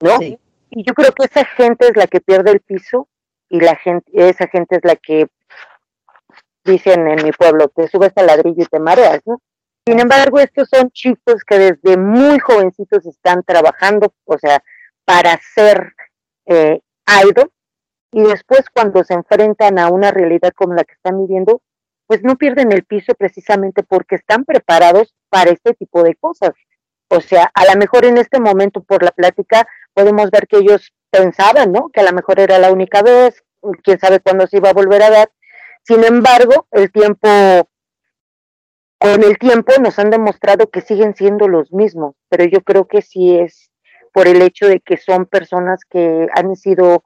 ¿no? 0.00 0.18
Sí. 0.18 0.38
Y 0.70 0.84
yo 0.84 0.94
creo 0.94 1.12
que 1.12 1.24
esa 1.24 1.44
gente 1.44 1.88
es 1.88 1.96
la 1.96 2.06
que 2.06 2.20
pierde 2.20 2.52
el 2.52 2.60
piso 2.60 3.08
y 3.48 3.60
la 3.60 3.74
gente, 3.76 4.10
esa 4.12 4.46
gente 4.46 4.76
es 4.76 4.84
la 4.84 4.96
que 4.96 5.28
dicen 6.64 7.08
en 7.08 7.24
mi 7.24 7.32
pueblo, 7.32 7.68
te 7.68 7.88
subes 7.88 8.12
al 8.16 8.26
ladrillo 8.26 8.62
y 8.62 8.66
te 8.66 8.78
mareas, 8.78 9.20
¿no? 9.26 9.40
Sin 9.86 9.98
embargo, 9.98 10.38
estos 10.38 10.68
son 10.68 10.90
chicos 10.90 11.42
que 11.44 11.58
desde 11.58 11.96
muy 11.96 12.38
jovencitos 12.38 13.06
están 13.06 13.42
trabajando, 13.42 14.12
o 14.24 14.38
sea, 14.38 14.62
para 15.04 15.40
ser 15.54 15.94
eh, 16.46 16.80
idol, 17.24 17.50
y 18.12 18.22
después 18.22 18.64
cuando 18.72 19.02
se 19.04 19.14
enfrentan 19.14 19.78
a 19.78 19.88
una 19.88 20.10
realidad 20.10 20.52
como 20.54 20.74
la 20.74 20.84
que 20.84 20.92
están 20.92 21.18
viviendo, 21.18 21.62
pues 22.10 22.24
no 22.24 22.34
pierden 22.34 22.72
el 22.72 22.82
piso 22.82 23.14
precisamente 23.14 23.84
porque 23.84 24.16
están 24.16 24.44
preparados 24.44 25.14
para 25.28 25.52
este 25.52 25.74
tipo 25.74 26.02
de 26.02 26.16
cosas. 26.16 26.50
O 27.06 27.20
sea, 27.20 27.48
a 27.54 27.72
lo 27.72 27.78
mejor 27.78 28.04
en 28.04 28.18
este 28.18 28.40
momento 28.40 28.82
por 28.82 29.04
la 29.04 29.12
plática 29.12 29.64
podemos 29.94 30.28
ver 30.32 30.48
que 30.48 30.56
ellos 30.56 30.92
pensaban, 31.08 31.70
¿no? 31.70 31.88
Que 31.90 32.00
a 32.00 32.02
lo 32.02 32.12
mejor 32.12 32.40
era 32.40 32.58
la 32.58 32.72
única 32.72 33.02
vez, 33.02 33.44
quién 33.84 34.00
sabe 34.00 34.18
cuándo 34.18 34.48
se 34.48 34.56
iba 34.56 34.70
a 34.70 34.72
volver 34.72 35.04
a 35.04 35.10
dar. 35.10 35.30
Sin 35.84 36.02
embargo, 36.02 36.66
el 36.72 36.90
tiempo, 36.90 37.28
con 38.98 39.22
el 39.22 39.38
tiempo 39.38 39.74
nos 39.80 39.96
han 40.00 40.10
demostrado 40.10 40.68
que 40.68 40.80
siguen 40.80 41.14
siendo 41.14 41.46
los 41.46 41.72
mismos, 41.72 42.16
pero 42.28 42.44
yo 42.44 42.62
creo 42.62 42.88
que 42.88 43.02
sí 43.02 43.38
es 43.38 43.70
por 44.12 44.26
el 44.26 44.42
hecho 44.42 44.66
de 44.66 44.80
que 44.80 44.96
son 44.96 45.26
personas 45.26 45.82
que 45.88 46.26
han 46.34 46.56
sido 46.56 47.04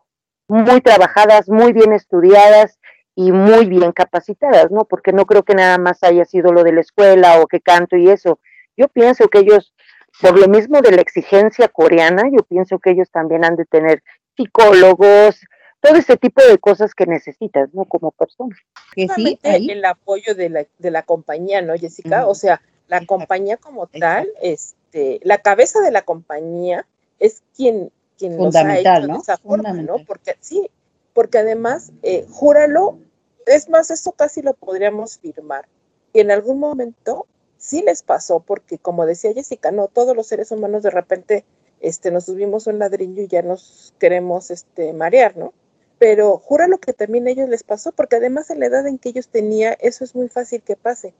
muy 0.48 0.80
trabajadas, 0.80 1.50
muy 1.50 1.74
bien 1.74 1.92
estudiadas 1.92 2.78
y 3.14 3.32
muy 3.32 3.66
bien 3.66 3.92
capacitadas, 3.92 4.70
¿no? 4.70 4.84
Porque 4.84 5.12
no 5.12 5.26
creo 5.26 5.42
que 5.42 5.54
nada 5.54 5.78
más 5.78 6.02
haya 6.02 6.24
sido 6.24 6.52
lo 6.52 6.64
de 6.64 6.72
la 6.72 6.80
escuela 6.80 7.40
o 7.40 7.46
que 7.46 7.60
canto 7.60 7.96
y 7.96 8.08
eso. 8.10 8.40
Yo 8.76 8.88
pienso 8.88 9.28
que 9.28 9.38
ellos, 9.38 9.72
por 10.20 10.38
lo 10.38 10.48
mismo 10.48 10.80
de 10.80 10.92
la 10.92 11.00
exigencia 11.00 11.68
coreana, 11.68 12.24
yo 12.30 12.42
pienso 12.42 12.78
que 12.78 12.90
ellos 12.90 13.10
también 13.10 13.44
han 13.44 13.56
de 13.56 13.66
tener 13.66 14.02
psicólogos, 14.36 15.40
todo 15.80 15.96
ese 15.96 16.16
tipo 16.16 16.42
de 16.42 16.58
cosas 16.58 16.94
que 16.94 17.06
necesitas, 17.06 17.72
¿no? 17.74 17.84
Como 17.84 18.10
persona. 18.10 18.56
Que 18.94 19.06
sí, 19.14 19.38
ahí. 19.42 19.70
el 19.70 19.84
apoyo 19.84 20.34
de 20.34 20.48
la, 20.48 20.66
de 20.78 20.90
la 20.90 21.02
compañía, 21.02 21.62
¿no, 21.62 21.74
Jessica? 21.74 22.24
Mm. 22.24 22.28
O 22.28 22.34
sea, 22.34 22.62
la 22.88 22.96
Exacto. 22.96 23.06
compañía 23.06 23.56
como 23.58 23.86
tal, 23.86 24.28
este, 24.40 25.20
la 25.22 25.38
cabeza 25.38 25.80
de 25.80 25.90
la 25.90 26.02
compañía 26.02 26.86
es 27.20 27.42
quien, 27.54 27.92
quien 28.18 28.36
los 28.36 28.56
ha 28.56 28.60
Fundamental, 28.60 29.02
hecho 29.02 29.08
¿no? 29.08 29.14
de 29.14 29.20
esa 29.20 29.36
forma, 29.36 29.62
¿no? 29.62 29.68
Fundamental. 29.68 30.06
Porque 30.06 30.36
sí, 30.40 30.70
porque 31.12 31.38
además, 31.38 31.92
eh, 32.02 32.26
júralo, 32.30 32.98
es 33.46 33.68
más, 33.68 33.90
eso 33.90 34.12
casi 34.12 34.42
lo 34.42 34.54
podríamos 34.54 35.18
firmar. 35.18 35.68
Y 36.12 36.20
en 36.20 36.30
algún 36.30 36.58
momento 36.58 37.26
sí 37.56 37.82
les 37.82 38.02
pasó, 38.02 38.40
porque 38.40 38.78
como 38.78 39.06
decía 39.06 39.32
Jessica, 39.32 39.70
no 39.70 39.88
todos 39.88 40.14
los 40.14 40.26
seres 40.26 40.50
humanos 40.50 40.82
de 40.82 40.90
repente 40.90 41.44
este, 41.80 42.10
nos 42.10 42.24
subimos 42.24 42.66
un 42.66 42.78
ladrillo 42.78 43.22
y 43.22 43.28
ya 43.28 43.42
nos 43.42 43.94
queremos 43.98 44.50
este, 44.50 44.92
marear, 44.92 45.36
¿no? 45.36 45.52
Pero 45.98 46.38
júralo 46.38 46.78
que 46.78 46.92
también 46.92 47.26
a 47.26 47.30
ellos 47.30 47.48
les 47.48 47.62
pasó, 47.62 47.92
porque 47.92 48.16
además 48.16 48.50
en 48.50 48.60
la 48.60 48.66
edad 48.66 48.86
en 48.86 48.98
que 48.98 49.10
ellos 49.10 49.28
tenían, 49.28 49.76
eso 49.80 50.04
es 50.04 50.14
muy 50.14 50.28
fácil 50.28 50.62
que 50.62 50.76
pase. 50.76 51.14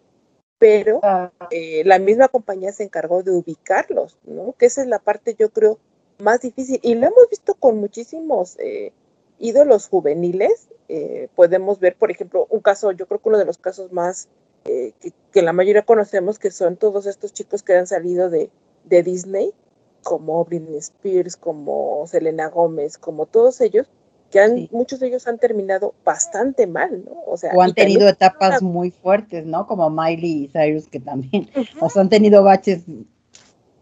Pero 0.59 1.01
Ah, 1.03 1.33
eh, 1.51 1.83
la 1.85 1.99
misma 1.99 2.29
compañía 2.29 2.73
se 2.73 2.85
encargó 2.85 3.23
de 3.23 3.33
ubicarlos, 3.33 4.19
¿no? 4.25 4.55
Que 4.59 4.67
esa 4.67 4.83
es 4.83 4.89
la 4.89 4.99
parte, 4.99 5.35
yo 5.39 5.51
creo, 5.51 5.79
más 6.19 6.41
difícil. 6.41 6.79
Y 6.83 6.95
lo 6.95 7.07
hemos 7.07 7.29
visto 7.29 7.55
con 7.55 7.79
muchísimos 7.79 8.57
eh, 8.59 8.93
ídolos 9.47 9.89
juveniles. 9.89 10.69
Eh, 10.89 11.29
podemos 11.35 11.79
ver, 11.81 11.97
por 11.97 12.11
ejemplo, 12.11 12.47
un 12.51 12.61
caso, 12.61 12.93
yo 12.93 13.07
creo 13.07 13.21
que 13.21 13.29
uno 13.29 13.39
de 13.39 13.45
los 13.45 13.59
casos 13.59 13.93
más 13.93 14.29
eh, 14.65 14.93
que, 15.01 15.13
que 15.33 15.43
la 15.43 15.53
mayoría 15.53 15.83
conocemos, 15.83 16.39
que 16.39 16.51
son 16.51 16.77
todos 16.77 17.07
estos 17.07 17.33
chicos 17.33 17.63
que 17.63 17.75
han 17.77 17.87
salido 17.87 18.31
de, 18.31 18.51
de 18.85 19.03
Disney, 19.03 19.53
como 20.03 20.45
Britney 20.45 20.79
Spears, 20.79 21.37
como 21.37 22.07
Selena 22.07 22.49
Gómez, 22.49 22.97
como 22.99 23.27
todos 23.27 23.61
ellos, 23.61 23.87
que 24.31 24.41
han, 24.41 24.57
Sí. 24.57 24.69
muchos 24.73 25.01
de 25.01 25.09
ellos 25.09 25.27
han 25.29 25.39
terminado 25.39 25.95
bastante 26.05 26.67
mal, 26.67 27.05
¿no? 27.05 27.13
O 27.27 27.37
sea, 27.37 27.53
o 27.55 27.61
han 27.63 27.73
tenido 27.75 28.09
etapas 28.09 28.61
una- 28.63 28.71
muy 28.71 28.91
fuertes, 28.91 29.45
¿no? 29.47 29.67
Como 29.67 29.89
Miley 29.91 30.45
y 30.45 30.49
Cyrus, 30.49 30.89
que 30.89 31.01
también, 31.01 31.49
Ujú. 31.55 31.85
o 31.85 31.89
sea, 31.91 32.03
han 32.03 32.09
tenido 32.09 32.43
baches 32.43 32.85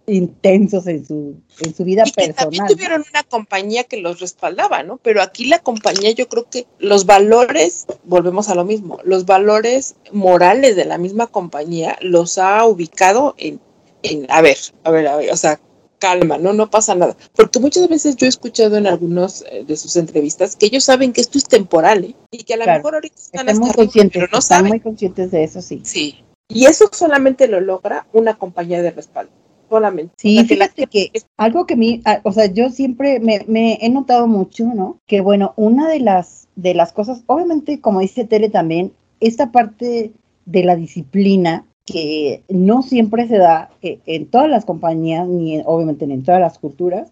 intensos 0.06 0.86
en 0.88 1.06
su, 1.06 1.36
en 1.60 1.74
su 1.74 1.84
vida 1.84 2.02
y 2.06 2.10
que 2.10 2.32
también 2.32 2.64
personal. 2.64 2.68
tuvieron 2.74 3.04
una 3.10 3.22
compañía 3.22 3.84
que 3.84 3.98
los 3.98 4.20
respaldaba, 4.20 4.82
¿no? 4.82 4.96
Pero 4.98 5.22
aquí 5.22 5.46
la 5.46 5.60
compañía, 5.60 6.10
yo 6.10 6.28
creo 6.28 6.48
que 6.50 6.66
los 6.78 7.06
valores, 7.06 7.86
volvemos 8.04 8.48
a 8.48 8.54
lo 8.54 8.64
mismo, 8.64 8.98
los 9.04 9.26
valores 9.26 9.94
morales 10.12 10.76
de 10.76 10.84
la 10.84 10.98
misma 10.98 11.26
compañía 11.28 11.96
los 12.00 12.38
ha 12.38 12.64
ubicado 12.66 13.34
en, 13.38 13.60
en 14.02 14.26
a 14.30 14.42
ver, 14.42 14.58
a 14.84 14.90
ver, 14.90 15.06
a 15.06 15.16
ver, 15.16 15.30
o 15.32 15.36
sea, 15.36 15.60
calma, 16.00 16.36
no, 16.36 16.52
no 16.52 16.68
pasa 16.68 16.96
nada. 16.96 17.16
Porque 17.36 17.60
muchas 17.60 17.88
veces 17.88 18.16
yo 18.16 18.26
he 18.26 18.28
escuchado 18.28 18.76
en 18.76 18.88
algunos 18.88 19.44
eh, 19.52 19.62
de 19.64 19.76
sus 19.76 19.94
entrevistas 19.94 20.56
que 20.56 20.66
ellos 20.66 20.82
saben 20.82 21.12
que 21.12 21.20
esto 21.20 21.38
es 21.38 21.44
temporal, 21.44 22.02
¿eh? 22.04 22.16
Y 22.32 22.42
que 22.42 22.54
a 22.54 22.56
lo 22.56 22.64
Claro. 22.64 22.78
mejor 22.80 22.94
ahorita 22.96 23.14
están, 23.16 23.48
Están 23.48 23.58
muy 23.60 23.68
hasta 23.68 23.74
arriba, 23.80 23.84
conscientes, 23.84 24.12
pero 24.20 24.32
no 24.32 24.38
están 24.40 24.58
saben. 24.58 24.68
muy 24.70 24.80
conscientes 24.80 25.30
de 25.30 25.44
eso, 25.44 25.62
sí. 25.62 25.80
Sí. 25.84 26.24
Y 26.48 26.66
eso 26.66 26.90
solamente 26.92 27.46
lo 27.46 27.60
logra 27.60 28.06
una 28.12 28.36
compañía 28.36 28.82
de 28.82 28.90
respaldo. 28.90 29.30
Solamente. 29.72 30.12
Sí, 30.18 30.36
O 30.38 30.40
sea, 30.40 30.48
que 30.48 30.56
la 30.56 30.68
fíjate 30.68 30.86
que 30.86 31.12
algo 31.38 31.64
que 31.66 31.74
a 31.74 31.76
mí, 31.78 32.02
ah, 32.04 32.20
o 32.24 32.32
sea, 32.32 32.44
yo 32.52 32.68
siempre 32.68 33.20
me, 33.20 33.40
me 33.48 33.78
he 33.80 33.88
notado 33.88 34.26
mucho, 34.26 34.66
¿no? 34.66 34.98
Que 35.06 35.22
bueno, 35.22 35.54
una 35.56 35.88
de 35.88 36.00
las, 36.00 36.46
de 36.56 36.74
las 36.74 36.92
cosas, 36.92 37.22
obviamente, 37.26 37.80
como 37.80 38.00
dice 38.00 38.26
Tere 38.26 38.50
también, 38.50 38.92
esta 39.20 39.50
parte 39.50 40.12
de 40.44 40.64
la 40.64 40.76
disciplina 40.76 41.64
que 41.86 42.42
no 42.50 42.82
siempre 42.82 43.26
se 43.28 43.38
da 43.38 43.70
eh, 43.80 43.98
en 44.04 44.26
todas 44.26 44.50
las 44.50 44.66
compañías, 44.66 45.26
ni 45.26 45.54
en- 45.56 45.62
obviamente 45.64 46.06
ni 46.06 46.14
en 46.14 46.22
todas 46.22 46.40
las 46.40 46.58
culturas, 46.58 47.10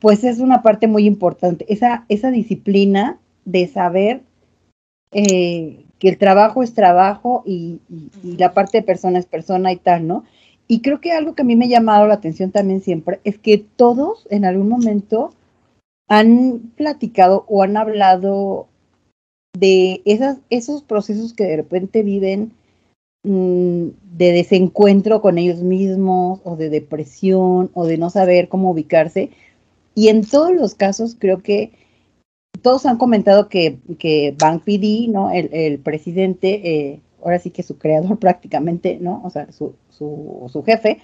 pues 0.00 0.22
es 0.22 0.40
una 0.40 0.62
parte 0.62 0.86
muy 0.86 1.06
importante. 1.06 1.64
Esa, 1.72 2.04
esa 2.10 2.30
disciplina 2.30 3.18
de 3.46 3.68
saber 3.68 4.20
eh, 5.12 5.84
que 5.98 6.08
el 6.08 6.18
trabajo 6.18 6.62
es 6.62 6.74
trabajo 6.74 7.42
y, 7.46 7.80
y- 7.88 8.10
y 8.22 8.36
la 8.36 8.52
parte 8.52 8.78
de 8.78 8.82
persona 8.84 9.18
es 9.18 9.26
persona 9.26 9.72
y 9.72 9.76
tal, 9.76 10.06
¿no? 10.06 10.24
Y 10.66 10.80
creo 10.80 11.00
que 11.00 11.12
algo 11.12 11.34
que 11.34 11.42
a 11.42 11.44
mí 11.44 11.56
me 11.56 11.66
ha 11.66 11.68
llamado 11.68 12.06
la 12.06 12.14
atención 12.14 12.50
también 12.50 12.80
siempre 12.80 13.20
es 13.24 13.38
que 13.38 13.58
todos 13.58 14.26
en 14.30 14.44
algún 14.44 14.68
momento 14.68 15.32
han 16.08 16.72
platicado 16.76 17.44
o 17.48 17.62
han 17.62 17.76
hablado 17.76 18.66
de 19.58 20.02
esas, 20.04 20.38
esos 20.50 20.82
procesos 20.82 21.32
que 21.32 21.44
de 21.44 21.56
repente 21.56 22.02
viven 22.02 22.52
mm, 23.24 23.88
de 24.16 24.32
desencuentro 24.32 25.20
con 25.20 25.38
ellos 25.38 25.60
mismos 25.62 26.40
o 26.44 26.56
de 26.56 26.70
depresión 26.70 27.70
o 27.74 27.86
de 27.86 27.98
no 27.98 28.10
saber 28.10 28.48
cómo 28.48 28.70
ubicarse. 28.70 29.30
Y 29.94 30.08
en 30.08 30.26
todos 30.26 30.52
los 30.52 30.74
casos 30.74 31.16
creo 31.18 31.42
que 31.42 31.72
todos 32.62 32.86
han 32.86 32.98
comentado 32.98 33.48
que, 33.48 33.78
que 33.98 34.34
Bank 34.38 34.64
PD, 34.64 35.08
¿no? 35.08 35.30
El, 35.30 35.50
el 35.52 35.78
presidente, 35.78 36.62
eh, 36.64 37.00
ahora 37.22 37.38
sí 37.38 37.50
que 37.50 37.62
su 37.62 37.78
creador 37.78 38.18
prácticamente, 38.18 38.98
¿no? 39.00 39.22
O 39.24 39.30
sea, 39.30 39.52
su, 39.52 39.74
su, 39.96 40.48
su 40.52 40.62
jefe, 40.62 41.00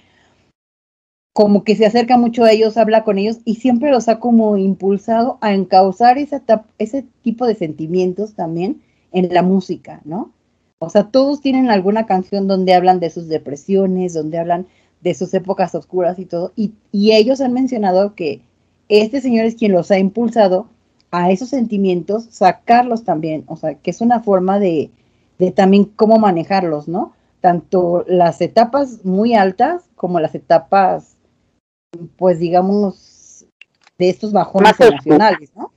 como 1.33 1.63
que 1.63 1.75
se 1.75 1.85
acerca 1.85 2.17
mucho 2.17 2.43
a 2.43 2.51
ellos, 2.51 2.77
habla 2.77 3.03
con 3.03 3.17
ellos 3.17 3.37
y 3.45 3.55
siempre 3.55 3.89
los 3.91 4.09
ha 4.09 4.19
como 4.19 4.57
impulsado 4.57 5.37
a 5.41 5.53
encauzar 5.53 6.17
tap- 6.45 6.65
ese 6.77 7.05
tipo 7.21 7.47
de 7.47 7.55
sentimientos 7.55 8.33
también 8.33 8.81
en 9.13 9.33
la 9.33 9.41
música, 9.41 10.01
¿no? 10.03 10.31
O 10.79 10.89
sea, 10.89 11.09
todos 11.09 11.41
tienen 11.41 11.69
alguna 11.69 12.05
canción 12.05 12.47
donde 12.47 12.73
hablan 12.73 12.99
de 12.99 13.09
sus 13.09 13.27
depresiones, 13.27 14.13
donde 14.13 14.39
hablan 14.39 14.67
de 15.01 15.13
sus 15.13 15.33
épocas 15.33 15.73
oscuras 15.73 16.19
y 16.19 16.25
todo, 16.25 16.51
y, 16.55 16.73
y 16.91 17.13
ellos 17.13 17.39
han 17.41 17.53
mencionado 17.53 18.13
que 18.15 18.41
este 18.89 19.21
señor 19.21 19.45
es 19.45 19.55
quien 19.55 19.71
los 19.71 19.89
ha 19.91 19.99
impulsado 19.99 20.67
a 21.11 21.31
esos 21.31 21.49
sentimientos, 21.49 22.25
sacarlos 22.29 23.03
también, 23.03 23.43
o 23.47 23.55
sea, 23.57 23.75
que 23.75 23.91
es 23.91 24.01
una 24.01 24.19
forma 24.21 24.59
de, 24.59 24.91
de 25.39 25.51
también 25.51 25.85
cómo 25.85 26.17
manejarlos, 26.19 26.87
¿no? 26.87 27.13
Tanto 27.41 28.05
las 28.07 28.39
etapas 28.41 29.03
muy 29.03 29.33
altas 29.33 29.83
como 29.95 30.19
las 30.19 30.35
etapas, 30.35 31.17
pues 32.17 32.39
digamos, 32.39 33.45
de 34.01 34.09
estos 34.09 34.31
bajones 34.31 34.79
emocionales, 34.79 35.51
¿no? 35.55 35.71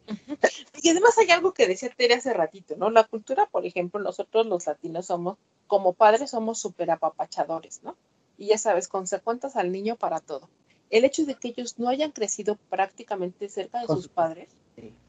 Y 0.82 0.88
además 0.88 1.16
hay 1.18 1.30
algo 1.30 1.52
que 1.52 1.68
decía 1.68 1.90
Tere 1.94 2.14
hace 2.14 2.32
ratito, 2.32 2.74
¿no? 2.76 2.88
La 2.88 3.04
cultura, 3.04 3.46
por 3.46 3.66
ejemplo, 3.66 4.00
nosotros 4.00 4.46
los 4.46 4.66
latinos 4.66 5.06
somos, 5.06 5.36
como 5.66 5.92
padres, 5.92 6.30
somos 6.30 6.58
súper 6.58 6.90
apapachadores, 6.90 7.82
¿no? 7.82 7.96
Y 8.38 8.46
ya 8.46 8.56
sabes, 8.58 8.88
consecuentes 8.88 9.56
al 9.56 9.72
niño 9.72 9.96
para 9.96 10.20
todo. 10.20 10.48
El 10.88 11.04
hecho 11.04 11.26
de 11.26 11.34
que 11.34 11.48
ellos 11.48 11.78
no 11.78 11.88
hayan 11.88 12.12
crecido 12.12 12.56
prácticamente 12.70 13.50
cerca 13.50 13.80
de 13.80 13.86
sus 13.88 14.08
padres, 14.08 14.48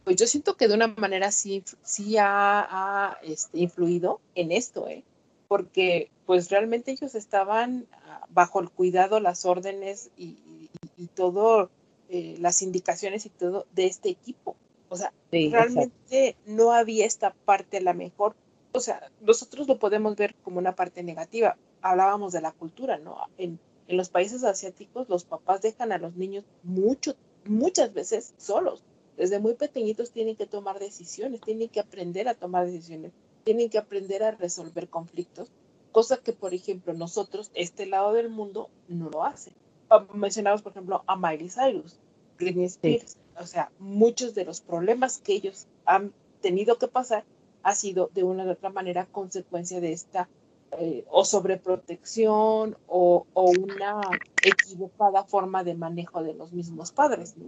pues 0.04 0.18
yo 0.18 0.28
siento 0.28 0.58
que 0.58 0.68
de 0.68 0.74
una 0.74 0.88
manera 0.88 1.32
sí, 1.32 1.64
sí 1.84 2.18
ha, 2.18 2.68
ha, 2.70 3.18
este, 3.24 3.60
influido 3.60 4.20
en 4.36 4.52
esto, 4.52 4.90
¿eh? 4.90 5.06
Porque 5.48 6.10
pues 6.26 6.50
realmente 6.50 6.92
ellos 6.92 7.16
estaban 7.16 7.88
ah, 7.94 8.26
bajo 8.30 8.60
el 8.60 8.70
cuidado, 8.70 9.20
las 9.20 9.46
órdenes 9.46 10.10
y, 10.18 10.38
y, 10.46 10.70
y 10.98 11.08
todo, 11.08 11.70
eh, 12.10 12.36
las 12.40 12.62
indicaciones 12.62 13.26
y 13.26 13.30
todo 13.30 13.66
de 13.74 13.86
este 13.86 14.10
equipo. 14.10 14.56
O 14.90 14.98
sea, 14.98 15.12
Sí, 15.32 15.48
exacto. 15.48 15.66
realmente 15.74 16.36
no 16.46 16.72
había 16.72 17.06
esta 17.06 17.34
parte 17.46 17.78
a 17.78 17.82
la 17.82 17.94
mejor. 17.94 18.36
O 18.72 18.80
sea, 18.80 19.10
nosotros 19.22 19.68
lo 19.68 19.80
podemos 19.80 20.16
ver 20.16 20.36
como 20.44 20.60
una 20.60 20.76
parte 20.76 21.04
negativa. 21.04 21.58
Hablábamos 21.82 22.34
de 22.34 22.42
la 22.42 22.52
cultura, 22.52 22.98
¿no? 22.98 23.18
En, 23.38 23.60
en 23.88 23.98
los 23.98 24.10
países 24.10 24.44
asiáticos 24.44 25.10
los 25.10 25.26
papás 25.26 25.62
dejan 25.62 25.92
a 25.92 25.98
los 25.98 26.16
niños 26.16 26.44
mucho, 26.64 27.16
muchas 27.46 27.94
veces 27.94 28.34
solos. 28.38 28.84
Desde 29.18 29.40
muy 29.40 29.54
pequeñitos 29.54 30.12
tienen 30.12 30.36
que 30.36 30.46
tomar 30.46 30.80
decisiones, 30.80 31.42
tienen 31.42 31.70
que 31.70 31.80
aprender 31.80 32.28
a 32.28 32.34
tomar 32.34 32.66
decisiones, 32.66 33.14
tienen 33.46 33.70
que 33.70 33.78
aprender 33.78 34.24
a 34.24 34.32
resolver 34.32 34.90
conflictos, 34.90 35.50
cosa 35.92 36.18
que, 36.18 36.34
por 36.34 36.54
ejemplo, 36.54 36.94
nosotros, 36.94 37.52
este 37.54 37.86
lado 37.86 38.12
del 38.12 38.30
mundo, 38.30 38.70
no 38.90 39.10
lo 39.10 39.24
hacen. 39.24 39.54
Ah, 39.90 40.06
Mencionamos, 40.14 40.62
por 40.62 40.74
ejemplo, 40.74 41.04
a 41.08 41.16
Miley 41.16 41.50
Cyrus, 41.50 41.98
Britney 42.38 42.66
Spears. 42.66 43.18
O 43.40 43.46
sea, 43.46 43.72
muchos 43.80 44.34
de 44.34 44.46
los 44.46 44.62
problemas 44.62 45.20
que 45.20 45.34
ellos 45.34 45.68
han 45.86 46.12
tenido 46.42 46.78
que 46.78 46.88
pasar 46.88 47.24
ha 47.64 47.76
sido 47.76 48.10
de 48.14 48.24
una 48.24 48.46
u 48.46 48.50
otra 48.50 48.72
manera 48.72 49.06
consecuencia 49.06 49.80
de 49.80 49.94
esta 49.94 50.28
eh, 50.72 51.06
o 51.10 51.24
sobreprotección 51.24 52.78
o, 52.88 53.26
o 53.34 53.44
una 53.52 54.02
equivocada 54.44 55.24
forma 55.24 55.64
de 55.64 55.76
manejo 55.76 56.24
de 56.24 56.34
los 56.34 56.52
mismos 56.52 56.92
padres. 56.92 57.38
¿no? 57.38 57.46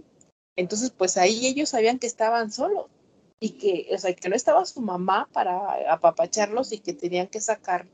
Entonces, 0.56 0.90
pues 0.90 1.16
ahí 1.16 1.46
ellos 1.46 1.70
sabían 1.70 1.98
que 1.98 2.06
estaban 2.06 2.52
solos 2.52 2.86
y 3.40 3.50
que, 3.50 3.88
o 3.94 3.98
sea, 3.98 4.14
que 4.14 4.28
no 4.28 4.34
estaba 4.36 4.64
su 4.64 4.80
mamá 4.80 5.28
para 5.32 5.92
apapacharlos 5.92 6.72
y 6.72 6.78
que 6.78 6.92
tenían 6.92 7.28
que 7.28 7.40
sacar 7.40 7.86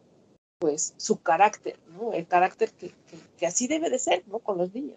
pues 0.59 0.95
su 0.97 1.20
carácter, 1.20 1.78
¿no? 1.88 2.12
El 2.12 2.26
carácter 2.26 2.70
que, 2.72 2.88
que, 2.88 3.18
que 3.36 3.47
así 3.47 3.66
debe 3.66 3.90
de 3.90 3.99
ser, 3.99 4.22
¿no? 4.28 4.38
Con 4.38 4.57
los 4.57 4.72
niños. 4.74 4.97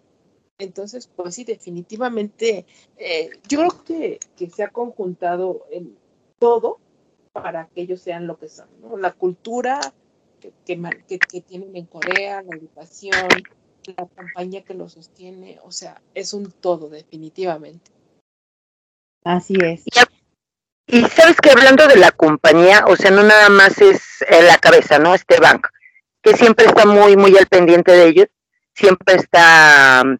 Entonces, 0.58 1.08
pues 1.14 1.34
sí, 1.34 1.44
definitivamente, 1.44 2.64
eh, 2.96 3.30
yo 3.48 3.58
creo 3.60 3.84
que, 3.84 4.18
que 4.36 4.50
se 4.50 4.64
ha 4.64 4.68
conjuntado 4.70 5.66
en 5.70 5.96
todo 6.38 6.78
para 7.32 7.68
que 7.68 7.82
ellos 7.82 8.00
sean 8.00 8.26
lo 8.26 8.38
que 8.38 8.48
son, 8.48 8.68
¿no? 8.80 8.96
La 8.96 9.12
cultura 9.12 9.80
que, 10.40 10.52
que, 10.64 11.18
que- 11.18 11.40
tienen 11.42 11.76
en 11.76 11.86
Corea, 11.86 12.42
la 12.42 12.56
educación, 12.56 13.12
la 13.96 14.06
compañía 14.06 14.64
que 14.64 14.74
lo 14.74 14.88
sostiene, 14.88 15.58
o 15.62 15.70
sea, 15.70 16.00
es 16.14 16.32
un 16.32 16.50
todo, 16.50 16.88
definitivamente. 16.88 17.90
Así 19.24 19.54
es. 19.62 19.84
Y 20.88 21.04
sabes 21.04 21.36
que 21.36 21.50
hablando 21.50 21.86
de 21.86 21.96
la 21.96 22.12
compañía, 22.12 22.84
o 22.88 22.96
sea, 22.96 23.10
no 23.10 23.22
nada 23.22 23.50
más 23.50 23.78
es 23.78 24.22
eh, 24.22 24.42
la 24.42 24.56
cabeza, 24.56 24.98
¿no? 24.98 25.14
Este 25.14 25.38
bank, 25.38 25.68
que 26.22 26.34
siempre 26.34 26.64
está 26.64 26.86
muy, 26.86 27.14
muy 27.14 27.36
al 27.36 27.46
pendiente 27.46 27.92
de 27.92 28.06
ellos, 28.08 28.26
siempre 28.74 29.16
está 29.16 30.02
mm, 30.02 30.16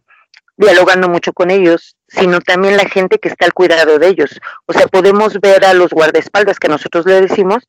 dialogando 0.58 1.08
mucho 1.08 1.32
con 1.32 1.50
ellos, 1.50 1.96
sino 2.06 2.40
también 2.40 2.76
la 2.76 2.86
gente 2.86 3.18
que 3.18 3.28
está 3.28 3.46
al 3.46 3.54
cuidado 3.54 3.98
de 3.98 4.08
ellos. 4.08 4.38
O 4.66 4.74
sea, 4.74 4.86
podemos 4.88 5.40
ver 5.40 5.64
a 5.64 5.72
los 5.72 5.90
guardaespaldas 5.90 6.58
que 6.58 6.68
nosotros 6.68 7.06
le 7.06 7.22
decimos, 7.22 7.66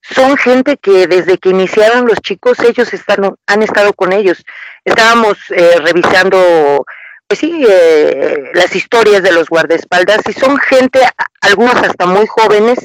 son 0.00 0.38
gente 0.38 0.78
que 0.78 1.06
desde 1.06 1.36
que 1.38 1.50
iniciaron 1.50 2.06
los 2.06 2.20
chicos, 2.20 2.58
ellos 2.60 2.92
están, 2.94 3.36
han 3.46 3.62
estado 3.62 3.92
con 3.92 4.12
ellos. 4.12 4.44
Estábamos 4.84 5.38
eh, 5.50 5.76
revisando, 5.78 6.86
pues 7.26 7.40
sí, 7.40 7.64
eh, 7.68 8.50
las 8.54 8.74
historias 8.76 9.22
de 9.22 9.32
los 9.32 9.48
guardaespaldas 9.48 10.20
y 10.28 10.32
son 10.32 10.56
gente, 10.58 11.00
algunos 11.40 11.76
hasta 11.76 12.06
muy 12.06 12.26
jóvenes, 12.26 12.78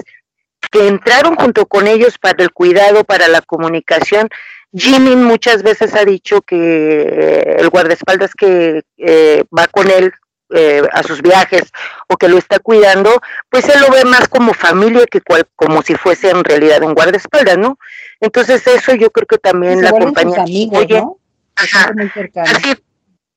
que 0.71 0.87
entraron 0.87 1.35
junto 1.35 1.65
con 1.65 1.87
ellos 1.87 2.17
para 2.17 2.43
el 2.43 2.51
cuidado, 2.51 3.03
para 3.03 3.27
la 3.27 3.41
comunicación. 3.41 4.29
Jimmy 4.73 5.15
muchas 5.15 5.63
veces 5.63 5.95
ha 5.95 6.05
dicho 6.05 6.41
que 6.41 7.01
eh, 7.01 7.55
el 7.59 7.69
guardaespaldas 7.69 8.35
que 8.35 8.83
eh, 8.97 9.43
va 9.57 9.67
con 9.67 9.89
él 9.89 10.13
eh, 10.51 10.81
a 10.91 11.03
sus 11.03 11.21
viajes 11.21 11.71
o 12.07 12.17
que 12.17 12.27
lo 12.27 12.37
está 12.37 12.59
cuidando, 12.59 13.21
pues 13.49 13.67
él 13.69 13.81
lo 13.81 13.91
ve 13.91 14.05
más 14.05 14.27
como 14.27 14.53
familia 14.53 15.05
que 15.05 15.21
cual, 15.21 15.47
como 15.55 15.81
si 15.81 15.95
fuese 15.95 16.29
en 16.29 16.43
realidad 16.43 16.83
un 16.83 16.93
guardaespaldas, 16.93 17.57
¿no? 17.57 17.77
Entonces 18.19 18.65
eso 18.67 18.93
yo 18.95 19.11
creo 19.11 19.27
que 19.27 19.37
también 19.37 19.77
se 19.77 19.83
la 19.83 19.91
compañía 19.91 20.41
amigos, 20.41 20.79
oye, 20.79 21.01
¿no? 21.01 21.17
ajá, 21.55 21.93
cercana. 22.13 22.59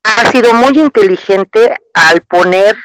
Ha 0.03 0.31
sido, 0.31 0.53
muy 0.53 0.77
inteligente 0.79 1.75
al 1.93 2.21
poner 2.21 2.75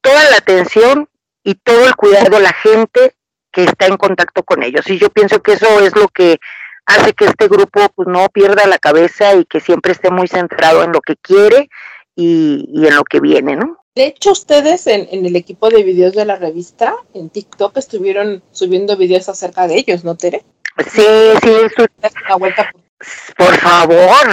toda 0.00 0.30
la 0.30 0.36
atención 0.38 1.08
y 1.44 1.54
todo 1.54 1.86
el 1.86 1.94
cuidado 1.96 2.36
a 2.36 2.40
la 2.40 2.52
gente 2.52 3.14
que 3.52 3.64
está 3.64 3.86
en 3.86 3.96
contacto 3.96 4.42
con 4.42 4.62
ellos. 4.62 4.88
Y 4.90 4.98
yo 4.98 5.08
pienso 5.10 5.42
que 5.42 5.52
eso 5.54 5.80
es 5.80 5.94
lo 5.96 6.08
que 6.08 6.38
hace 6.84 7.12
que 7.14 7.24
este 7.26 7.48
grupo 7.48 7.88
pues 7.94 8.08
no 8.08 8.28
pierda 8.28 8.66
la 8.66 8.78
cabeza 8.78 9.34
y 9.34 9.44
que 9.44 9.60
siempre 9.60 9.92
esté 9.92 10.10
muy 10.10 10.28
centrado 10.28 10.82
en 10.84 10.92
lo 10.92 11.00
que 11.00 11.16
quiere 11.16 11.68
y, 12.14 12.68
y 12.72 12.86
en 12.86 12.94
lo 12.94 13.04
que 13.04 13.20
viene, 13.20 13.56
¿no? 13.56 13.78
De 13.94 14.06
hecho, 14.08 14.32
ustedes 14.32 14.86
en, 14.86 15.08
en 15.10 15.24
el 15.24 15.36
equipo 15.36 15.70
de 15.70 15.82
videos 15.82 16.12
de 16.14 16.26
la 16.26 16.36
revista, 16.36 16.94
en 17.14 17.30
TikTok, 17.30 17.76
estuvieron 17.78 18.42
subiendo 18.52 18.96
videos 18.96 19.28
acerca 19.28 19.66
de 19.66 19.76
ellos, 19.78 20.04
¿no, 20.04 20.16
Tere? 20.16 20.44
Sí, 20.92 21.02
sí, 21.42 21.50
eso- 21.64 21.86
una 22.26 22.36
vuelta 22.36 22.70
por- 22.72 23.46
por 23.46 23.56
favor, 23.56 24.26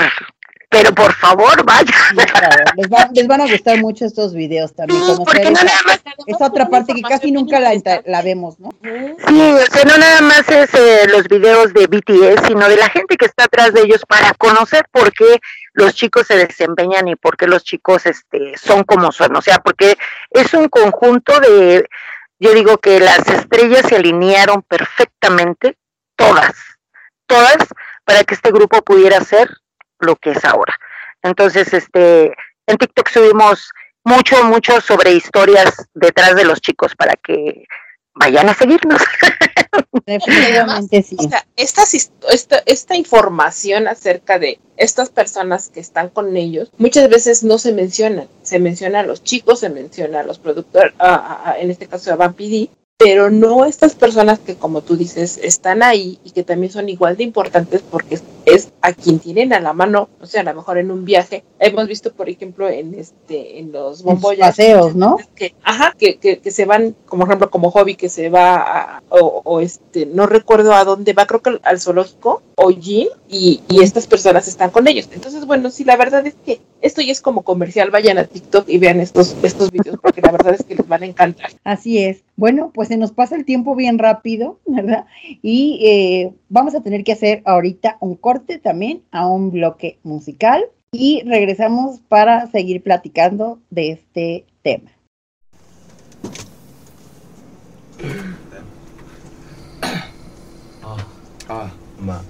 pero 0.74 0.93
por 0.93 1.13
favor, 1.13 1.63
vaya. 1.63 1.93
Sí, 2.09 2.15
claro, 2.15 2.63
les, 2.76 2.88
va- 2.89 3.09
les 3.13 3.28
van 3.28 3.41
a 3.41 3.45
gustar 3.45 3.78
mucho 3.80 4.05
estos 4.05 4.34
videos 4.34 4.74
también. 4.74 4.99
Sí, 5.05 5.13
porque 5.24 5.43
no 5.45 5.51
esa- 5.51 5.65
nada 5.65 5.82
más 5.86 6.01
esa 6.26 6.45
otra 6.47 6.67
parte 6.67 6.93
que 6.95 7.01
casi 7.01 7.32
nunca 7.32 7.59
la, 7.59 8.21
vemos, 8.24 8.59
¿no? 8.59 8.69
Sí, 8.82 9.39
o 9.51 9.71
sea, 9.71 9.84
no 9.86 9.97
nada 9.97 10.21
más 10.21 10.49
es 10.49 10.74
eh, 10.74 11.07
los 11.09 11.28
videos 11.28 11.74
de 11.74 11.86
BTS, 11.88 12.47
sino 12.47 12.67
de 12.67 12.78
la 12.78 12.89
gente 12.89 13.15
que 13.17 13.26
está 13.26 13.43
atrás 13.45 13.74
de 13.74 13.82
ellos 13.82 14.01
para 14.07 14.34
conocer 14.34 14.86
por 14.91 15.13
qué 15.13 15.39
los 15.74 15.93
chicos 15.93 16.28
se 16.28 16.36
desempeñan 16.38 17.07
y 17.07 17.15
por 17.15 17.38
qué 17.38 17.45
los 17.47 17.63
chicos 17.63 18.05
este, 18.05 18.57
son 18.57 18.84
como 18.84 19.11
son. 19.11 19.36
O 19.36 19.41
sea, 19.41 19.59
porque 19.59 19.97
es 20.32 20.53
un 20.55 20.69
conjunto 20.69 21.39
de, 21.39 21.88
yo 22.39 22.53
digo 22.53 22.78
que 22.80 22.99
las 22.99 23.28
estrellas 23.28 23.84
se 23.88 23.97
alinearon 23.97 24.63
perfectamente, 24.63 25.78
todas, 26.15 26.53
todas, 27.28 27.57
para 28.05 28.24
que 28.24 28.34
este 28.34 28.51
grupo 28.51 28.82
pudiera 28.82 29.21
ser 29.21 29.49
lo 30.04 30.16
que 30.16 30.32
es 30.32 30.43
ahora. 30.45 30.76
Entonces, 31.22 31.74
este, 31.74 32.34
en 32.68 32.78
TikTok 32.78 33.08
subimos 33.10 33.72
mucho, 34.04 34.43
mucho 34.43 34.82
sobre 34.82 35.14
historias 35.14 35.88
detrás 35.93 36.36
de 36.36 36.43
los 36.45 36.60
chicos 36.62 36.93
para 36.95 37.16
que 37.16 37.66
vayan 38.16 38.49
a 38.49 38.54
seguirnos. 38.54 39.01
Definitivamente 40.06 41.01
sí. 41.04 41.16
O 41.20 41.24
sea, 41.30 41.45
estas 41.56 41.93
esta, 41.93 42.62
esta 42.66 42.95
información 42.95 43.88
acerca 43.88 44.39
de 44.39 44.60
estas 44.78 45.10
personas 45.10 45.70
que 45.70 45.80
están 45.80 46.10
con 46.10 46.36
ellos, 46.36 46.72
muchas 46.78 47.10
veces 47.10 47.43
no 47.43 47.58
se 47.58 47.74
mencionan. 47.74 48.28
Se 48.41 48.60
menciona 48.60 48.99
a 48.99 49.04
los 49.04 49.24
chicos, 49.24 49.60
se 49.62 49.70
menciona 49.70 50.20
a 50.20 50.24
los 50.24 50.39
productores, 50.39 50.93
a- 50.99 51.16
a- 51.16 51.51
a- 51.51 51.60
en 51.60 51.72
este 51.72 51.88
caso 51.88 52.12
a 52.12 52.16
Van 52.16 52.34
PD, 52.34 52.70
pero 53.04 53.30
no 53.30 53.66
estas 53.66 53.95
personas 53.95 54.39
que, 54.39 54.56
como 54.56 54.82
tú 54.82 54.95
dices, 54.95 55.38
están 55.43 55.84
ahí 55.84 56.20
y 56.24 56.32
que 56.32 56.43
también 56.43 56.72
son 56.72 56.88
igual 56.88 57.18
de 57.18 57.24
importantes 57.24 57.82
porque 57.82 58.18
es, 58.45 58.72
a 58.82 58.93
quien 58.93 59.20
tienen 59.20 59.54
a 59.54 59.60
la 59.60 59.74
mano, 59.74 60.10
o 60.22 60.26
sea, 60.26 60.41
a 60.41 60.43
lo 60.45 60.54
mejor 60.54 60.78
en 60.78 60.89
un 60.89 61.04
viaje. 61.04 61.43
Hemos 61.60 61.88
visto, 61.88 62.14
por 62.14 62.30
ejemplo, 62.30 62.70
en 62.70 62.93
este 62.93 63.60
en 63.60 63.72
los 63.72 64.04
bomboyas. 64.04 64.49
paseos, 64.49 64.95
¿no? 64.95 65.18
Que, 65.36 65.54
ajá, 65.64 65.93
que, 65.97 66.18
que, 66.18 66.39
que 66.39 66.51
se 66.51 66.66
van, 66.66 66.95
como 67.06 67.26
ejemplo, 67.26 67.49
como 67.49 67.72
hobby, 67.72 67.95
que 67.95 68.10
se 68.10 68.30
va 68.30 68.56
a, 68.56 69.04
o, 69.10 69.41
o 69.43 69.60
este, 69.60 70.06
no 70.06 70.26
recuerdo 70.26 70.74
a 70.74 70.86
dónde 70.86 71.14
va, 71.14 71.26
creo 71.26 71.41
que 71.41 71.60
al, 71.64 71.82
zoológico, 71.82 72.41
o 72.56 72.72
Jean, 72.72 73.08
y, 73.30 73.62
y 73.68 73.84
estas 73.84 74.08
personas 74.08 74.47
están 74.47 74.72
con 74.72 74.88
ellos. 74.88 75.10
Entonces, 75.14 75.45
bueno, 75.45 75.70
sí, 75.72 75.84
la 75.84 75.97
verdad 75.97 76.26
es 76.26 76.36
que 76.45 76.62
esto 76.82 77.01
ya 77.01 77.12
es 77.12 77.22
como 77.22 77.43
comercial, 77.43 77.91
vayan 77.91 78.18
a 78.18 78.26
TikTok 78.26 78.68
y 78.70 78.78
vean 78.78 78.99
estos, 78.99 79.36
estos 79.43 79.72
videos, 79.72 79.97
porque 80.01 80.22
la 80.22 80.32
verdad 80.32 80.56
es 80.58 80.66
que 80.66 80.76
les 80.76 80.88
van 80.88 81.04
a 81.04 81.06
encantar. 81.06 81.51
Así 81.64 81.99
es. 81.99 82.24
Bueno, 82.37 82.70
pues 82.72 82.89
se 82.89 82.97
nos 82.97 83.12
pasa 83.12 83.37
el 83.37 83.45
tiempo 83.45 83.74
bien 83.74 83.99
rápido, 83.99 84.59
¿verdad? 84.66 85.07
Y 85.43 85.81
eh, 85.83 86.33
vamos 86.49 86.74
a 86.74 86.83
tener 86.83 87.05
que 87.05 87.12
hacer 87.12 87.43
ahorita 87.45 87.97
un 88.01 88.14
corte 88.16 88.59
también 88.59 89.03
a 89.11 89.26
un 89.26 89.51
bloque 89.51 89.99
musical 90.03 90.64
y 90.93 91.22
regresamos 91.24 92.01
para 92.09 92.47
seguir 92.47 92.83
platicando 92.83 93.59
de 93.70 93.91
este 93.93 94.45
tema. 94.62 94.91
아, 101.51 101.72
엄마 101.99 102.20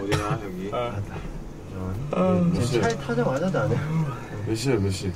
어디나 0.00 0.38
여기? 0.44 0.70
몇 0.70 2.62
시에? 2.64 2.80
차에 2.80 2.94
타자마자 2.96 3.50
나네 3.50 3.74
몇 4.46 4.54
시야, 4.54 4.76
몇 4.76 4.90
시? 4.90 5.10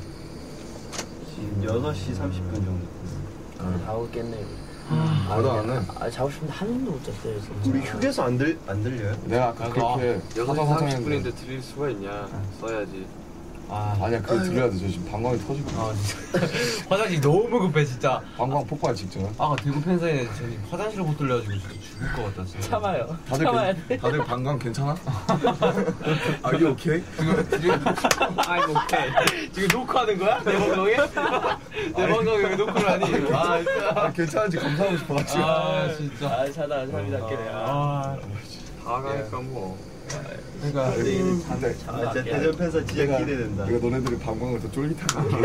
지금 1.30 1.62
6시 1.62 2.18
30분 2.18 2.53
정도 2.64 2.88
다 3.86 3.93
오겠네. 3.93 4.38
나도 5.28 5.51
안 5.51 5.70
해. 5.70 5.80
아 5.99 6.10
자고 6.10 6.30
싶은데 6.32 6.53
하늘도 6.53 6.91
못 6.91 7.03
잤어요 7.03 7.39
진짜. 7.41 7.70
우리 7.70 7.80
휴게소 7.82 8.24
안, 8.24 8.38
들, 8.38 8.57
안 8.66 8.82
들려요? 8.84 9.16
내가 9.26 9.49
아까 9.49 9.70
그렇게 9.70 10.20
6시 10.34 10.47
화장 10.47 10.72
화장했는데 10.72 11.30
30분인데 11.30 11.36
드릴 11.36 11.62
수가 11.62 11.89
있냐 11.89 12.28
써야지 12.60 13.05
아, 13.72 13.95
아니야 14.01 14.20
그거 14.22 14.41
들려야 14.43 14.70
돼. 14.70 14.78
저 14.80 14.88
지금 14.88 15.05
방광이 15.11 15.38
터지고 15.45 15.70
아 15.80 15.93
진짜 15.93 16.47
화장실 16.89 17.22
너무 17.22 17.59
급해 17.59 17.86
진짜 17.86 18.20
방광 18.36 18.65
폭발 18.65 18.95
직전. 18.95 19.32
아 19.38 19.55
대구 19.63 19.80
팬사인회 19.82 20.26
저 20.26 20.34
지금 20.34 20.63
화장실을 20.72 21.03
못 21.03 21.17
돌려가지고 21.17 21.53
진짜 21.53 21.70
죽을 21.70 22.13
것 22.13 22.24
같다 22.36 22.45
진짜 22.45 22.67
참아요. 22.70 23.17
다들 23.28 23.45
참아야 23.45 23.74
괜- 23.74 23.88
돼. 23.88 23.97
다들 23.97 24.24
방광 24.26 24.57
괜찮아? 24.59 24.95
Are 26.45 26.57
you 26.57 26.70
okay? 26.70 27.03
아이고 28.47 28.72
오케이 28.72 29.51
지금 29.53 29.67
녹화하는 29.80 30.17
거야? 30.17 30.43
내 30.43 30.53
방송에? 30.57 30.95
내 30.97 32.07
방송에 32.07 32.38
왜 32.43 32.55
녹화를 32.55 32.89
하니? 32.89 33.34
아 33.34 33.39
아, 33.53 33.57
진짜 33.63 34.11
괜찮은지 34.13 34.57
검사하고 34.57 34.97
싶어가지고. 34.97 35.43
아 35.43 35.93
진짜 35.95 36.28
아 36.28 36.51
자다 36.51 36.88
잠이답게 36.88 37.36
해. 37.36 37.49
아, 37.53 38.17
다 38.84 39.01
가니까 39.01 39.38
뭐 39.41 39.78
그러니까 40.60 40.91
근데 40.93 41.76
아, 41.88 42.12
진짜 42.12 42.24
대전 42.24 42.55
팬사 42.57 42.80
진짜 42.86 43.03
내가- 43.03 43.18
기대된다 43.20 43.66
내가 43.66 43.80
너네들이 43.88 44.20
방광을 44.20 44.60
더 44.62 44.72
쫄깃하게. 44.72 45.38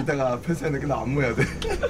이따가 0.00 0.40
팬사인회 0.40 0.78
끝나 0.78 1.00
안무 1.00 1.22
해야 1.22 1.34
돼. 1.34 1.42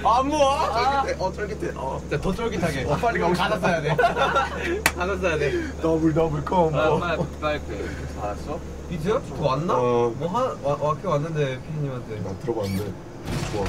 안 0.05 0.29
모아? 0.29 1.03
쫄깃해. 1.03 1.17
어 1.23 1.33
쫄깃해. 1.33 1.73
어. 1.75 1.99
진짜 2.01 2.21
더 2.21 2.35
쫄깃하게 2.35 2.85
어, 2.85 2.97
빨리 2.97 3.21
가고 3.21 3.35
싶어. 3.35 3.49
가사 3.49 3.61
써야 3.61 3.83
돼 3.83 3.97
가사 4.97 5.17
써야 5.19 5.37
돼 5.39 5.53
더블 5.83 6.15
더블 6.15 6.43
콤보. 6.45 6.79
아, 6.79 7.17
빨리 7.41 7.61
알았어? 8.23 8.61
이제요? 8.91 9.21
더 9.37 9.43
왔나? 9.45 9.75
어. 9.75 10.15
뭐 10.17 10.29
한, 10.29 10.57
와, 10.63 10.77
와게 10.81 11.07
왔는데 11.09 11.61
피디님한테 11.67 12.21
나 12.23 12.31
들어봤는데 12.41 12.85
좋아. 13.53 13.65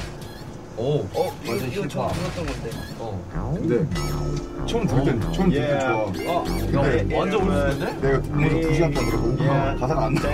오 0.78 1.00
어 1.14 1.34
이거 1.42 1.50
완전 1.50 1.72
이거 1.72 1.88
저 1.88 2.02
힙합. 2.08 2.14
들었던 2.14 2.46
건데. 2.46 2.70
어. 2.98 3.56
근데 3.58 4.66
처음 4.66 4.86
들을 4.86 5.04
땐 5.04 5.20
처음 5.32 5.50
들을 5.50 5.66
땐 5.66 5.76
예. 5.76 5.80
좋아. 5.80 6.38
아, 6.38 6.44
근데 6.44 7.14
야, 7.14 7.18
완전 7.18 7.42
올렸는데? 7.42 7.84
내가 8.00 8.22
듣고서 8.22 8.48
두 8.60 8.74
시간 8.74 8.94
동안 8.94 9.10
들었고 9.10 9.36
예. 9.42 9.46
가사가 9.80 10.04
안 10.06 10.14
나. 10.14 10.28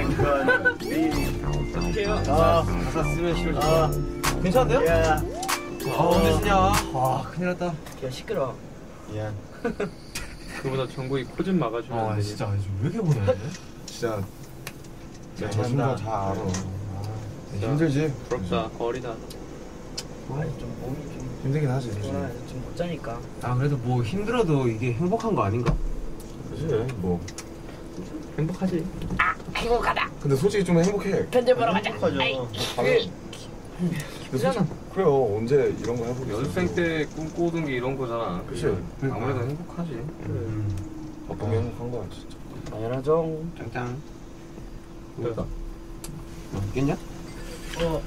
어떡해요? 1.76 2.12
아, 2.28 2.62
가사 2.84 3.02
쓰면 3.04 3.36
싫어. 3.36 3.58
아, 3.60 3.90
괜찮은데요? 4.42 4.82
예, 4.84 4.90
아, 5.90 6.02
언제 6.02 6.32
쓰냐? 6.34 6.56
와, 6.92 7.22
큰일 7.30 7.48
났다. 7.48 7.66
야 7.66 8.10
시끄러. 8.10 8.54
예. 9.14 9.30
그보다 10.62 10.86
정국이 10.88 11.24
코 11.24 11.42
좀 11.42 11.58
막아주면 11.58 11.98
아, 11.98 12.02
안 12.10 12.16
되냐? 12.16 12.22
진짜 12.22 12.46
왜 12.80 12.90
이렇게 12.90 12.98
보내는데? 12.98 13.38
진짜 13.86 14.20
내가 15.38 15.50
잘한다. 15.50 15.62
저 15.62 15.64
순간 15.68 15.96
잘 15.96 16.08
알아. 16.08 16.34
힘들지? 17.60 18.12
부럽다. 18.28 18.68
거리다. 18.78 19.14
아니 20.32 20.58
좀 20.58 20.74
몸이 20.80 20.96
좀 21.12 21.38
힘들긴 21.42 21.70
하지. 21.70 21.90
좀못 22.02 22.76
자니까. 22.76 23.20
아, 23.42 23.54
그래도 23.54 23.76
뭐 23.78 24.02
힘들어도 24.02 24.68
이게 24.68 24.92
행복한 24.92 25.34
거 25.34 25.42
아닌가? 25.42 25.74
그지 26.50 26.66
뭐. 26.96 27.20
행복하지. 28.38 28.84
근데 30.20 30.36
솔직히 30.36 30.64
좀 30.64 30.78
행복해. 30.82 31.28
팬들 31.30 31.54
보러 31.54 31.72
가자. 31.72 31.90
행복하죠. 31.90 32.18
솔직히 34.30 34.66
그래요. 34.92 35.36
언제 35.36 35.74
이런 35.80 35.96
거 35.96 36.04
해보겠어. 36.06 36.38
연습생 36.38 36.74
때 36.74 37.04
꿈꾸던 37.06 37.66
게 37.66 37.72
이런 37.74 37.96
거잖아. 37.96 38.42
그치. 38.46 38.66
아무래도 39.02 39.40
행복하지. 39.40 39.90
음. 39.92 40.76
바쁘게 41.28 41.56
행복한 41.56 41.90
거야 41.90 42.04
진짜. 42.10 42.36
당연하죠. 42.70 43.42
짱짱. 43.58 43.96
뭐야? 45.16 45.34
깼냐? 46.74 46.96
어 47.80 48.02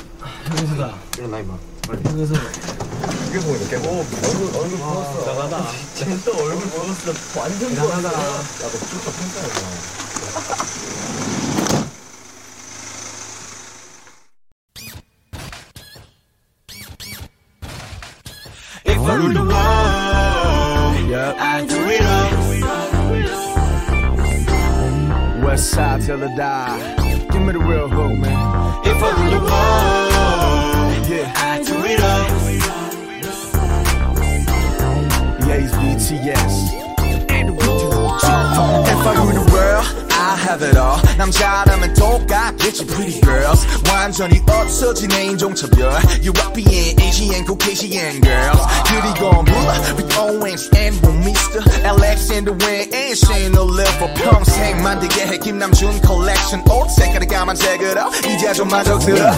현수다. 0.45 0.95
일어나 1.17 1.39
임마. 1.39 1.57
그래서 1.87 2.33
그게 3.27 3.39
보이네. 3.39 3.67
깨. 3.69 3.75
오 3.77 3.79
얼굴 3.99 4.41
얼굴 4.55 4.77
부었어. 4.77 5.25
나가다. 5.25 5.55
또 6.25 6.31
얼굴 6.33 6.61
보였어. 6.69 7.39
완전 7.39 7.73
나가다. 7.75 8.07
야너 8.11 8.75
쭈까 8.89 9.11
팬싸야. 9.11 9.47
If 18.85 18.99
I 18.99 19.15
rule 19.15 19.33
the 19.33 19.41
world, 19.41 21.13
I 21.39 21.65
do 21.65 21.77
it 21.87 22.01
all. 22.01 22.27
West 25.45 25.71
side 25.71 26.01
till 26.01 26.23
I 26.23 26.35
die. 26.35 26.79
Give 27.31 27.41
me 27.41 27.51
the 27.53 27.59
real 27.59 27.87
hook, 27.87 28.11
man. 28.19 28.35
If 28.83 29.01
I 29.01 29.11
rule 29.15 29.31
the 29.31 29.39
world, 29.39 29.49
yeah, 29.49 30.06
Yes, 35.47 35.71
BTS. 35.73 36.55
If 38.89 39.05
I 39.05 39.13
rule 39.17 39.33
the 39.33 39.51
world, 39.51 40.06
have 40.37 40.63
it 40.63 40.77
all. 40.77 41.01
남자라면 41.17 41.93
똑같겠지, 41.93 42.85
pretty 42.85 43.19
girls. 43.21 43.65
완전히 43.91 44.41
없어진 44.47 45.09
내 45.09 45.25
인종차별. 45.25 45.91
European, 46.23 46.95
Asian, 47.01 47.45
Caucasian 47.45 48.21
girls. 48.21 48.63
그리고 48.87 49.43
물론 49.43 49.75
with 49.97 50.17
Owens 50.17 50.69
and 50.75 50.95
Mr. 51.01 51.57
nigga 51.57 51.85
Alex 51.85 52.29
in 52.31 52.45
the 52.45 52.53
wind 52.53 52.93
ain't 52.93 53.17
seen 53.17 53.51
no 53.51 53.63
live 53.63 53.89
for 53.97 54.11
평생 54.13 54.81
만들게 54.81 55.25
해 55.27 55.37
김남준 55.37 56.01
컬렉션 56.01 56.63
옷 56.69 56.89
색깔이 56.91 57.25
까만색 57.27 57.81
으로 57.81 58.09
이제 58.27 58.53
좀 58.53 58.67
만족스러 58.67 59.31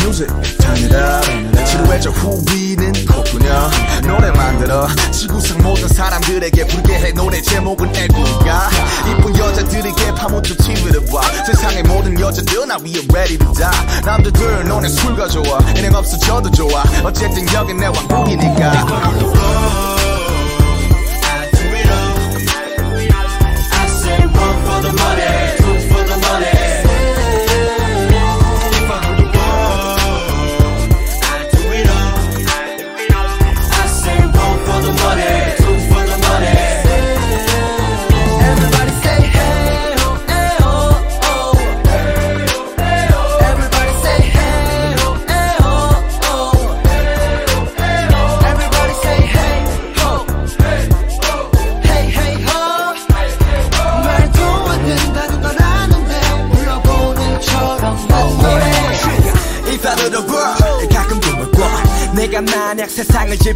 Music 0.00 0.28
turn 0.58 0.76
it 0.76 0.94
up 0.94 1.64
지루해져 1.66 2.10
후비는 2.10 2.92
없군요 3.10 3.70
노래 4.06 4.30
만들어 4.30 4.88
지구상 5.10 5.62
모든 5.62 5.88
사람들에게 5.88 6.66
부르게 6.66 6.94
해 6.94 7.12
노래 7.12 7.40
제목은 7.40 7.94
애국가 7.94 8.70
이쁜 9.10 9.36
여자들에게 9.36 10.13
파묻혀 10.14 10.54
TV를 10.54 11.04
봐. 11.06 11.20
세상의 11.46 11.82
모든 11.84 12.18
여자들 12.18 12.66
나 12.66 12.76
위에 12.76 13.00
ready 13.12 13.38
to 13.38 13.52
die? 13.52 14.02
남들들 14.04 14.64
너네 14.68 14.88
술 14.88 15.16
가져와. 15.16 15.58
인행 15.76 15.94
없어져도 15.94 16.50
좋아. 16.50 16.82
어쨌든 17.04 17.46
여긴 17.52 17.76
내 17.78 17.86
왕국이니까 17.86 19.83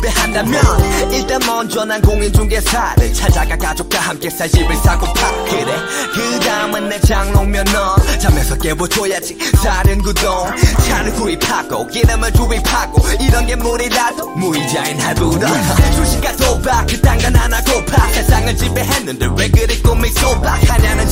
지배한다면 0.08 1.12
일단 1.12 1.40
먼저 1.46 1.84
난 1.84 2.00
공인중개사를 2.00 3.12
찾아가 3.12 3.56
가족과 3.56 3.98
함께 4.00 4.30
살 4.30 4.48
집을 4.48 4.74
사고파. 4.76 5.30
그래 5.44 5.66
그 6.14 6.40
다음은 6.40 6.88
내 6.88 7.00
장롱면 7.00 7.64
너 7.66 7.96
잠에서 8.18 8.56
깨워줘야지 8.56 9.36
다른 9.62 10.02
구동. 10.02 10.48
차를 10.86 11.12
구입하고 11.14 11.86
기름을 11.88 12.32
주입하고 12.32 13.02
이런 13.20 13.46
게 13.46 13.56
무리라도 13.56 14.30
무이자인 14.30 14.98
할부로. 15.00 15.46
수식과 15.94 16.36
도박 16.36 16.86
그딴 16.86 17.18
건 17.18 17.36
안 17.38 17.52
하고 17.52 17.84
파 17.84 18.08
세상을 18.12 18.56
지배했는데 18.56 19.28
왜 19.36 19.48
그리 19.50 19.80
꿈이 19.82 20.08
소박하냐는 20.10 20.67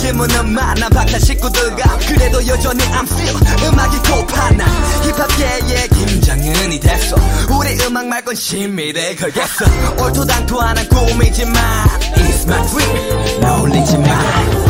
질문은 0.06 0.52
많아 0.52 0.88
박한 0.88 1.18
식구들과. 1.18 1.98
그래도 2.06 2.46
여전히 2.46 2.84
I'm 2.84 3.02
still 3.10 3.36
음악이 3.66 3.96
고파 4.08 4.50
난 4.50 4.68
힙합계의 5.02 5.88
김장은이 5.88 6.78
됐어. 6.78 7.16
우리 7.50 7.76
음악 7.84 8.06
말곤 8.06 8.34
신미래 8.36 9.16
걸겠어. 9.16 9.64
얼토당토 9.98 10.60
하는 10.60 10.88
꿈이지만 10.88 11.54
It's 12.14 12.44
my 12.46 12.66
dream. 12.68 13.40
놀리지 13.40 13.98
마 13.98 14.65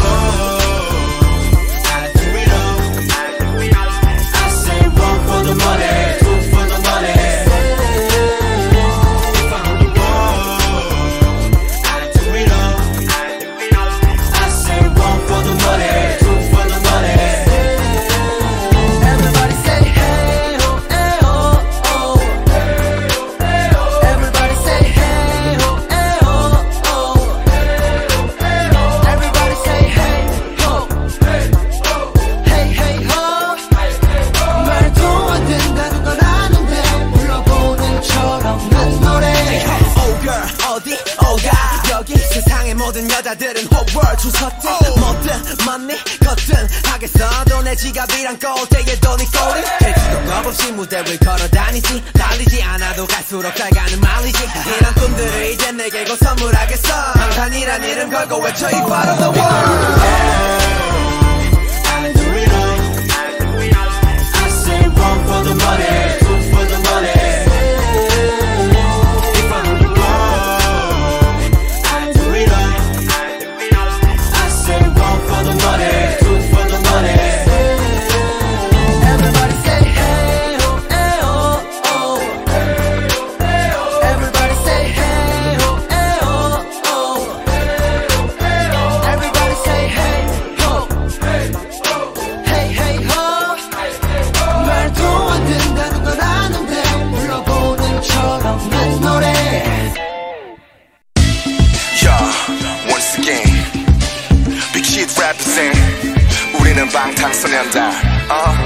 방탄소년단 107.76 107.92
uh, 108.30 108.56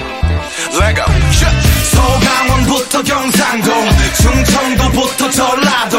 yeah. 0.79 1.61
서강원부터 1.91 3.03
경상도 3.03 3.73
충청도부터 4.23 5.31
전라도. 5.31 5.99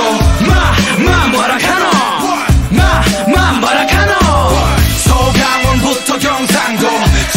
마마 0.97 1.27
뭐라 1.27 1.57
카노? 1.57 1.89
마마 2.71 3.59
뭐라 3.59 3.85
카노? 3.85 4.13
서강원부터 5.03 6.17
경상도 6.19 6.87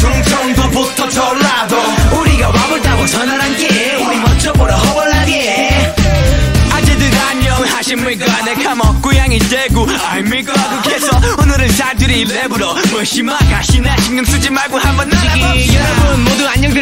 충청도부터 0.00 1.08
전라도. 1.08 1.76
우리가 2.20 2.48
와볼다고 2.48 3.06
전화한 3.06 3.56
게 3.56 3.94
우리 3.96 4.16
먼저 4.18 4.52
보러 4.52 4.74
허벌나게. 4.76 5.94
아재들 6.72 7.10
안녕 7.30 7.64
하십니까? 7.64 8.44
내 8.44 8.54
감옥 8.62 9.02
고향이 9.02 9.38
대구. 9.40 9.86
아닙니까? 10.06 10.52
국에서 10.82 11.20
오늘은 11.42 11.68
사투리 11.68 12.24
랩으로 12.26 12.90
무시마 12.90 13.36
가 13.38 13.62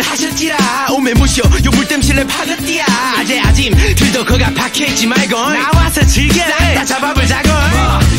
안녕들 0.02 0.10
하셨지라. 0.10 0.86
오메 0.90 1.14
무쇼 1.14 1.42
요불땜실 1.64 2.16
랩 2.16 2.26
하겠디야. 2.28 2.84
아재 3.18 3.40
아짐 3.40 3.74
들도 3.94 4.24
거가 4.24 4.52
박혀 4.54 4.86
있지 4.86 5.06
말고 5.06 5.36
나와서 5.36 6.04
즐겨. 6.06 6.42
싹다 6.42 6.84
잡아보자고 6.84 7.48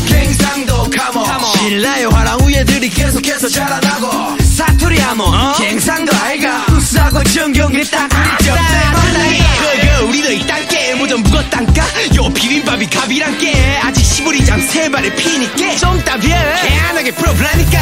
갱상도 0.08 0.90
감옥. 0.90 1.58
신라의 1.58 2.06
화랑 2.06 2.40
우예들이 2.42 2.90
계속해서 2.90 3.50
자라나고. 3.50 4.38
사투리 4.44 4.98
하모 5.00 5.26
갱상도 5.60 6.14
아이가. 6.24 6.66
우스하고 6.72 7.24
정경이 7.24 7.84
딱 7.90 8.10
우리 8.14 8.46
뼈대 8.46 8.62
그거 9.60 10.06
우리도 10.08 10.32
이 10.32 10.48
땅께. 10.48 10.96
모전 10.96 11.22
묵었단까 11.24 11.84
요 12.16 12.30
비빔밥이 12.30 12.90
갑이란 12.90 13.38
게. 13.38 13.80
아직 13.84 14.03
시부리장 14.14 14.61
세 14.61 14.88
발에 14.89 15.14
피니까 15.16 15.76
좀 15.78 15.99
따비해 16.03 16.36
개안하게 16.61 17.11
풀어보라니까 17.16 17.80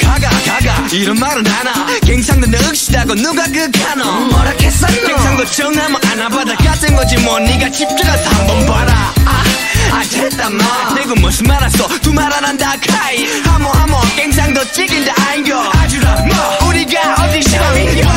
가가 0.00 0.28
가가. 0.30 0.86
이런 0.90 1.18
말은 1.18 1.44
하나. 1.46 1.86
갱상도 2.00 2.46
늑시다고 2.46 3.14
누가 3.14 3.44
그카노? 3.44 4.04
뭐라 4.30 4.52
했었노? 4.58 5.06
갱상도 5.06 5.44
정하면 5.44 6.00
안아받아 6.02 6.56
같은 6.56 6.96
거지 6.96 7.18
뭐. 7.18 7.38
니가 7.40 7.70
집중해서 7.70 8.30
한번 8.30 8.64
봐라. 8.66 9.12
아, 9.26 9.44
아 9.92 10.02
됐단 10.10 10.56
마. 10.56 10.94
내가 10.94 11.14
무슨 11.16 11.46
말 11.46 11.62
했어 11.62 11.86
두말 12.00 12.32
안 12.32 12.42
한다 12.42 12.74
카이. 12.88 13.26
하모 13.44 13.68
하모. 13.68 14.00
갱상도 14.16 14.72
찍인다 14.72 15.12
아인겨 15.28 15.70
아주라 15.74 16.14
뭐 16.26 16.68
우리가 16.70 17.14
어디 17.22 17.42
시방인겨? 17.42 18.08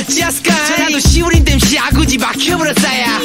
어찌하스까? 0.00 0.64
저라도 0.66 0.98
시우린 0.98 1.44
땜시 1.44 1.78
아구지 1.78 2.18
막혀버렸어야 2.18 3.18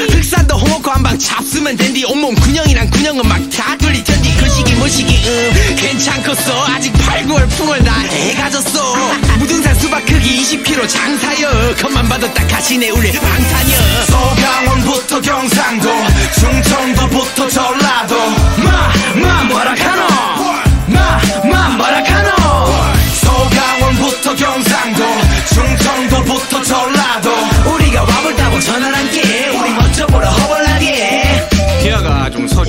잡수면 1.18 1.76
된디. 1.78 2.05
온몸 2.05 2.36
군형이랑 2.36 2.89
군형은 2.89 3.28
막 3.28 3.41
다 3.55 3.76
돌리죠 3.78 4.13
무식이 4.78 5.16
음 5.26 5.76
괜찮겠어. 5.76 6.66
아직 6.68 6.91
8, 6.93 7.26
9월 7.26 7.49
풍월 7.51 7.84
나해 7.84 8.36
가졌어. 8.36 8.95
무등산 9.39 9.74
수박 9.80 10.05
크기 10.05 10.41
20kg 10.41 10.88
장사여. 10.88 11.76
겉만 11.78 12.07
봐도 12.09 12.32
딱 12.34 12.47
가시네 12.47 12.89
우리 12.91 13.11
방탄여. 13.11 13.76
서강원부터 14.07 15.22
경상도 15.22 15.89
충청도부터 16.39 17.47
전라도. 17.49 18.16
마마 18.57 19.43
뭐라 19.45 19.74
카노? 19.76 20.03
마마 20.88 21.70
뭐라 21.78 22.03
카노? 22.03 22.30
서강원부터 23.22 24.36
경상도 24.36 25.03
충청도부터 25.53 26.61
전라도. 26.63 27.32
우리가 27.74 28.01
와볼다고 28.03 28.59
전화 28.59 28.95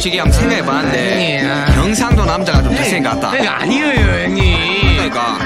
솔직히 0.06 0.18
한번 0.18 0.38
생각해봤는데 0.38 1.72
경상도 1.74 2.24
남자가 2.24 2.62
좀 2.62 2.76
잘생긴 2.76 3.02
것 3.02 3.10
같다. 3.20 3.30
그러니까 3.30 3.60
아니에요 3.62 4.24
형님 4.24 4.56
그러니까 4.94 5.38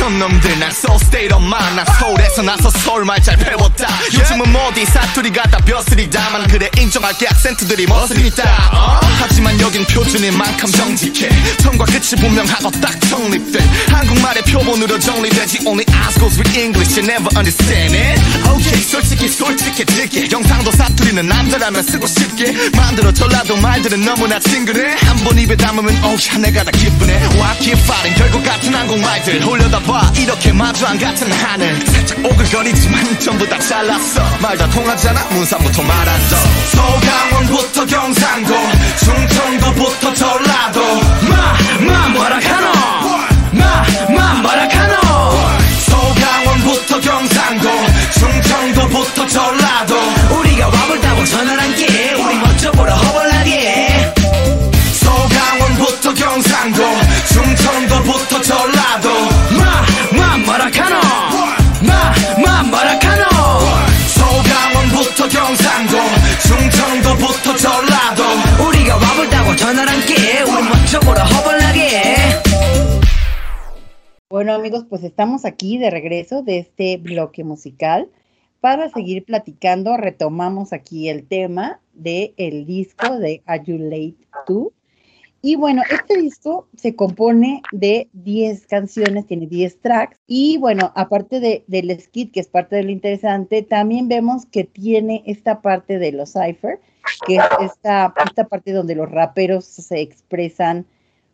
아이 0.00 0.08
촌놈들 0.08 0.58
난 0.58 0.70
소울 0.72 0.98
스테이트 0.98 1.34
엄마 1.34 1.58
난 1.74 1.84
서울에서 1.98 2.42
나서 2.42 2.70
서울 2.70 3.04
말잘 3.04 3.36
배웠다. 3.36 3.86
요즘은 4.14 4.50
모디 4.50 4.86
사투리 4.86 5.30
같다 5.30 5.58
벼슬이다만 5.58 6.46
그래 6.48 6.70
인정할게 6.78 7.28
악센트들이 7.28 7.82
있다. 7.84 8.70
어? 8.72 9.00
하지만 9.18 9.60
여긴 9.60 9.84
표준인 9.84 10.36
만큼 10.36 10.70
정직해. 10.70 11.28
처음과 11.58 11.84
끝이 11.84 12.16
분명하고 12.18 12.70
딱 12.80 12.98
정립돼. 13.08 13.58
한국말의 13.88 14.42
표본으로 14.44 14.98
정리되지. 14.98 15.66
Only 15.66 15.84
eyes 15.92 16.18
goes 16.18 16.38
with 16.38 16.58
English. 16.58 16.98
You 16.98 17.06
never 17.06 17.28
understand 17.36 17.94
it. 17.94 18.20
Okay. 18.48 18.80
솔직히 18.82 19.28
솔직해질게 19.28 20.28
경상도 20.28 20.70
사투리는 20.72 21.26
남자라면 21.28 21.82
쓰고 21.82 22.06
싶게. 22.06 22.52
만들어 22.74 23.12
전라도 23.12 23.56
말들은 23.56 24.00
너무나 24.04 24.38
친근해 24.38 24.96
한 25.06 25.20
번 25.20 25.38
입에 25.38 25.54
담으면 25.54 26.02
어우야 26.02 26.38
내가 26.40 26.64
다 26.64 26.70
기쁘네. 26.70 27.12
Why 27.36 27.58
keep 27.58 27.78
fighting 27.82 28.16
결국 28.16 28.42
같은 28.42 28.74
한국말들. 28.74 29.44
올려다 29.44 29.78
봐. 29.90 30.10
이렇게 30.16 30.52
마주 30.52 30.86
안 30.86 30.98
같은 30.98 31.30
하늘. 31.32 31.84
살짝 31.86 32.18
오글거리지만 32.24 33.18
전부 33.18 33.48
다 33.48 33.58
잘났어. 33.58 34.22
말 34.40 34.56
다 34.56 34.68
통하잖아. 34.70 35.24
문산부터 35.30 35.82
말았어 35.82 36.36
서강원부터 36.70 37.86
경상도. 37.86 38.54
충청도부터 39.04 40.14
전라도. 40.14 40.80
마마 41.80 42.08
뭐라 42.08 42.38
카노? 42.40 42.70
마 43.52 43.82
Bueno 74.40 74.54
amigos, 74.54 74.86
pues 74.88 75.04
estamos 75.04 75.44
aquí 75.44 75.76
de 75.76 75.90
regreso 75.90 76.42
de 76.42 76.60
este 76.60 76.96
bloque 76.96 77.44
musical 77.44 78.08
para 78.60 78.88
seguir 78.88 79.26
platicando. 79.26 79.98
Retomamos 79.98 80.72
aquí 80.72 81.10
el 81.10 81.26
tema 81.28 81.82
del 81.92 82.32
el 82.38 82.64
disco 82.64 83.18
de 83.18 83.42
Are 83.44 83.62
You 83.62 83.76
Late 83.76 84.16
To. 84.46 84.72
Y 85.42 85.56
bueno, 85.56 85.82
este 85.90 86.18
disco 86.18 86.68
se 86.74 86.96
compone 86.96 87.60
de 87.70 88.08
10 88.14 88.66
canciones, 88.66 89.26
tiene 89.26 89.46
10 89.46 89.78
tracks. 89.82 90.18
Y 90.26 90.56
bueno, 90.56 90.90
aparte 90.96 91.38
de, 91.38 91.64
del 91.66 92.00
skit, 92.00 92.32
que 92.32 92.40
es 92.40 92.48
parte 92.48 92.76
de 92.76 92.84
lo 92.84 92.90
interesante, 92.92 93.60
también 93.60 94.08
vemos 94.08 94.46
que 94.46 94.64
tiene 94.64 95.22
esta 95.26 95.60
parte 95.60 95.98
de 95.98 96.12
los 96.12 96.32
cipher, 96.32 96.80
que 97.26 97.36
es 97.36 97.44
esta, 97.60 98.14
esta 98.24 98.48
parte 98.48 98.72
donde 98.72 98.94
los 98.94 99.10
raperos 99.10 99.66
se 99.66 100.00
expresan 100.00 100.86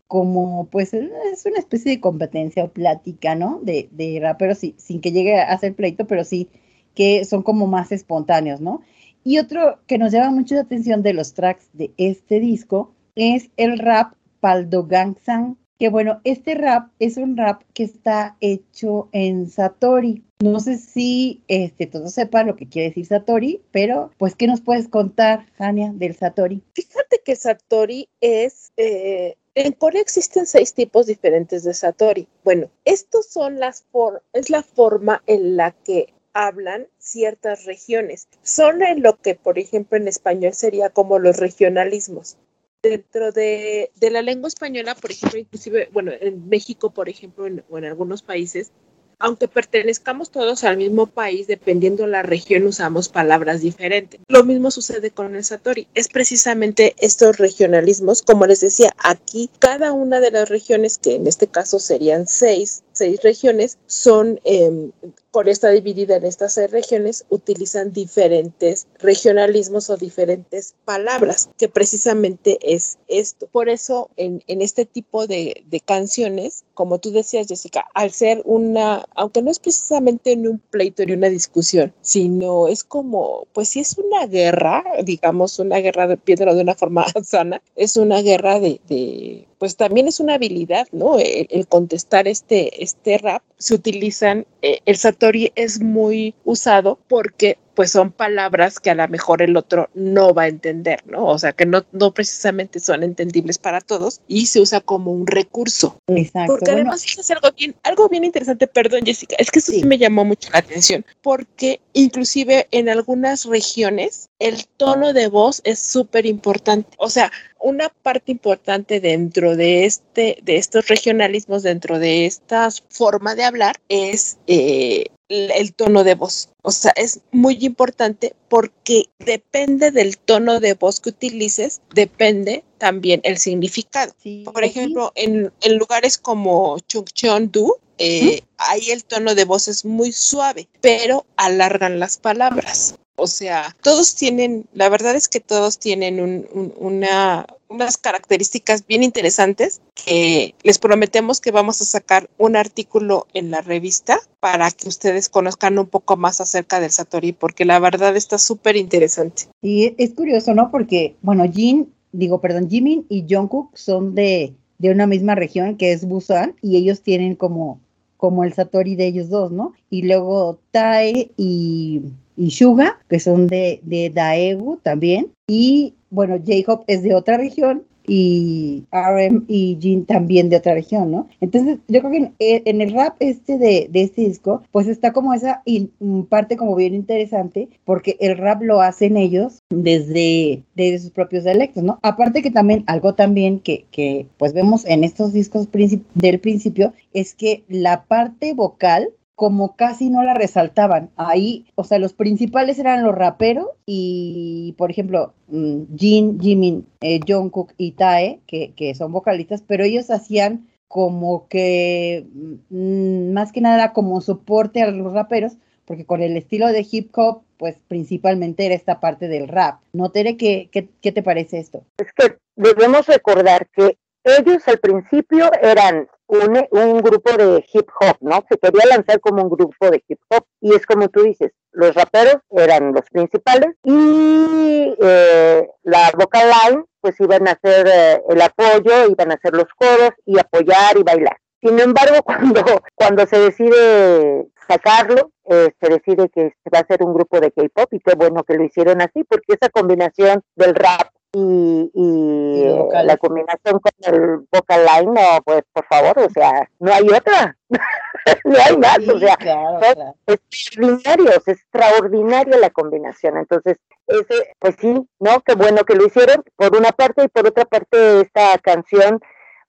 como, 0.06 0.68
pues, 0.70 0.94
es 0.94 1.46
una 1.46 1.58
especie 1.58 1.92
de 1.92 2.00
competencia 2.00 2.64
o 2.64 2.70
plática, 2.70 3.34
¿no? 3.34 3.60
De, 3.62 3.88
de 3.92 4.18
raperos 4.20 4.58
sí, 4.58 4.74
sin 4.78 5.00
que 5.00 5.12
llegue 5.12 5.38
a 5.40 5.58
ser 5.58 5.74
pleito, 5.74 6.06
pero 6.06 6.24
sí 6.24 6.48
que 6.94 7.24
son 7.24 7.42
como 7.42 7.66
más 7.66 7.92
espontáneos, 7.92 8.60
¿no? 8.60 8.80
Y 9.22 9.38
otro 9.38 9.80
que 9.86 9.98
nos 9.98 10.12
llama 10.12 10.30
mucho 10.30 10.54
la 10.54 10.62
atención 10.62 11.02
de 11.02 11.12
los 11.12 11.34
tracks 11.34 11.68
de 11.72 11.92
este 11.96 12.40
disco 12.40 12.94
es 13.16 13.50
el 13.56 13.78
rap 13.78 14.14
Paldogangsang, 14.40 15.56
que 15.78 15.88
bueno, 15.88 16.20
este 16.24 16.54
rap 16.54 16.90
es 16.98 17.16
un 17.16 17.36
rap 17.36 17.62
que 17.74 17.84
está 17.84 18.36
hecho 18.40 19.08
en 19.12 19.48
Satori. 19.48 20.22
No 20.40 20.60
sé 20.60 20.76
si 20.76 21.42
este, 21.48 21.86
todos 21.86 22.12
sepan 22.12 22.46
lo 22.46 22.56
que 22.56 22.68
quiere 22.68 22.88
decir 22.88 23.06
Satori, 23.06 23.62
pero 23.70 24.10
pues, 24.18 24.34
¿qué 24.34 24.46
nos 24.46 24.60
puedes 24.60 24.88
contar, 24.88 25.46
Jania, 25.56 25.92
del 25.94 26.14
Satori? 26.14 26.62
Fíjate 26.74 27.20
que 27.24 27.36
Satori 27.36 28.08
es... 28.20 28.72
eh, 28.76 29.36
en 29.54 29.72
Corea 29.72 30.02
existen 30.02 30.44
seis 30.44 30.74
tipos 30.74 31.06
diferentes 31.06 31.64
de 31.64 31.72
Satori. 31.72 32.28
Bueno, 32.44 32.68
estos 32.84 33.26
son 33.26 33.58
las 33.58 33.84
for 33.90 34.22
es 34.34 34.50
la 34.50 34.62
forma 34.62 35.22
en 35.26 35.56
la 35.56 35.70
que 35.70 36.12
hablan 36.34 36.88
ciertas 36.98 37.64
regiones. 37.64 38.28
Son 38.42 38.82
en 38.82 39.02
lo 39.02 39.16
que, 39.16 39.34
por 39.34 39.58
ejemplo, 39.58 39.96
en 39.96 40.08
español 40.08 40.52
sería 40.52 40.90
como 40.90 41.18
los 41.18 41.38
regionalismos. 41.38 42.36
Dentro 42.82 43.32
de, 43.32 43.90
de 43.96 44.10
la 44.10 44.22
lengua 44.22 44.48
española, 44.48 44.94
por 44.94 45.10
ejemplo, 45.10 45.38
inclusive, 45.38 45.88
bueno, 45.92 46.12
en 46.20 46.48
México, 46.48 46.90
por 46.90 47.08
ejemplo, 47.08 47.46
o 47.68 47.78
en 47.78 47.84
algunos 47.84 48.22
países, 48.22 48.70
aunque 49.18 49.48
pertenezcamos 49.48 50.30
todos 50.30 50.64
al 50.64 50.76
mismo 50.76 51.06
país, 51.06 51.46
dependiendo 51.46 52.06
la 52.06 52.22
región, 52.22 52.66
usamos 52.66 53.08
palabras 53.08 53.60
diferentes. 53.62 54.20
Lo 54.28 54.44
mismo 54.44 54.70
sucede 54.70 55.10
con 55.10 55.34
el 55.34 55.44
Satori. 55.44 55.88
Es 55.94 56.08
precisamente 56.08 56.94
estos 56.98 57.38
regionalismos, 57.38 58.22
como 58.22 58.46
les 58.46 58.60
decía, 58.60 58.94
aquí 58.98 59.50
cada 59.58 59.92
una 59.92 60.20
de 60.20 60.30
las 60.30 60.48
regiones, 60.48 60.98
que 60.98 61.14
en 61.14 61.26
este 61.26 61.46
caso 61.46 61.78
serían 61.78 62.26
seis, 62.26 62.82
seis 62.96 63.22
regiones, 63.22 63.78
son, 63.86 64.40
eh, 64.44 64.90
Corea 65.30 65.52
está 65.52 65.70
dividida 65.70 66.16
en 66.16 66.24
estas 66.24 66.54
seis 66.54 66.70
regiones, 66.70 67.24
utilizan 67.28 67.92
diferentes 67.92 68.86
regionalismos 68.98 69.90
o 69.90 69.96
diferentes 69.96 70.74
palabras, 70.84 71.50
que 71.58 71.68
precisamente 71.68 72.58
es 72.62 72.98
esto. 73.08 73.46
Por 73.48 73.68
eso, 73.68 74.10
en, 74.16 74.42
en 74.46 74.62
este 74.62 74.86
tipo 74.86 75.26
de, 75.26 75.62
de 75.66 75.80
canciones, 75.80 76.64
como 76.74 76.98
tú 76.98 77.10
decías, 77.10 77.48
Jessica, 77.48 77.86
al 77.94 78.12
ser 78.12 78.42
una, 78.44 79.06
aunque 79.14 79.42
no 79.42 79.50
es 79.50 79.58
precisamente 79.58 80.32
en 80.32 80.48
un 80.48 80.58
pleito 80.58 81.04
ni 81.04 81.12
una 81.12 81.28
discusión, 81.28 81.92
sino 82.00 82.68
es 82.68 82.84
como, 82.84 83.46
pues 83.52 83.68
sí 83.68 83.80
es 83.80 83.96
una 83.98 84.26
guerra, 84.26 84.84
digamos, 85.04 85.58
una 85.58 85.78
guerra, 85.78 86.06
de, 86.06 86.18
viéndolo 86.24 86.54
de 86.54 86.62
una 86.62 86.74
forma 86.74 87.06
sana, 87.24 87.62
es 87.74 87.96
una 87.96 88.22
guerra 88.22 88.60
de 88.60 89.46
pues 89.58 89.76
también 89.76 90.08
es 90.08 90.20
una 90.20 90.34
habilidad, 90.34 90.86
¿no? 90.92 91.18
El, 91.18 91.46
el 91.50 91.66
contestar 91.66 92.28
este, 92.28 92.82
este 92.82 93.18
rap, 93.18 93.42
se 93.58 93.74
utilizan, 93.74 94.46
eh, 94.62 94.80
el 94.86 94.96
Satori 94.96 95.52
es 95.54 95.80
muy 95.80 96.34
usado 96.44 96.98
porque 97.08 97.58
pues 97.76 97.92
son 97.92 98.10
palabras 98.10 98.80
que 98.80 98.90
a 98.90 98.94
lo 98.94 99.06
mejor 99.06 99.42
el 99.42 99.56
otro 99.56 99.90
no 99.94 100.32
va 100.32 100.44
a 100.44 100.48
entender, 100.48 101.02
¿no? 101.06 101.26
O 101.26 101.38
sea, 101.38 101.52
que 101.52 101.66
no, 101.66 101.84
no 101.92 102.12
precisamente 102.12 102.80
son 102.80 103.02
entendibles 103.02 103.58
para 103.58 103.82
todos 103.82 104.22
y 104.26 104.46
se 104.46 104.60
usa 104.60 104.80
como 104.80 105.12
un 105.12 105.26
recurso. 105.26 105.98
Exacto. 106.08 106.54
Porque 106.54 106.72
bueno, 106.72 106.90
además 106.90 107.04
es 107.04 107.30
algo 107.30 107.52
bien, 107.52 107.76
algo 107.82 108.08
bien 108.08 108.24
interesante, 108.24 108.66
perdón 108.66 109.04
Jessica, 109.04 109.36
es 109.38 109.50
que 109.50 109.58
eso 109.58 109.72
sí. 109.72 109.84
me 109.84 109.98
llamó 109.98 110.24
mucho 110.24 110.48
la 110.52 110.60
atención, 110.60 111.04
porque 111.20 111.80
inclusive 111.92 112.66
en 112.70 112.88
algunas 112.88 113.44
regiones 113.44 114.30
el 114.38 114.66
tono 114.66 115.12
de 115.12 115.28
voz 115.28 115.60
es 115.64 115.78
súper 115.78 116.24
importante. 116.24 116.88
O 116.96 117.10
sea, 117.10 117.30
una 117.60 117.90
parte 117.90 118.32
importante 118.32 119.00
dentro 119.00 119.54
de 119.54 119.84
este, 119.84 120.38
de 120.42 120.56
estos 120.56 120.88
regionalismos, 120.88 121.62
dentro 121.62 121.98
de 121.98 122.24
esta 122.24 122.70
forma 122.88 123.34
de 123.34 123.44
hablar, 123.44 123.76
es 123.88 124.38
eh, 124.46 125.06
el 125.28 125.74
tono 125.74 126.04
de 126.04 126.14
voz. 126.14 126.50
O 126.62 126.70
sea, 126.70 126.92
es 126.96 127.20
muy 127.32 127.58
importante 127.60 128.34
porque 128.48 129.04
depende 129.18 129.90
del 129.90 130.18
tono 130.18 130.60
de 130.60 130.74
voz 130.74 131.00
que 131.00 131.10
utilices, 131.10 131.80
depende 131.94 132.64
también 132.78 133.20
el 133.24 133.38
significado. 133.38 134.12
Sí, 134.22 134.44
Por 134.52 134.64
ejemplo, 134.64 135.12
en, 135.14 135.52
en 135.62 135.78
lugares 135.78 136.18
como 136.18 136.78
Chungcheondu, 136.80 137.76
eh, 137.98 138.42
¿Mm? 138.42 138.46
ahí 138.58 138.90
el 138.90 139.04
tono 139.04 139.34
de 139.34 139.44
voz 139.44 139.68
es 139.68 139.84
muy 139.84 140.12
suave, 140.12 140.68
pero 140.80 141.26
alargan 141.36 141.98
las 141.98 142.18
palabras. 142.18 142.96
O 143.18 143.26
sea, 143.26 143.74
todos 143.82 144.14
tienen, 144.14 144.66
la 144.74 144.90
verdad 144.90 145.14
es 145.16 145.28
que 145.28 145.40
todos 145.40 145.78
tienen 145.78 146.20
un, 146.20 146.46
un, 146.52 146.74
una, 146.76 147.46
unas 147.68 147.96
características 147.96 148.86
bien 148.86 149.02
interesantes 149.02 149.80
que 149.94 150.54
les 150.62 150.78
prometemos 150.78 151.40
que 151.40 151.50
vamos 151.50 151.80
a 151.80 151.86
sacar 151.86 152.28
un 152.36 152.56
artículo 152.56 153.26
en 153.32 153.50
la 153.50 153.62
revista 153.62 154.18
para 154.40 154.70
que 154.70 154.88
ustedes 154.88 155.30
conozcan 155.30 155.78
un 155.78 155.86
poco 155.86 156.18
más 156.18 156.42
acerca 156.42 156.78
del 156.78 156.90
Satori, 156.90 157.32
porque 157.32 157.64
la 157.64 157.78
verdad 157.78 158.14
está 158.16 158.36
súper 158.36 158.76
interesante. 158.76 159.44
Y 159.62 159.94
es 159.96 160.12
curioso, 160.12 160.52
¿no? 160.52 160.70
Porque, 160.70 161.16
bueno, 161.22 161.50
Jin 161.50 161.90
digo, 162.16 162.40
perdón, 162.40 162.68
Jimin 162.68 163.06
y 163.08 163.26
Jungkook 163.28 163.76
son 163.76 164.14
de, 164.14 164.54
de 164.78 164.90
una 164.90 165.06
misma 165.06 165.34
región 165.34 165.76
que 165.76 165.92
es 165.92 166.06
Busan 166.06 166.56
y 166.62 166.76
ellos 166.76 167.02
tienen 167.02 167.36
como, 167.36 167.80
como 168.26 168.42
el 168.42 168.54
Satori 168.54 168.96
de 168.96 169.06
ellos 169.06 169.28
dos, 169.28 169.52
¿no? 169.52 169.74
Y 169.88 170.02
luego 170.02 170.58
Tae 170.72 171.30
y, 171.36 172.02
Suga, 172.50 172.98
que 173.08 173.20
son 173.20 173.46
de, 173.46 173.78
de 173.84 174.10
Daegu 174.10 174.78
también. 174.82 175.30
Y 175.46 175.94
bueno, 176.10 176.36
J-Hope 176.44 176.92
es 176.92 177.04
de 177.04 177.14
otra 177.14 177.36
región 177.36 177.84
y 178.06 178.84
RM 178.92 179.44
y 179.48 179.78
Jin 179.80 180.06
también 180.06 180.48
de 180.48 180.56
otra 180.56 180.74
región, 180.74 181.10
¿no? 181.10 181.28
Entonces, 181.40 181.78
yo 181.88 182.00
creo 182.00 182.10
que 182.10 182.16
en, 182.16 182.34
en 182.38 182.80
el 182.80 182.92
rap 182.92 183.16
este 183.20 183.58
de, 183.58 183.88
de, 183.90 184.02
este 184.02 184.22
disco, 184.22 184.62
pues 184.72 184.88
está 184.88 185.12
como 185.12 185.34
esa 185.34 185.62
in, 185.64 185.90
parte 186.28 186.56
como 186.56 186.74
bien 186.74 186.94
interesante, 186.94 187.68
porque 187.84 188.16
el 188.20 188.36
rap 188.36 188.62
lo 188.62 188.80
hacen 188.80 189.16
ellos 189.16 189.62
desde, 189.70 190.62
desde 190.74 190.98
sus 190.98 191.10
propios 191.10 191.44
dialectos, 191.44 191.82
¿no? 191.82 191.98
Aparte 192.02 192.42
que 192.42 192.50
también, 192.50 192.84
algo 192.86 193.14
también 193.14 193.60
que, 193.60 193.86
que 193.90 194.26
pues 194.38 194.52
vemos 194.52 194.84
en 194.86 195.04
estos 195.04 195.32
discos 195.32 195.66
princip 195.66 196.04
del 196.14 196.40
principio, 196.40 196.92
es 197.12 197.34
que 197.34 197.64
la 197.68 198.04
parte 198.04 198.54
vocal 198.54 199.10
como 199.36 199.76
casi 199.76 200.08
no 200.10 200.24
la 200.24 200.34
resaltaban. 200.34 201.10
Ahí, 201.16 201.66
o 201.74 201.84
sea, 201.84 201.98
los 201.98 202.14
principales 202.14 202.78
eran 202.78 203.04
los 203.04 203.14
raperos 203.14 203.68
y, 203.84 204.74
por 204.78 204.90
ejemplo, 204.90 205.34
mm, 205.48 205.94
Jin, 205.94 206.40
Jimin, 206.40 206.86
eh, 207.02 207.20
Jungkook 207.24 207.74
y 207.76 207.92
Tae, 207.92 208.40
que, 208.46 208.72
que 208.74 208.94
son 208.94 209.12
vocalistas, 209.12 209.62
pero 209.62 209.84
ellos 209.84 210.10
hacían 210.10 210.66
como 210.88 211.48
que 211.48 212.26
mmm, 212.70 213.32
más 213.32 213.52
que 213.52 213.60
nada 213.60 213.92
como 213.92 214.20
soporte 214.22 214.80
a 214.82 214.90
los 214.90 215.12
raperos, 215.12 215.58
porque 215.84 216.06
con 216.06 216.22
el 216.22 216.36
estilo 216.36 216.68
de 216.68 216.86
hip 216.90 217.10
hop, 217.16 217.42
pues 217.58 217.76
principalmente 217.88 218.64
era 218.64 218.74
esta 218.74 219.00
parte 219.00 219.28
del 219.28 219.48
rap. 219.48 219.80
¿No, 219.92 220.10
Tere, 220.10 220.38
qué, 220.38 220.70
qué, 220.72 220.88
qué 221.02 221.12
te 221.12 221.22
parece 221.22 221.58
esto? 221.58 221.84
Es 221.98 222.12
que 222.14 222.38
debemos 222.56 223.06
recordar 223.06 223.68
que 223.68 223.98
ellos 224.26 224.66
al 224.66 224.78
principio 224.78 225.48
eran 225.62 226.08
un, 226.26 226.66
un, 226.70 226.98
grupo 227.00 227.32
de 227.36 227.64
hip 227.72 227.88
hop, 228.00 228.16
¿no? 228.20 228.44
Se 228.48 228.58
quería 228.58 228.84
lanzar 228.86 229.20
como 229.20 229.42
un 229.44 229.48
grupo 229.48 229.88
de 229.88 230.02
hip 230.08 230.18
hop 230.28 230.44
y 230.60 230.74
es 230.74 230.84
como 230.84 231.08
tú 231.08 231.22
dices, 231.22 231.52
los 231.70 231.94
raperos 231.94 232.38
eran 232.50 232.92
los 232.92 233.08
principales 233.10 233.76
y 233.84 234.96
eh, 235.00 235.68
la 235.84 236.10
vocal 236.18 236.48
line 236.48 236.84
pues 237.00 237.20
iban 237.20 237.46
a 237.46 237.52
hacer 237.52 237.86
eh, 237.86 238.22
el 238.28 238.42
apoyo, 238.42 239.08
iban 239.08 239.30
a 239.30 239.34
hacer 239.34 239.54
los 239.54 239.66
coros 239.76 240.10
y 240.24 240.38
apoyar 240.38 240.98
y 240.98 241.04
bailar. 241.04 241.36
Sin 241.62 241.78
embargo, 241.78 242.16
cuando, 242.24 242.64
cuando 242.94 243.26
se 243.26 243.38
decide 243.38 244.48
sacarlo, 244.66 245.30
eh, 245.44 245.70
se 245.80 245.88
decide 245.88 246.28
que 246.30 246.54
va 246.74 246.78
a 246.78 246.82
hacer 246.82 247.02
un 247.02 247.14
grupo 247.14 247.38
de 247.38 247.52
K-pop 247.52 247.92
y 247.92 248.00
qué 248.00 248.14
bueno 248.16 248.42
que 248.42 248.54
lo 248.54 248.64
hicieron 248.64 249.00
así, 249.00 249.22
porque 249.22 249.54
esa 249.54 249.68
combinación 249.68 250.42
del 250.56 250.74
rap 250.74 251.08
y, 251.38 251.90
y, 251.92 252.62
y 252.62 253.04
la 253.04 253.18
combinación 253.18 253.78
con 253.78 253.92
el 254.06 254.46
vocal 254.50 254.86
line, 254.86 255.12
no, 255.12 255.42
pues 255.44 255.62
por 255.70 255.84
favor, 255.84 256.18
o 256.18 256.30
sea, 256.30 256.66
no 256.78 256.94
hay 256.94 257.06
otra, 257.10 257.54
no 258.44 258.56
hay 258.58 258.76
más, 258.78 258.96
sí, 258.96 259.10
o 259.10 259.18
sea, 259.18 259.36
claro, 259.36 259.80
son 259.82 259.94
claro. 259.94 260.14
extraordinarios, 260.26 261.48
extraordinaria 261.48 262.56
la 262.56 262.70
combinación, 262.70 263.36
entonces, 263.36 263.76
ese, 264.06 264.54
pues 264.58 264.76
sí, 264.80 265.06
¿no? 265.20 265.42
Qué 265.42 265.54
bueno 265.54 265.84
que 265.84 265.94
lo 265.94 266.06
hicieron, 266.06 266.42
por 266.56 266.74
una 266.74 266.92
parte, 266.92 267.24
y 267.24 267.28
por 267.28 267.46
otra 267.46 267.66
parte, 267.66 268.22
esta 268.22 268.56
canción, 268.58 269.20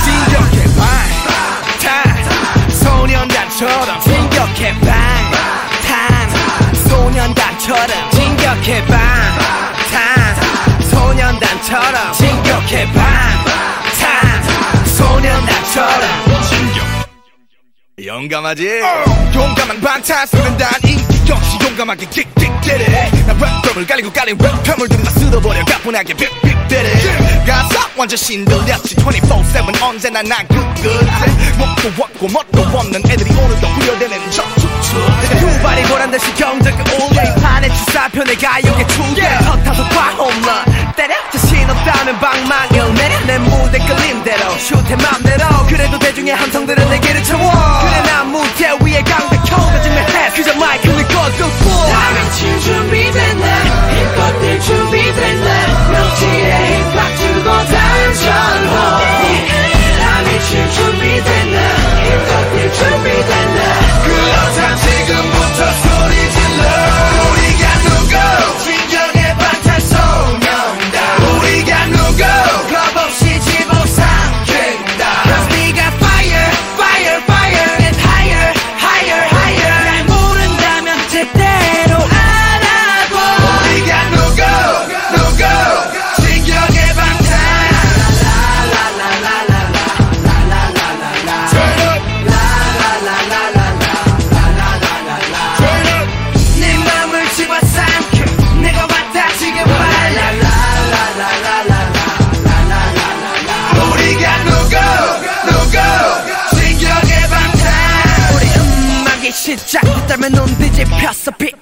진격해 0.05 0.65
방탄소년단처럼 2.65 4.01
진격해 4.01 4.73
방탄소년단처럼 6.81 8.11
진격해 8.13 8.87
방탄소년단처럼 10.87 12.13
진격해 12.15 12.87
방탄소년단처럼. 14.89 16.09
진격. 16.49 16.83
용감하지? 18.03 18.81
용감한 19.35 19.81
방탄소년단 19.83 20.71
이 21.33 21.35
역시 21.35 21.57
용감하게 21.63 22.07
킥킥대래 22.07 23.11
나 23.27 23.35
랩덤을 23.35 23.89
갈리고 23.89 24.13
깔린 24.13 24.37
랩편을 24.37 24.89
들다 24.89 25.11
쓸어버려 25.13 25.65
가뿐하게 25.65 26.13
빅빅대래 26.15 27.45
가사 27.47 27.89
완전 27.97 28.17
신들렸지. 28.19 28.97
24-7 28.97 29.83
언제나 29.83 30.23
난 30.23 30.47
good 30.49 30.72
good 30.83 31.23
목도 31.59 32.03
없고 32.03 32.29
멋도 32.29 32.79
없는 32.79 33.03
애들이 33.09 33.31
오늘도 33.31 33.67
후려대는 33.67 34.31
적축축 34.31 35.39
두 35.39 35.63
발이 35.63 35.83
보란 35.85 36.11
듯이 36.11 36.35
경적을 36.35 36.81
이 36.81 37.41
판에 37.41 37.69
주사표 37.69 38.25
내 38.25 38.35
가요계 38.35 38.87
투대 38.89 39.23
헛타서 39.23 39.89
과 39.89 40.11
홈런 40.17 40.65
때려 40.97 41.15
자신 41.31 41.71
없다면 41.71 42.19
방망이를 42.19 42.95
내려 42.95 43.21
내 43.27 43.39
무대 43.39 43.79
끌림대로 43.79 44.59
슛해 44.59 44.97
맘대로 44.97 45.67
그래도 45.69 45.99
대중의 45.99 46.35
함성들은 46.35 46.91
내게를 46.91 47.23
채워 47.25 47.41
그래 47.41 48.03
난 48.03 48.31
무대 48.31 48.71
위에 48.81 49.03
강백혀 49.03 49.57
가진 49.57 49.93
해 49.93 50.31
그저 50.35 50.55
마이크를 50.59 51.09
꺼두고 51.09 51.71
다 51.71 52.11
미칠 52.13 52.61
준비됐네 52.61 53.55
힘껏 53.91 54.63
준비됐네 54.63 55.67
명치에 55.93 56.77
힘 56.77 56.93
팍 56.93 57.17
주고 57.17 57.45
다른 57.45 58.15
future 60.73 60.93
be 60.93 61.21
then 61.21 61.51
the 61.53 62.39
future 62.51 62.97
be 63.05 63.17
then 63.29 63.49
the 63.57 64.12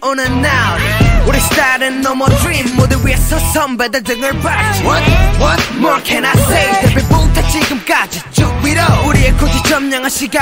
오는 0.09 0.41
날 0.41 0.79
우리 1.27 1.39
스타일은 1.39 1.99
no 1.99 2.11
more 2.11 2.35
dream 2.37 2.75
무대 2.75 2.95
위에서 3.05 3.37
선배들 3.39 4.03
등을 4.03 4.39
봤지 4.39 4.83
What? 4.83 5.03
What? 5.39 5.73
More 5.77 6.03
can 6.03 6.25
I 6.25 6.31
say 6.33 6.81
데뷔부터 6.93 7.47
지금까지 7.49 8.21
쭉 8.28 8.28
위로 8.64 8.82
우리의 9.06 9.32
굳이 9.36 9.62
점령한 9.64 10.08
시간. 10.10 10.40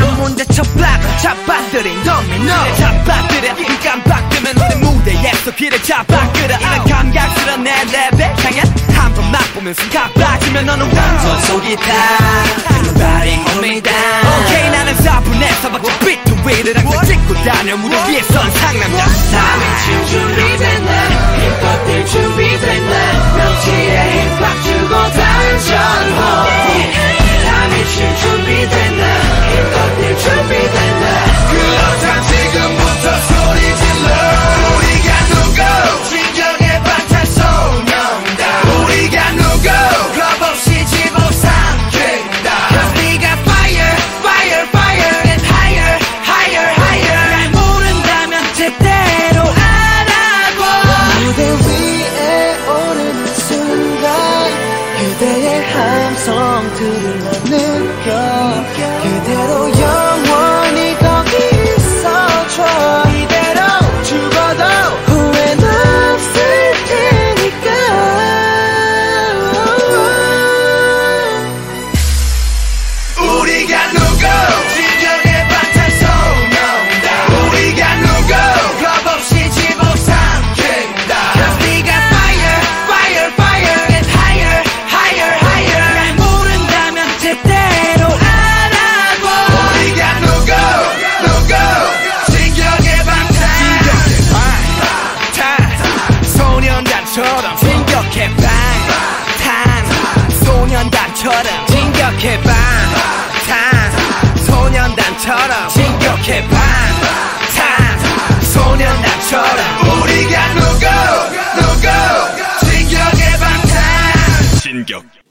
첫 0.52 0.62
블락을 0.74 1.08
잡아들인 1.18 2.02
도미노 2.02 2.52
잡아들여. 2.76 3.54
이 3.58 3.80
깜빡 3.84 4.28
뜨면 4.30 4.54
우리 4.56 4.76
무대에서 4.76 5.50
길을 5.52 5.82
잡아끌어 5.82 6.56
이런 6.58 6.84
감각스러운 6.84 7.64
내 7.64 7.72
랩에 7.84 8.20
향해 8.44 8.62
한번 8.94 9.30
맛보면 9.30 9.74
순간 9.74 10.12
빠지면 10.14 10.66
너는 10.66 10.86
완전 10.96 11.40
속이 11.42 11.76
다. 11.76 11.84
Everybody 12.70 13.34
hold 13.34 13.58
me 13.68 13.80
down 13.80 14.26
오케이 14.46 14.70
나는 14.70 14.94
4분에서 14.96 15.72
밖에 15.72 15.98
비트 16.00 16.28
위를 16.46 16.78
항상 16.78 17.04
찍고 17.04 17.34
다녀. 17.44 17.76
무대 17.76 17.96
위에 18.08 18.22
선 18.22 18.50
상남자 18.50 19.04
다미칠 19.06 20.06
준비됐나? 20.06 20.92
힙합들 21.60 22.06
준비됐나? 22.06 23.36
명치에 23.36 24.28
힙합 24.36 24.62
주고 24.62 24.94
단전호 25.12 27.07
준비됐나? 27.90 29.20
힙합들 29.48 30.19
준비됐나? 30.19 31.24
그렇다면 31.51 32.23
지금부터 32.23 33.38